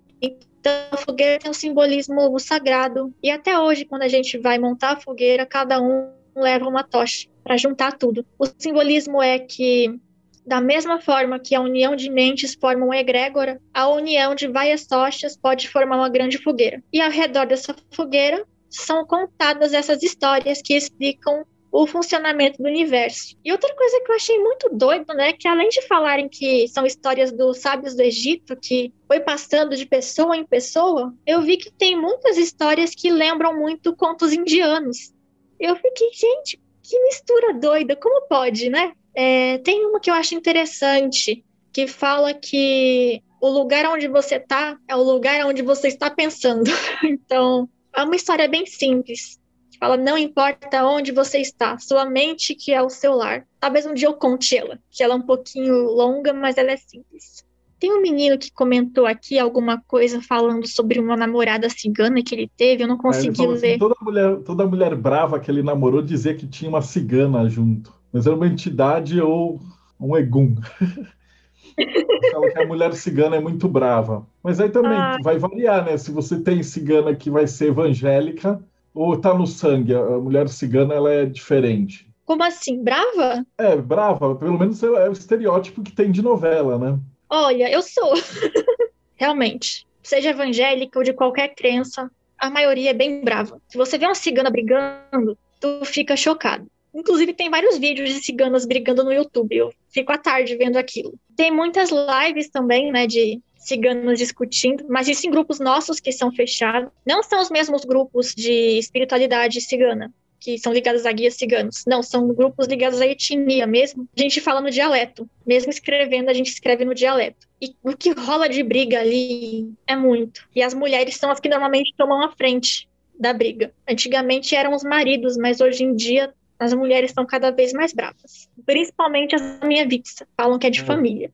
Então, 0.60 0.72
a 0.90 0.96
fogueira 0.98 1.38
tem 1.38 1.50
um 1.50 1.54
simbolismo 1.54 2.38
sagrado. 2.38 3.14
E 3.22 3.30
até 3.30 3.58
hoje, 3.58 3.86
quando 3.86 4.02
a 4.02 4.08
gente 4.08 4.38
vai 4.38 4.58
montar 4.58 4.92
a 4.92 5.00
fogueira, 5.00 5.46
cada 5.46 5.80
um 5.80 6.10
leva 6.36 6.68
uma 6.68 6.84
tocha 6.84 7.28
para 7.42 7.56
juntar 7.56 7.96
tudo. 7.96 8.24
O 8.38 8.46
simbolismo 8.58 9.22
é 9.22 9.38
que, 9.38 9.98
da 10.46 10.60
mesma 10.60 11.00
forma 11.00 11.38
que 11.38 11.54
a 11.54 11.60
união 11.60 11.96
de 11.96 12.10
mentes 12.10 12.54
forma 12.54 12.84
uma 12.84 12.96
egrégora, 12.96 13.60
a 13.72 13.88
união 13.88 14.34
de 14.34 14.46
várias 14.48 14.86
tochas 14.86 15.36
pode 15.36 15.68
formar 15.68 15.96
uma 15.96 16.10
grande 16.10 16.38
fogueira. 16.38 16.82
E 16.92 17.00
ao 17.00 17.10
redor 17.10 17.46
dessa 17.46 17.74
fogueira 17.90 18.44
são 18.68 19.04
contadas 19.04 19.72
essas 19.72 20.02
histórias 20.02 20.60
que 20.62 20.74
explicam 20.74 21.44
o 21.72 21.86
funcionamento 21.86 22.60
do 22.60 22.68
universo. 22.68 23.36
E 23.44 23.52
outra 23.52 23.74
coisa 23.74 24.00
que 24.00 24.10
eu 24.10 24.16
achei 24.16 24.38
muito 24.38 24.68
doido, 24.72 25.14
né, 25.14 25.32
que 25.32 25.46
além 25.46 25.68
de 25.68 25.82
falarem 25.82 26.28
que 26.28 26.66
são 26.68 26.84
histórias 26.84 27.30
dos 27.30 27.58
sábios 27.58 27.94
do 27.94 28.02
Egito, 28.02 28.56
que 28.56 28.92
foi 29.06 29.20
passando 29.20 29.76
de 29.76 29.86
pessoa 29.86 30.36
em 30.36 30.44
pessoa, 30.44 31.14
eu 31.26 31.40
vi 31.42 31.56
que 31.56 31.70
tem 31.70 31.98
muitas 31.98 32.36
histórias 32.36 32.94
que 32.94 33.10
lembram 33.10 33.56
muito 33.56 33.94
contos 33.94 34.32
indianos. 34.32 35.12
Eu 35.58 35.76
fiquei, 35.76 36.10
gente, 36.12 36.60
que 36.82 36.98
mistura 37.04 37.54
doida, 37.54 37.94
como 37.94 38.26
pode, 38.26 38.68
né? 38.68 38.92
É, 39.14 39.58
tem 39.58 39.84
uma 39.86 40.00
que 40.00 40.10
eu 40.10 40.14
acho 40.14 40.34
interessante, 40.34 41.44
que 41.72 41.86
fala 41.86 42.34
que 42.34 43.22
o 43.40 43.48
lugar 43.48 43.86
onde 43.86 44.08
você 44.08 44.36
está 44.36 44.76
é 44.88 44.96
o 44.96 45.02
lugar 45.02 45.46
onde 45.46 45.62
você 45.62 45.88
está 45.88 46.10
pensando. 46.10 46.64
então, 47.04 47.68
é 47.94 48.02
uma 48.02 48.16
história 48.16 48.48
bem 48.48 48.66
simples 48.66 49.39
fala: 49.80 49.96
não 49.96 50.16
importa 50.18 50.84
onde 50.84 51.10
você 51.10 51.38
está, 51.38 51.78
sua 51.78 52.04
mente 52.04 52.54
que 52.54 52.72
é 52.72 52.82
o 52.82 52.90
seu 52.90 53.14
lar. 53.14 53.46
Talvez 53.58 53.86
um 53.86 53.94
dia 53.94 54.06
eu 54.06 54.14
conte 54.14 54.56
ela, 54.56 54.78
que 54.90 55.02
ela 55.02 55.14
é 55.14 55.16
um 55.16 55.22
pouquinho 55.22 55.74
longa, 55.86 56.32
mas 56.32 56.58
ela 56.58 56.70
é 56.70 56.76
simples. 56.76 57.42
Tem 57.80 57.90
um 57.90 58.02
menino 58.02 58.36
que 58.36 58.52
comentou 58.52 59.06
aqui 59.06 59.38
alguma 59.38 59.80
coisa 59.88 60.20
falando 60.20 60.68
sobre 60.68 61.00
uma 61.00 61.16
namorada 61.16 61.70
cigana 61.70 62.22
que 62.22 62.34
ele 62.34 62.50
teve, 62.54 62.84
eu 62.84 62.88
não 62.88 62.98
consegui 62.98 63.30
assim, 63.30 63.46
ler. 63.46 63.70
Assim, 63.70 63.78
toda, 63.78 63.94
mulher, 64.02 64.36
toda 64.40 64.66
mulher 64.66 64.94
brava 64.94 65.40
que 65.40 65.50
ele 65.50 65.62
namorou 65.62 66.02
dizia 66.02 66.34
que 66.34 66.46
tinha 66.46 66.68
uma 66.68 66.82
cigana 66.82 67.48
junto, 67.48 67.94
mas 68.12 68.26
era 68.26 68.36
uma 68.36 68.46
entidade 68.46 69.18
ou 69.18 69.58
um 69.98 70.14
egum. 70.14 70.56
Fala 72.32 72.50
que 72.50 72.58
a 72.58 72.66
mulher 72.66 72.92
cigana 72.92 73.36
é 73.36 73.40
muito 73.40 73.66
brava. 73.66 74.26
Mas 74.42 74.60
aí 74.60 74.68
também 74.68 74.98
ah. 74.98 75.16
vai 75.22 75.38
variar, 75.38 75.82
né? 75.84 75.96
Se 75.96 76.12
você 76.12 76.38
tem 76.38 76.62
cigana 76.62 77.14
que 77.14 77.30
vai 77.30 77.46
ser 77.46 77.68
evangélica, 77.68 78.62
ou 78.94 79.18
tá 79.18 79.34
no 79.34 79.46
sangue? 79.46 79.94
A 79.94 80.18
mulher 80.18 80.48
cigana 80.48 80.94
ela 80.94 81.10
é 81.10 81.26
diferente. 81.26 82.08
Como 82.24 82.42
assim? 82.42 82.82
Brava? 82.82 83.44
É, 83.58 83.76
brava. 83.76 84.36
Pelo 84.36 84.58
menos 84.58 84.82
é 84.82 85.08
o 85.08 85.12
estereótipo 85.12 85.82
que 85.82 85.92
tem 85.92 86.10
de 86.10 86.22
novela, 86.22 86.78
né? 86.78 86.98
Olha, 87.28 87.70
eu 87.70 87.82
sou. 87.82 88.14
Realmente. 89.16 89.86
Seja 90.02 90.30
evangélica 90.30 90.98
ou 90.98 91.04
de 91.04 91.12
qualquer 91.12 91.54
crença, 91.54 92.10
a 92.38 92.48
maioria 92.48 92.90
é 92.90 92.94
bem 92.94 93.22
brava. 93.22 93.60
Se 93.68 93.76
você 93.76 93.98
vê 93.98 94.06
uma 94.06 94.14
cigana 94.14 94.50
brigando, 94.50 95.36
tu 95.60 95.84
fica 95.84 96.16
chocado. 96.16 96.66
Inclusive, 96.94 97.34
tem 97.34 97.50
vários 97.50 97.78
vídeos 97.78 98.08
de 98.08 98.20
ciganas 98.20 98.64
brigando 98.64 99.04
no 99.04 99.12
YouTube. 99.12 99.54
Eu 99.54 99.72
fico 99.90 100.10
à 100.10 100.18
tarde 100.18 100.56
vendo 100.56 100.76
aquilo. 100.76 101.14
Tem 101.36 101.50
muitas 101.50 101.90
lives 101.90 102.48
também, 102.48 102.90
né, 102.90 103.06
de 103.06 103.40
ciganos 103.60 104.18
discutindo, 104.18 104.84
mas 104.88 105.06
isso 105.06 105.26
em 105.26 105.30
grupos 105.30 105.60
nossos 105.60 106.00
que 106.00 106.10
são 106.10 106.32
fechados. 106.32 106.90
Não 107.06 107.22
são 107.22 107.40
os 107.40 107.50
mesmos 107.50 107.84
grupos 107.84 108.34
de 108.34 108.78
espiritualidade 108.78 109.60
cigana, 109.60 110.12
que 110.40 110.58
são 110.58 110.72
ligados 110.72 111.04
a 111.04 111.12
guias 111.12 111.34
ciganos. 111.34 111.84
Não, 111.86 112.02
são 112.02 112.26
grupos 112.28 112.66
ligados 112.66 113.00
à 113.00 113.06
etnia 113.06 113.66
mesmo. 113.66 114.08
A 114.16 114.20
gente 114.20 114.40
fala 114.40 114.60
no 114.60 114.70
dialeto. 114.70 115.28
Mesmo 115.46 115.70
escrevendo, 115.70 116.30
a 116.30 116.34
gente 116.34 116.50
escreve 116.50 116.84
no 116.84 116.94
dialeto. 116.94 117.46
E 117.60 117.74
o 117.84 117.94
que 117.94 118.10
rola 118.12 118.48
de 118.48 118.62
briga 118.62 118.98
ali 118.98 119.70
é 119.86 119.94
muito. 119.94 120.48
E 120.56 120.62
as 120.62 120.72
mulheres 120.72 121.16
são 121.16 121.30
as 121.30 121.38
que 121.38 121.48
normalmente 121.48 121.94
tomam 121.96 122.22
a 122.22 122.32
frente 122.32 122.88
da 123.18 123.34
briga. 123.34 123.72
Antigamente 123.86 124.56
eram 124.56 124.74
os 124.74 124.82
maridos, 124.82 125.36
mas 125.36 125.60
hoje 125.60 125.84
em 125.84 125.94
dia 125.94 126.32
as 126.58 126.72
mulheres 126.72 127.10
estão 127.10 127.26
cada 127.26 127.50
vez 127.50 127.72
mais 127.72 127.92
bravas. 127.92 128.48
Principalmente 128.64 129.34
as 129.34 129.60
minha 129.60 129.86
vista. 129.86 130.26
Falam 130.36 130.58
que 130.58 130.66
é 130.66 130.70
de 130.70 130.80
é. 130.80 130.84
família. 130.84 131.30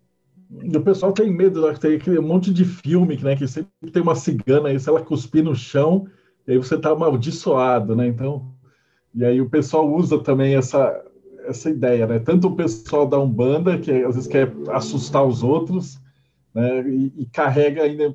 O 0.50 0.80
pessoal 0.80 1.12
tem 1.12 1.30
medo, 1.30 1.66
né? 1.66 1.74
tem 1.74 1.96
aquele 1.96 2.20
monte 2.20 2.52
de 2.52 2.64
filme 2.64 3.16
né, 3.16 3.36
que 3.36 3.46
sempre 3.48 3.90
tem 3.92 4.02
uma 4.02 4.14
cigana 4.14 4.68
aí, 4.68 4.78
se 4.78 4.88
ela 4.88 5.02
cuspir 5.02 5.42
no 5.42 5.54
chão, 5.54 6.06
e 6.46 6.52
aí 6.52 6.58
você 6.58 6.78
tá 6.78 6.90
amaldiçoado, 6.90 7.96
né? 7.96 8.06
Então, 8.06 8.54
e 9.14 9.24
aí 9.24 9.40
o 9.40 9.50
pessoal 9.50 9.92
usa 9.92 10.18
também 10.18 10.54
essa, 10.54 11.04
essa 11.44 11.68
ideia, 11.68 12.06
né? 12.06 12.18
Tanto 12.20 12.48
o 12.48 12.54
pessoal 12.54 13.06
da 13.06 13.18
Umbanda, 13.18 13.78
que 13.78 13.90
às 13.90 14.14
vezes 14.14 14.28
quer 14.28 14.52
assustar 14.68 15.24
os 15.24 15.42
outros, 15.42 16.00
né? 16.54 16.88
E, 16.88 17.12
e 17.16 17.26
carrega 17.26 17.82
ainda 17.82 18.14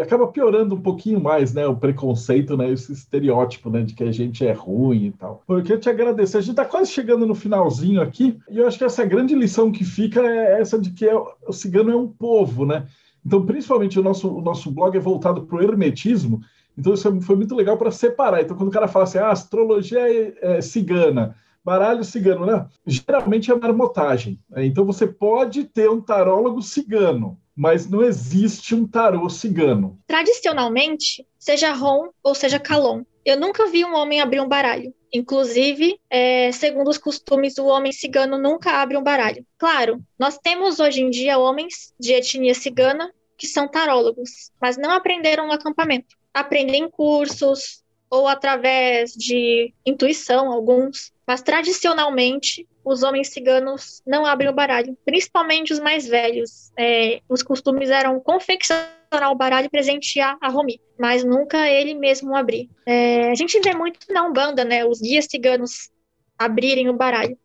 acaba 0.00 0.26
piorando 0.26 0.74
um 0.74 0.80
pouquinho 0.80 1.20
mais, 1.20 1.52
né, 1.52 1.66
o 1.66 1.76
preconceito, 1.76 2.56
né, 2.56 2.70
esse 2.70 2.92
estereótipo, 2.92 3.68
né, 3.68 3.82
de 3.82 3.94
que 3.94 4.02
a 4.02 4.12
gente 4.12 4.46
é 4.46 4.52
ruim 4.52 5.06
e 5.06 5.12
tal. 5.12 5.42
Eu 5.48 5.62
queria 5.62 5.78
te 5.78 5.90
agradecer. 5.90 6.38
A 6.38 6.40
gente 6.40 6.52
está 6.52 6.64
quase 6.64 6.90
chegando 6.90 7.26
no 7.26 7.34
finalzinho 7.34 8.00
aqui, 8.00 8.38
e 8.48 8.58
eu 8.58 8.66
acho 8.66 8.78
que 8.78 8.84
essa 8.84 9.04
grande 9.04 9.34
lição 9.34 9.70
que 9.70 9.84
fica 9.84 10.20
é 10.20 10.60
essa 10.60 10.78
de 10.78 10.90
que 10.90 11.06
é, 11.06 11.14
o 11.14 11.52
cigano 11.52 11.90
é 11.90 11.96
um 11.96 12.08
povo, 12.08 12.64
né? 12.64 12.86
Então, 13.24 13.44
principalmente 13.44 14.00
o 14.00 14.02
nosso, 14.02 14.28
o 14.34 14.40
nosso 14.40 14.70
blog 14.70 14.96
é 14.96 15.00
voltado 15.00 15.42
para 15.42 15.56
o 15.56 15.62
hermetismo, 15.62 16.40
então 16.76 16.94
isso 16.94 17.20
foi 17.20 17.36
muito 17.36 17.54
legal 17.54 17.76
para 17.76 17.90
separar. 17.90 18.40
Então, 18.40 18.56
quando 18.56 18.68
o 18.68 18.72
cara 18.72 18.88
fala 18.88 19.04
assim, 19.04 19.18
ah, 19.18 19.30
astrologia 19.30 20.00
é, 20.00 20.56
é 20.56 20.60
cigana, 20.62 21.36
baralho 21.64 22.04
cigano, 22.04 22.46
né? 22.46 22.66
Geralmente 22.86 23.50
é 23.50 23.54
marmotagem. 23.54 24.38
Né? 24.50 24.66
Então 24.66 24.84
você 24.84 25.06
pode 25.06 25.64
ter 25.64 25.88
um 25.88 26.00
tarólogo 26.00 26.60
cigano, 26.62 27.38
mas 27.56 27.88
não 27.88 28.02
existe 28.02 28.74
um 28.74 28.86
tarô 28.86 29.28
cigano. 29.28 29.98
Tradicionalmente, 30.06 31.26
seja 31.38 31.72
Rom 31.72 32.08
ou 32.22 32.34
seja 32.34 32.58
Calon, 32.58 33.02
eu 33.24 33.38
nunca 33.38 33.66
vi 33.66 33.84
um 33.84 33.94
homem 33.94 34.20
abrir 34.20 34.40
um 34.40 34.48
baralho. 34.48 34.92
Inclusive, 35.12 36.00
é, 36.08 36.50
segundo 36.52 36.88
os 36.88 36.98
costumes, 36.98 37.58
o 37.58 37.66
homem 37.66 37.92
cigano 37.92 38.38
nunca 38.38 38.80
abre 38.80 38.96
um 38.96 39.02
baralho. 39.02 39.46
Claro, 39.58 40.02
nós 40.18 40.38
temos 40.38 40.80
hoje 40.80 41.02
em 41.02 41.10
dia 41.10 41.38
homens 41.38 41.94
de 42.00 42.12
etnia 42.12 42.54
cigana 42.54 43.12
que 43.36 43.46
são 43.46 43.68
tarólogos, 43.68 44.50
mas 44.60 44.76
não 44.76 44.90
aprenderam 44.90 45.46
no 45.46 45.52
acampamento. 45.52 46.16
Aprendem 46.32 46.84
em 46.84 46.90
cursos 46.90 47.82
ou 48.08 48.28
através 48.28 49.12
de 49.12 49.72
intuição, 49.84 50.50
alguns. 50.50 51.12
Mas 51.26 51.42
tradicionalmente, 51.42 52.66
os 52.84 53.02
homens 53.02 53.28
ciganos 53.28 54.02
não 54.06 54.26
abrem 54.26 54.48
o 54.48 54.54
baralho, 54.54 54.96
principalmente 55.04 55.72
os 55.72 55.80
mais 55.80 56.06
velhos. 56.06 56.72
É, 56.76 57.20
os 57.28 57.42
costumes 57.42 57.90
eram 57.90 58.18
confeccionar 58.20 59.30
o 59.30 59.34
baralho 59.34 59.66
e 59.66 59.70
presentear 59.70 60.36
a 60.40 60.48
Romi, 60.48 60.80
mas 60.98 61.22
nunca 61.22 61.68
ele 61.68 61.94
mesmo 61.94 62.34
abrir. 62.34 62.68
É, 62.86 63.30
a 63.30 63.34
gente 63.34 63.60
vê 63.60 63.74
muito 63.74 63.98
na 64.10 64.26
Umbanda, 64.26 64.64
né, 64.64 64.84
os 64.84 65.00
guias 65.00 65.26
ciganos 65.30 65.90
abrirem 66.38 66.88
o 66.88 66.94
baralho. 66.94 67.38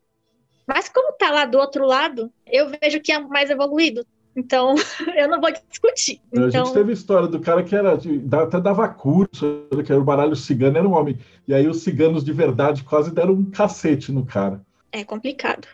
Mas 0.66 0.88
como 0.88 1.12
tá 1.12 1.30
lá 1.30 1.44
do 1.44 1.58
outro 1.58 1.86
lado, 1.86 2.30
eu 2.46 2.70
vejo 2.82 3.00
que 3.00 3.12
é 3.12 3.18
mais 3.18 3.48
evoluído. 3.48 4.04
Então, 4.36 4.74
eu 5.16 5.28
não 5.28 5.40
vou 5.40 5.50
discutir. 5.50 6.20
Então... 6.30 6.44
A 6.44 6.50
gente 6.50 6.60
então 6.60 6.72
teve 6.74 6.92
história 6.92 7.28
do 7.28 7.40
cara 7.40 7.62
que 7.62 7.74
era 7.74 7.94
até 8.42 8.60
dava 8.60 8.88
curso, 8.88 9.66
que 9.84 9.92
era 9.92 10.00
o 10.00 10.04
baralho 10.04 10.36
cigano, 10.36 10.78
era 10.78 10.88
um 10.88 10.92
homem. 10.92 11.18
E 11.46 11.54
aí 11.54 11.66
os 11.66 11.82
ciganos 11.82 12.22
de 12.22 12.32
verdade 12.32 12.84
quase 12.84 13.10
deram 13.10 13.32
um 13.32 13.50
cacete 13.50 14.12
no 14.12 14.26
cara 14.26 14.60
é 14.92 15.04
complicado. 15.04 15.66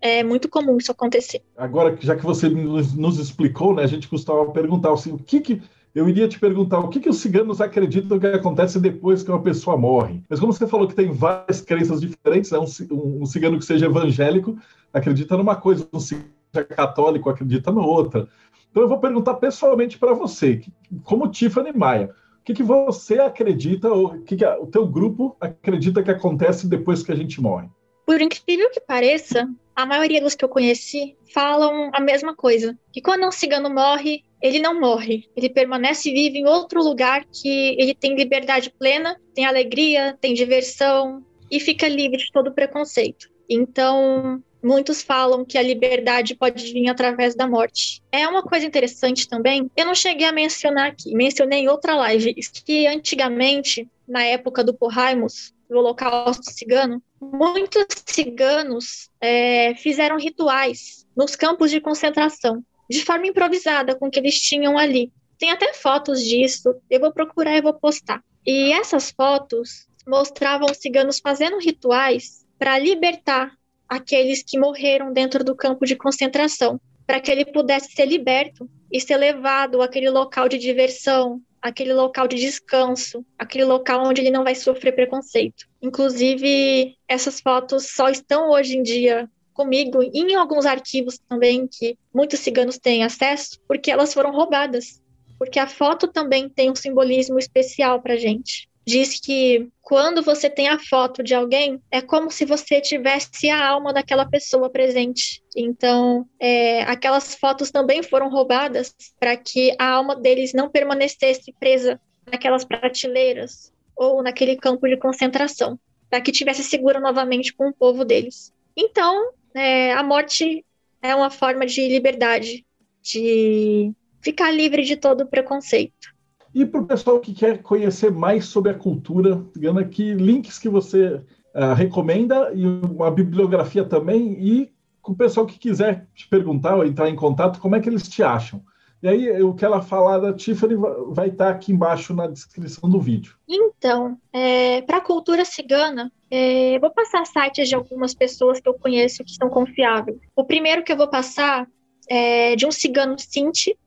É 0.00 0.22
muito 0.22 0.48
comum 0.48 0.76
isso 0.78 0.92
acontecer. 0.92 1.42
Agora, 1.56 1.96
já 2.00 2.14
que 2.14 2.24
você 2.24 2.48
nos 2.48 3.18
explicou, 3.18 3.74
né, 3.74 3.82
a 3.82 3.88
gente 3.88 4.06
costumava 4.06 4.52
perguntar 4.52 4.92
assim, 4.92 5.12
o 5.12 5.18
que 5.18 5.40
que 5.40 5.62
eu 5.94 6.08
iria 6.08 6.28
te 6.28 6.38
perguntar 6.38 6.78
o 6.78 6.88
que, 6.88 7.00
que 7.00 7.08
os 7.08 7.18
ciganos 7.18 7.60
acreditam 7.60 8.18
que 8.18 8.26
acontece 8.26 8.78
depois 8.78 9.22
que 9.22 9.30
uma 9.30 9.42
pessoa 9.42 9.76
morre. 9.76 10.22
Mas 10.28 10.38
como 10.38 10.52
você 10.52 10.66
falou 10.66 10.86
que 10.86 10.94
tem 10.94 11.10
várias 11.10 11.60
crenças 11.60 12.00
diferentes, 12.00 12.50
né? 12.52 12.58
um, 12.58 13.22
um 13.22 13.26
cigano 13.26 13.58
que 13.58 13.64
seja 13.64 13.86
evangélico 13.86 14.56
acredita 14.92 15.36
numa 15.36 15.56
coisa, 15.56 15.88
um 15.92 15.98
cigano 15.98 16.28
católico 16.68 17.28
acredita 17.28 17.72
na 17.72 17.80
outra. 17.80 18.28
Então 18.70 18.82
eu 18.82 18.88
vou 18.88 19.00
perguntar 19.00 19.34
pessoalmente 19.34 19.98
para 19.98 20.14
você, 20.14 20.62
como 21.02 21.28
Tiffany 21.28 21.72
Maia, 21.72 22.10
o 22.40 22.44
que, 22.44 22.54
que 22.54 22.62
você 22.62 23.18
acredita, 23.18 23.88
ou 23.88 24.14
o 24.14 24.22
que, 24.22 24.36
que 24.36 24.46
o 24.46 24.66
teu 24.66 24.86
grupo 24.86 25.36
acredita 25.40 26.02
que 26.02 26.10
acontece 26.10 26.68
depois 26.68 27.02
que 27.02 27.12
a 27.12 27.16
gente 27.16 27.40
morre? 27.40 27.68
Por 28.08 28.22
incrível 28.22 28.70
que 28.70 28.80
pareça, 28.80 29.46
a 29.76 29.84
maioria 29.84 30.18
dos 30.22 30.34
que 30.34 30.42
eu 30.42 30.48
conheci 30.48 31.14
falam 31.34 31.90
a 31.92 32.00
mesma 32.00 32.34
coisa. 32.34 32.74
Que 32.90 33.02
quando 33.02 33.26
um 33.26 33.30
cigano 33.30 33.68
morre, 33.68 34.24
ele 34.40 34.58
não 34.60 34.80
morre. 34.80 35.28
Ele 35.36 35.50
permanece 35.50 36.10
vivo 36.10 36.36
em 36.36 36.46
outro 36.46 36.82
lugar 36.82 37.26
que 37.26 37.76
ele 37.78 37.94
tem 37.94 38.16
liberdade 38.16 38.70
plena, 38.70 39.20
tem 39.34 39.44
alegria, 39.44 40.16
tem 40.22 40.32
diversão 40.32 41.22
e 41.50 41.60
fica 41.60 41.86
livre 41.86 42.16
de 42.16 42.32
todo 42.32 42.54
preconceito. 42.54 43.28
Então, 43.46 44.42
muitos 44.62 45.02
falam 45.02 45.44
que 45.44 45.58
a 45.58 45.62
liberdade 45.62 46.34
pode 46.34 46.72
vir 46.72 46.88
através 46.88 47.34
da 47.34 47.46
morte. 47.46 48.02
É 48.10 48.26
uma 48.26 48.42
coisa 48.42 48.64
interessante 48.64 49.28
também, 49.28 49.70
eu 49.76 49.84
não 49.84 49.94
cheguei 49.94 50.26
a 50.26 50.32
mencionar 50.32 50.92
aqui, 50.92 51.14
mencionei 51.14 51.58
em 51.58 51.68
outra 51.68 51.94
live, 51.94 52.34
que 52.64 52.86
antigamente, 52.86 53.86
na 54.08 54.22
época 54.24 54.64
do 54.64 54.72
Porraimus, 54.72 55.52
do 55.68 55.78
Holocausto 55.78 56.50
Cigano, 56.50 57.02
muitos 57.20 57.86
ciganos 58.06 59.10
é, 59.20 59.74
fizeram 59.74 60.18
rituais 60.18 61.06
nos 61.16 61.36
campos 61.36 61.70
de 61.70 61.80
concentração, 61.80 62.64
de 62.88 63.04
forma 63.04 63.26
improvisada, 63.26 63.94
com 63.94 64.06
o 64.06 64.10
que 64.10 64.18
eles 64.18 64.40
tinham 64.40 64.78
ali. 64.78 65.12
Tem 65.38 65.50
até 65.50 65.72
fotos 65.72 66.22
disso, 66.22 66.74
eu 66.88 67.00
vou 67.00 67.12
procurar 67.12 67.56
e 67.56 67.62
vou 67.62 67.74
postar. 67.74 68.22
E 68.46 68.72
essas 68.72 69.10
fotos 69.10 69.86
mostravam 70.06 70.68
os 70.70 70.78
ciganos 70.78 71.20
fazendo 71.20 71.58
rituais 71.58 72.46
para 72.58 72.78
libertar 72.78 73.52
aqueles 73.88 74.42
que 74.42 74.58
morreram 74.58 75.12
dentro 75.12 75.44
do 75.44 75.54
campo 75.54 75.84
de 75.84 75.96
concentração, 75.96 76.80
para 77.06 77.20
que 77.20 77.30
ele 77.30 77.44
pudesse 77.44 77.92
ser 77.92 78.06
liberto 78.06 78.68
e 78.92 79.00
ser 79.00 79.16
levado 79.16 79.80
àquele 79.80 80.10
local 80.10 80.48
de 80.48 80.58
diversão, 80.58 81.40
aquele 81.60 81.92
local 81.92 82.26
de 82.28 82.36
descanso, 82.36 83.24
aquele 83.38 83.64
local 83.64 84.06
onde 84.06 84.20
ele 84.20 84.30
não 84.30 84.44
vai 84.44 84.54
sofrer 84.54 84.94
preconceito. 84.94 85.66
Inclusive, 85.82 86.96
essas 87.06 87.40
fotos 87.40 87.90
só 87.90 88.08
estão 88.08 88.50
hoje 88.50 88.76
em 88.76 88.82
dia 88.82 89.28
comigo 89.52 90.02
e 90.02 90.10
em 90.14 90.36
alguns 90.36 90.66
arquivos 90.66 91.18
também 91.28 91.66
que 91.66 91.98
muitos 92.14 92.40
ciganos 92.40 92.78
têm 92.78 93.02
acesso, 93.02 93.58
porque 93.66 93.90
elas 93.90 94.14
foram 94.14 94.30
roubadas. 94.30 95.02
Porque 95.38 95.58
a 95.58 95.68
foto 95.68 96.08
também 96.08 96.48
tem 96.48 96.70
um 96.70 96.74
simbolismo 96.74 97.38
especial 97.38 98.02
para 98.02 98.16
gente 98.16 98.68
diz 98.88 99.20
que 99.20 99.68
quando 99.82 100.22
você 100.22 100.48
tem 100.48 100.66
a 100.66 100.78
foto 100.78 101.22
de 101.22 101.34
alguém, 101.34 101.78
é 101.90 102.00
como 102.00 102.30
se 102.30 102.46
você 102.46 102.80
tivesse 102.80 103.50
a 103.50 103.68
alma 103.68 103.92
daquela 103.92 104.24
pessoa 104.24 104.70
presente. 104.70 105.42
Então, 105.54 106.26
é, 106.40 106.82
aquelas 106.84 107.34
fotos 107.34 107.70
também 107.70 108.02
foram 108.02 108.30
roubadas 108.30 108.94
para 109.20 109.36
que 109.36 109.76
a 109.78 109.90
alma 109.90 110.16
deles 110.16 110.54
não 110.54 110.70
permanecesse 110.70 111.52
presa 111.60 112.00
naquelas 112.26 112.64
prateleiras 112.64 113.70
ou 113.94 114.22
naquele 114.22 114.56
campo 114.56 114.88
de 114.88 114.96
concentração, 114.96 115.78
para 116.08 116.22
que 116.22 116.32
tivesse 116.32 116.64
segura 116.64 116.98
novamente 116.98 117.52
com 117.52 117.68
o 117.68 117.74
povo 117.74 118.06
deles. 118.06 118.54
Então, 118.74 119.32
é, 119.54 119.92
a 119.92 120.02
morte 120.02 120.64
é 121.02 121.14
uma 121.14 121.30
forma 121.30 121.66
de 121.66 121.86
liberdade, 121.88 122.64
de 123.02 123.92
ficar 124.22 124.50
livre 124.50 124.82
de 124.82 124.96
todo 124.96 125.26
preconceito. 125.26 126.17
E 126.54 126.64
para 126.64 126.80
o 126.80 126.86
pessoal 126.86 127.20
que 127.20 127.34
quer 127.34 127.62
conhecer 127.62 128.10
mais 128.10 128.46
sobre 128.46 128.72
a 128.72 128.74
cultura, 128.74 129.44
digamos 129.54 129.82
aqui, 129.82 130.14
links 130.14 130.58
que 130.58 130.68
você 130.68 131.20
uh, 131.54 131.74
recomenda 131.74 132.52
e 132.54 132.66
uma 132.66 133.10
bibliografia 133.10 133.84
também, 133.84 134.36
e 134.40 134.72
o 135.04 135.14
pessoal 135.14 135.46
que 135.46 135.58
quiser 135.58 136.06
te 136.14 136.28
perguntar 136.28 136.76
ou 136.76 136.84
entrar 136.84 137.08
em 137.08 137.16
contato, 137.16 137.60
como 137.60 137.76
é 137.76 137.80
que 137.80 137.88
eles 137.88 138.08
te 138.08 138.22
acham? 138.22 138.62
E 139.00 139.08
aí, 139.08 139.42
o 139.42 139.54
que 139.54 139.64
ela 139.64 139.80
falar 139.80 140.18
da 140.18 140.32
Tiffany 140.32 140.74
vai 141.10 141.28
estar 141.28 141.50
aqui 141.50 141.72
embaixo 141.72 142.12
na 142.12 142.26
descrição 142.26 142.90
do 142.90 143.00
vídeo. 143.00 143.36
Então, 143.48 144.18
é, 144.32 144.82
para 144.82 144.96
a 144.96 145.00
cultura 145.00 145.44
cigana, 145.44 146.10
é, 146.28 146.78
vou 146.80 146.90
passar 146.90 147.24
sites 147.24 147.68
de 147.68 147.76
algumas 147.76 148.12
pessoas 148.12 148.60
que 148.60 148.68
eu 148.68 148.74
conheço 148.74 149.22
que 149.22 149.32
são 149.32 149.48
confiáveis. 149.48 150.18
O 150.34 150.44
primeiro 150.44 150.82
que 150.82 150.90
eu 150.90 150.96
vou 150.96 151.06
passar 151.06 151.68
é 152.08 152.56
de 152.56 152.66
um 152.66 152.72
cigano 152.72 153.16
Sinti, 153.16 153.78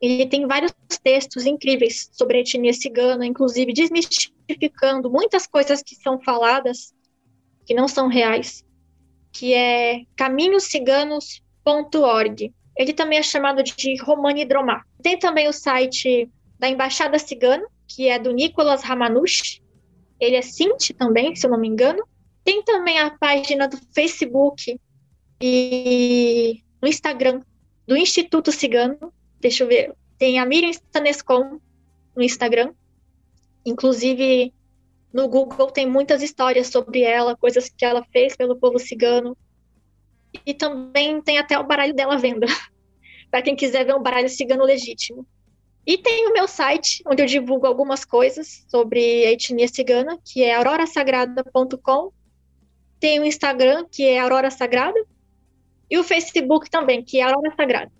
ele 0.00 0.26
tem 0.26 0.46
vários 0.46 0.72
textos 1.02 1.44
incríveis 1.44 2.08
sobre 2.12 2.38
a 2.38 2.40
etnia 2.40 2.72
cigana, 2.72 3.26
inclusive 3.26 3.72
desmistificando 3.72 5.10
muitas 5.10 5.44
coisas 5.46 5.82
que 5.82 5.96
são 5.96 6.20
faladas 6.20 6.94
que 7.66 7.74
não 7.74 7.86
são 7.86 8.08
reais, 8.08 8.64
que 9.30 9.52
é 9.52 10.00
caminhosciganos.org. 10.16 12.54
Ele 12.76 12.92
também 12.94 13.18
é 13.18 13.22
chamado 13.22 13.62
de 13.62 14.02
Romani 14.02 14.46
Dromar. 14.46 14.86
Tem 15.02 15.18
também 15.18 15.48
o 15.48 15.52
site 15.52 16.30
da 16.58 16.66
Embaixada 16.68 17.18
Cigana, 17.18 17.66
que 17.86 18.08
é 18.08 18.18
do 18.18 18.32
Nicolas 18.32 18.82
Ramanush. 18.82 19.60
Ele 20.18 20.36
é 20.36 20.42
Cinti 20.42 20.94
também, 20.94 21.36
se 21.36 21.46
eu 21.46 21.50
não 21.50 21.60
me 21.60 21.68
engano. 21.68 22.02
Tem 22.42 22.62
também 22.62 22.98
a 22.98 23.10
página 23.10 23.68
do 23.68 23.76
Facebook 23.94 24.80
e 25.42 26.62
no 26.80 26.88
Instagram 26.88 27.42
do 27.86 27.94
Instituto 27.96 28.50
Cigano, 28.50 29.12
Deixa 29.40 29.64
eu 29.64 29.68
ver. 29.68 29.94
Tem 30.18 30.38
a 30.38 30.44
Miriam 30.44 30.70
Stanescon 30.70 31.60
no 32.14 32.22
Instagram. 32.22 32.72
Inclusive, 33.64 34.52
No 35.12 35.28
Google 35.28 35.70
tem 35.70 35.86
muitas 35.88 36.22
histórias 36.22 36.68
sobre 36.68 37.02
ela, 37.02 37.36
coisas 37.36 37.68
que 37.68 37.84
ela 37.84 38.04
fez 38.12 38.36
pelo 38.36 38.56
povo 38.56 38.78
cigano. 38.78 39.36
E 40.46 40.54
também 40.54 41.20
tem 41.20 41.38
até 41.38 41.58
o 41.58 41.64
baralho 41.64 41.92
dela 41.92 42.14
à 42.14 42.16
venda, 42.16 42.46
para 43.30 43.42
quem 43.42 43.56
quiser 43.56 43.84
ver 43.84 43.94
um 43.94 44.02
baralho 44.02 44.28
cigano 44.28 44.64
legítimo. 44.64 45.26
E 45.84 45.98
tem 45.98 46.28
o 46.28 46.32
meu 46.32 46.46
site, 46.46 47.02
onde 47.06 47.22
eu 47.22 47.26
divulgo 47.26 47.66
algumas 47.66 48.04
coisas 48.04 48.64
sobre 48.68 49.26
a 49.26 49.32
etnia 49.32 49.66
cigana, 49.66 50.18
que 50.24 50.44
é 50.44 50.54
aurorasagrada.com. 50.54 52.12
Tem 53.00 53.18
o 53.18 53.24
Instagram, 53.24 53.86
que 53.90 54.04
é 54.04 54.20
Aurora 54.20 54.50
Sagrada. 54.50 55.02
E 55.90 55.98
o 55.98 56.04
Facebook 56.04 56.70
também, 56.70 57.02
que 57.02 57.18
é 57.18 57.22
Aurora 57.22 57.52
Sagrada. 57.56 57.90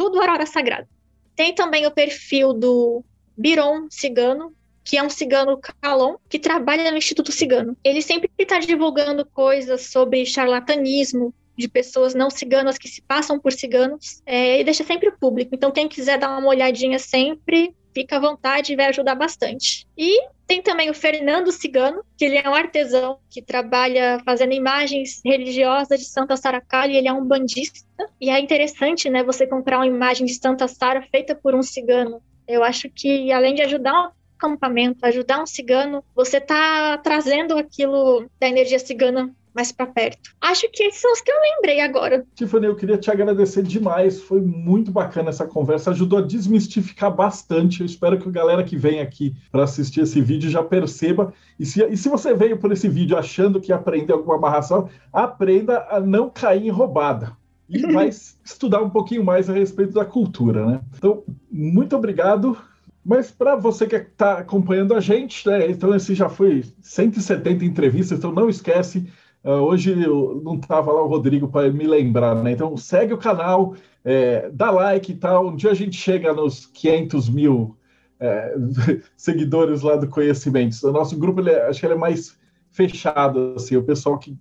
Tudo 0.00 0.18
Aurora 0.18 0.46
Sagrada. 0.46 0.88
Tem 1.36 1.54
também 1.54 1.86
o 1.86 1.90
perfil 1.90 2.54
do 2.54 3.04
Biron 3.36 3.86
Cigano, 3.90 4.50
que 4.82 4.96
é 4.96 5.02
um 5.02 5.10
cigano 5.10 5.60
calon 5.82 6.16
que 6.26 6.38
trabalha 6.38 6.90
no 6.90 6.96
Instituto 6.96 7.30
Cigano. 7.30 7.76
Ele 7.84 8.00
sempre 8.00 8.30
está 8.38 8.58
divulgando 8.58 9.26
coisas 9.26 9.88
sobre 9.88 10.24
charlatanismo, 10.24 11.34
de 11.54 11.68
pessoas 11.68 12.14
não 12.14 12.30
ciganas 12.30 12.78
que 12.78 12.88
se 12.88 13.02
passam 13.02 13.38
por 13.38 13.52
ciganos 13.52 14.22
é, 14.24 14.62
e 14.62 14.64
deixa 14.64 14.84
sempre 14.84 15.10
público. 15.10 15.54
Então, 15.54 15.70
quem 15.70 15.86
quiser 15.86 16.18
dar 16.18 16.38
uma 16.38 16.48
olhadinha 16.48 16.98
sempre, 16.98 17.74
fica 17.94 18.16
à 18.16 18.20
vontade 18.20 18.72
e 18.72 18.76
vai 18.76 18.86
ajudar 18.86 19.14
bastante. 19.14 19.86
E 19.96 20.28
tem 20.46 20.62
também 20.62 20.90
o 20.90 20.94
Fernando 20.94 21.52
Cigano, 21.52 22.02
que 22.16 22.24
ele 22.24 22.36
é 22.36 22.48
um 22.48 22.54
artesão 22.54 23.18
que 23.30 23.40
trabalha 23.40 24.20
fazendo 24.24 24.52
imagens 24.52 25.20
religiosas 25.24 26.00
de 26.00 26.06
Santa 26.06 26.36
Sara 26.36 26.60
Kali, 26.60 26.96
ele 26.96 27.08
é 27.08 27.12
um 27.12 27.24
bandista. 27.24 27.86
E 28.20 28.30
é 28.30 28.40
interessante, 28.40 29.08
né, 29.08 29.22
você 29.22 29.46
comprar 29.46 29.78
uma 29.78 29.86
imagem 29.86 30.26
de 30.26 30.34
Santa 30.34 30.66
Sara 30.66 31.02
feita 31.10 31.34
por 31.34 31.54
um 31.54 31.62
cigano. 31.62 32.22
Eu 32.48 32.64
acho 32.64 32.90
que 32.90 33.30
além 33.30 33.54
de 33.54 33.62
ajudar 33.62 33.92
um 33.92 34.10
acampamento, 34.36 35.06
ajudar 35.06 35.42
um 35.42 35.46
cigano, 35.46 36.02
você 36.14 36.38
está 36.38 36.98
trazendo 36.98 37.56
aquilo 37.56 38.28
da 38.40 38.48
energia 38.48 38.78
cigana 38.78 39.32
mais 39.54 39.72
para 39.72 39.86
perto. 39.86 40.30
Acho 40.40 40.68
que 40.72 40.82
esses 40.84 41.00
são 41.00 41.12
os 41.12 41.20
que 41.20 41.30
eu 41.30 41.36
lembrei 41.40 41.80
agora. 41.80 42.24
Tiffany, 42.34 42.66
eu 42.66 42.76
queria 42.76 42.98
te 42.98 43.10
agradecer 43.10 43.62
demais. 43.62 44.20
Foi 44.22 44.40
muito 44.40 44.90
bacana 44.90 45.30
essa 45.30 45.46
conversa, 45.46 45.90
ajudou 45.90 46.18
a 46.18 46.22
desmistificar 46.22 47.14
bastante. 47.14 47.80
Eu 47.80 47.86
espero 47.86 48.18
que 48.18 48.28
a 48.28 48.32
galera 48.32 48.64
que 48.64 48.76
vem 48.76 49.00
aqui 49.00 49.34
para 49.50 49.64
assistir 49.64 50.00
esse 50.00 50.20
vídeo 50.20 50.50
já 50.50 50.62
perceba. 50.62 51.32
E 51.58 51.66
se, 51.66 51.84
e 51.84 51.96
se 51.96 52.08
você 52.08 52.34
veio 52.34 52.58
por 52.58 52.72
esse 52.72 52.88
vídeo 52.88 53.16
achando 53.16 53.60
que 53.60 53.72
aprendeu 53.72 54.16
alguma 54.16 54.36
amarração, 54.36 54.88
aprenda 55.12 55.86
a 55.90 56.00
não 56.00 56.30
cair 56.30 56.66
em 56.66 56.70
roubada. 56.70 57.36
E 57.68 57.80
vai 57.92 58.08
estudar 58.08 58.82
um 58.82 58.90
pouquinho 58.90 59.24
mais 59.24 59.48
a 59.48 59.52
respeito 59.52 59.92
da 59.92 60.04
cultura, 60.04 60.66
né? 60.66 60.80
Então, 60.96 61.22
muito 61.50 61.96
obrigado. 61.96 62.56
Mas 63.04 63.30
para 63.30 63.56
você 63.56 63.86
que 63.86 63.96
está 63.96 64.38
acompanhando 64.38 64.94
a 64.94 65.00
gente, 65.00 65.48
né, 65.48 65.70
então 65.70 65.94
esse 65.94 66.14
já 66.14 66.28
foi 66.28 66.64
170 66.82 67.64
entrevistas, 67.64 68.18
então 68.18 68.30
não 68.30 68.48
esquece, 68.48 69.10
hoje 69.44 69.90
eu 70.02 70.40
não 70.44 70.56
estava 70.56 70.92
lá 70.92 71.02
o 71.02 71.08
Rodrigo 71.08 71.48
para 71.48 71.70
me 71.70 71.86
lembrar, 71.86 72.34
né? 72.34 72.52
Então 72.52 72.76
segue 72.76 73.14
o 73.14 73.18
canal, 73.18 73.74
é, 74.04 74.50
dá 74.50 74.70
like 74.70 75.12
e 75.12 75.16
tal. 75.16 75.48
Um 75.48 75.56
dia 75.56 75.70
a 75.70 75.74
gente 75.74 75.96
chega 75.96 76.32
nos 76.32 76.66
500 76.66 77.28
mil 77.28 77.76
é, 78.18 78.54
seguidores 79.16 79.82
lá 79.82 79.96
do 79.96 80.08
Conhecimento. 80.08 80.76
O 80.86 80.92
nosso 80.92 81.18
grupo, 81.18 81.40
ele 81.40 81.50
é, 81.50 81.68
acho 81.68 81.80
que 81.80 81.86
ele 81.86 81.94
é 81.94 81.98
mais 81.98 82.38
fechado, 82.70 83.54
assim, 83.56 83.76
o 83.76 83.82
pessoal 83.82 84.18
que 84.18 84.36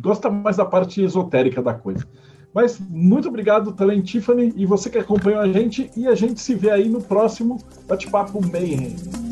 gosta 0.00 0.30
mais 0.30 0.56
da 0.56 0.64
parte 0.64 1.02
esotérica 1.02 1.62
da 1.62 1.74
coisa. 1.74 2.06
Mas 2.54 2.78
muito 2.78 3.28
obrigado 3.28 3.72
também, 3.72 4.00
Tiffany, 4.00 4.52
e 4.56 4.64
você 4.64 4.88
que 4.88 4.98
acompanhou 4.98 5.40
a 5.40 5.48
gente, 5.48 5.90
e 5.96 6.06
a 6.06 6.14
gente 6.14 6.40
se 6.40 6.54
vê 6.54 6.70
aí 6.70 6.88
no 6.88 7.02
próximo 7.02 7.58
Bate-Papo 7.86 8.40
Mayhem. 8.46 9.27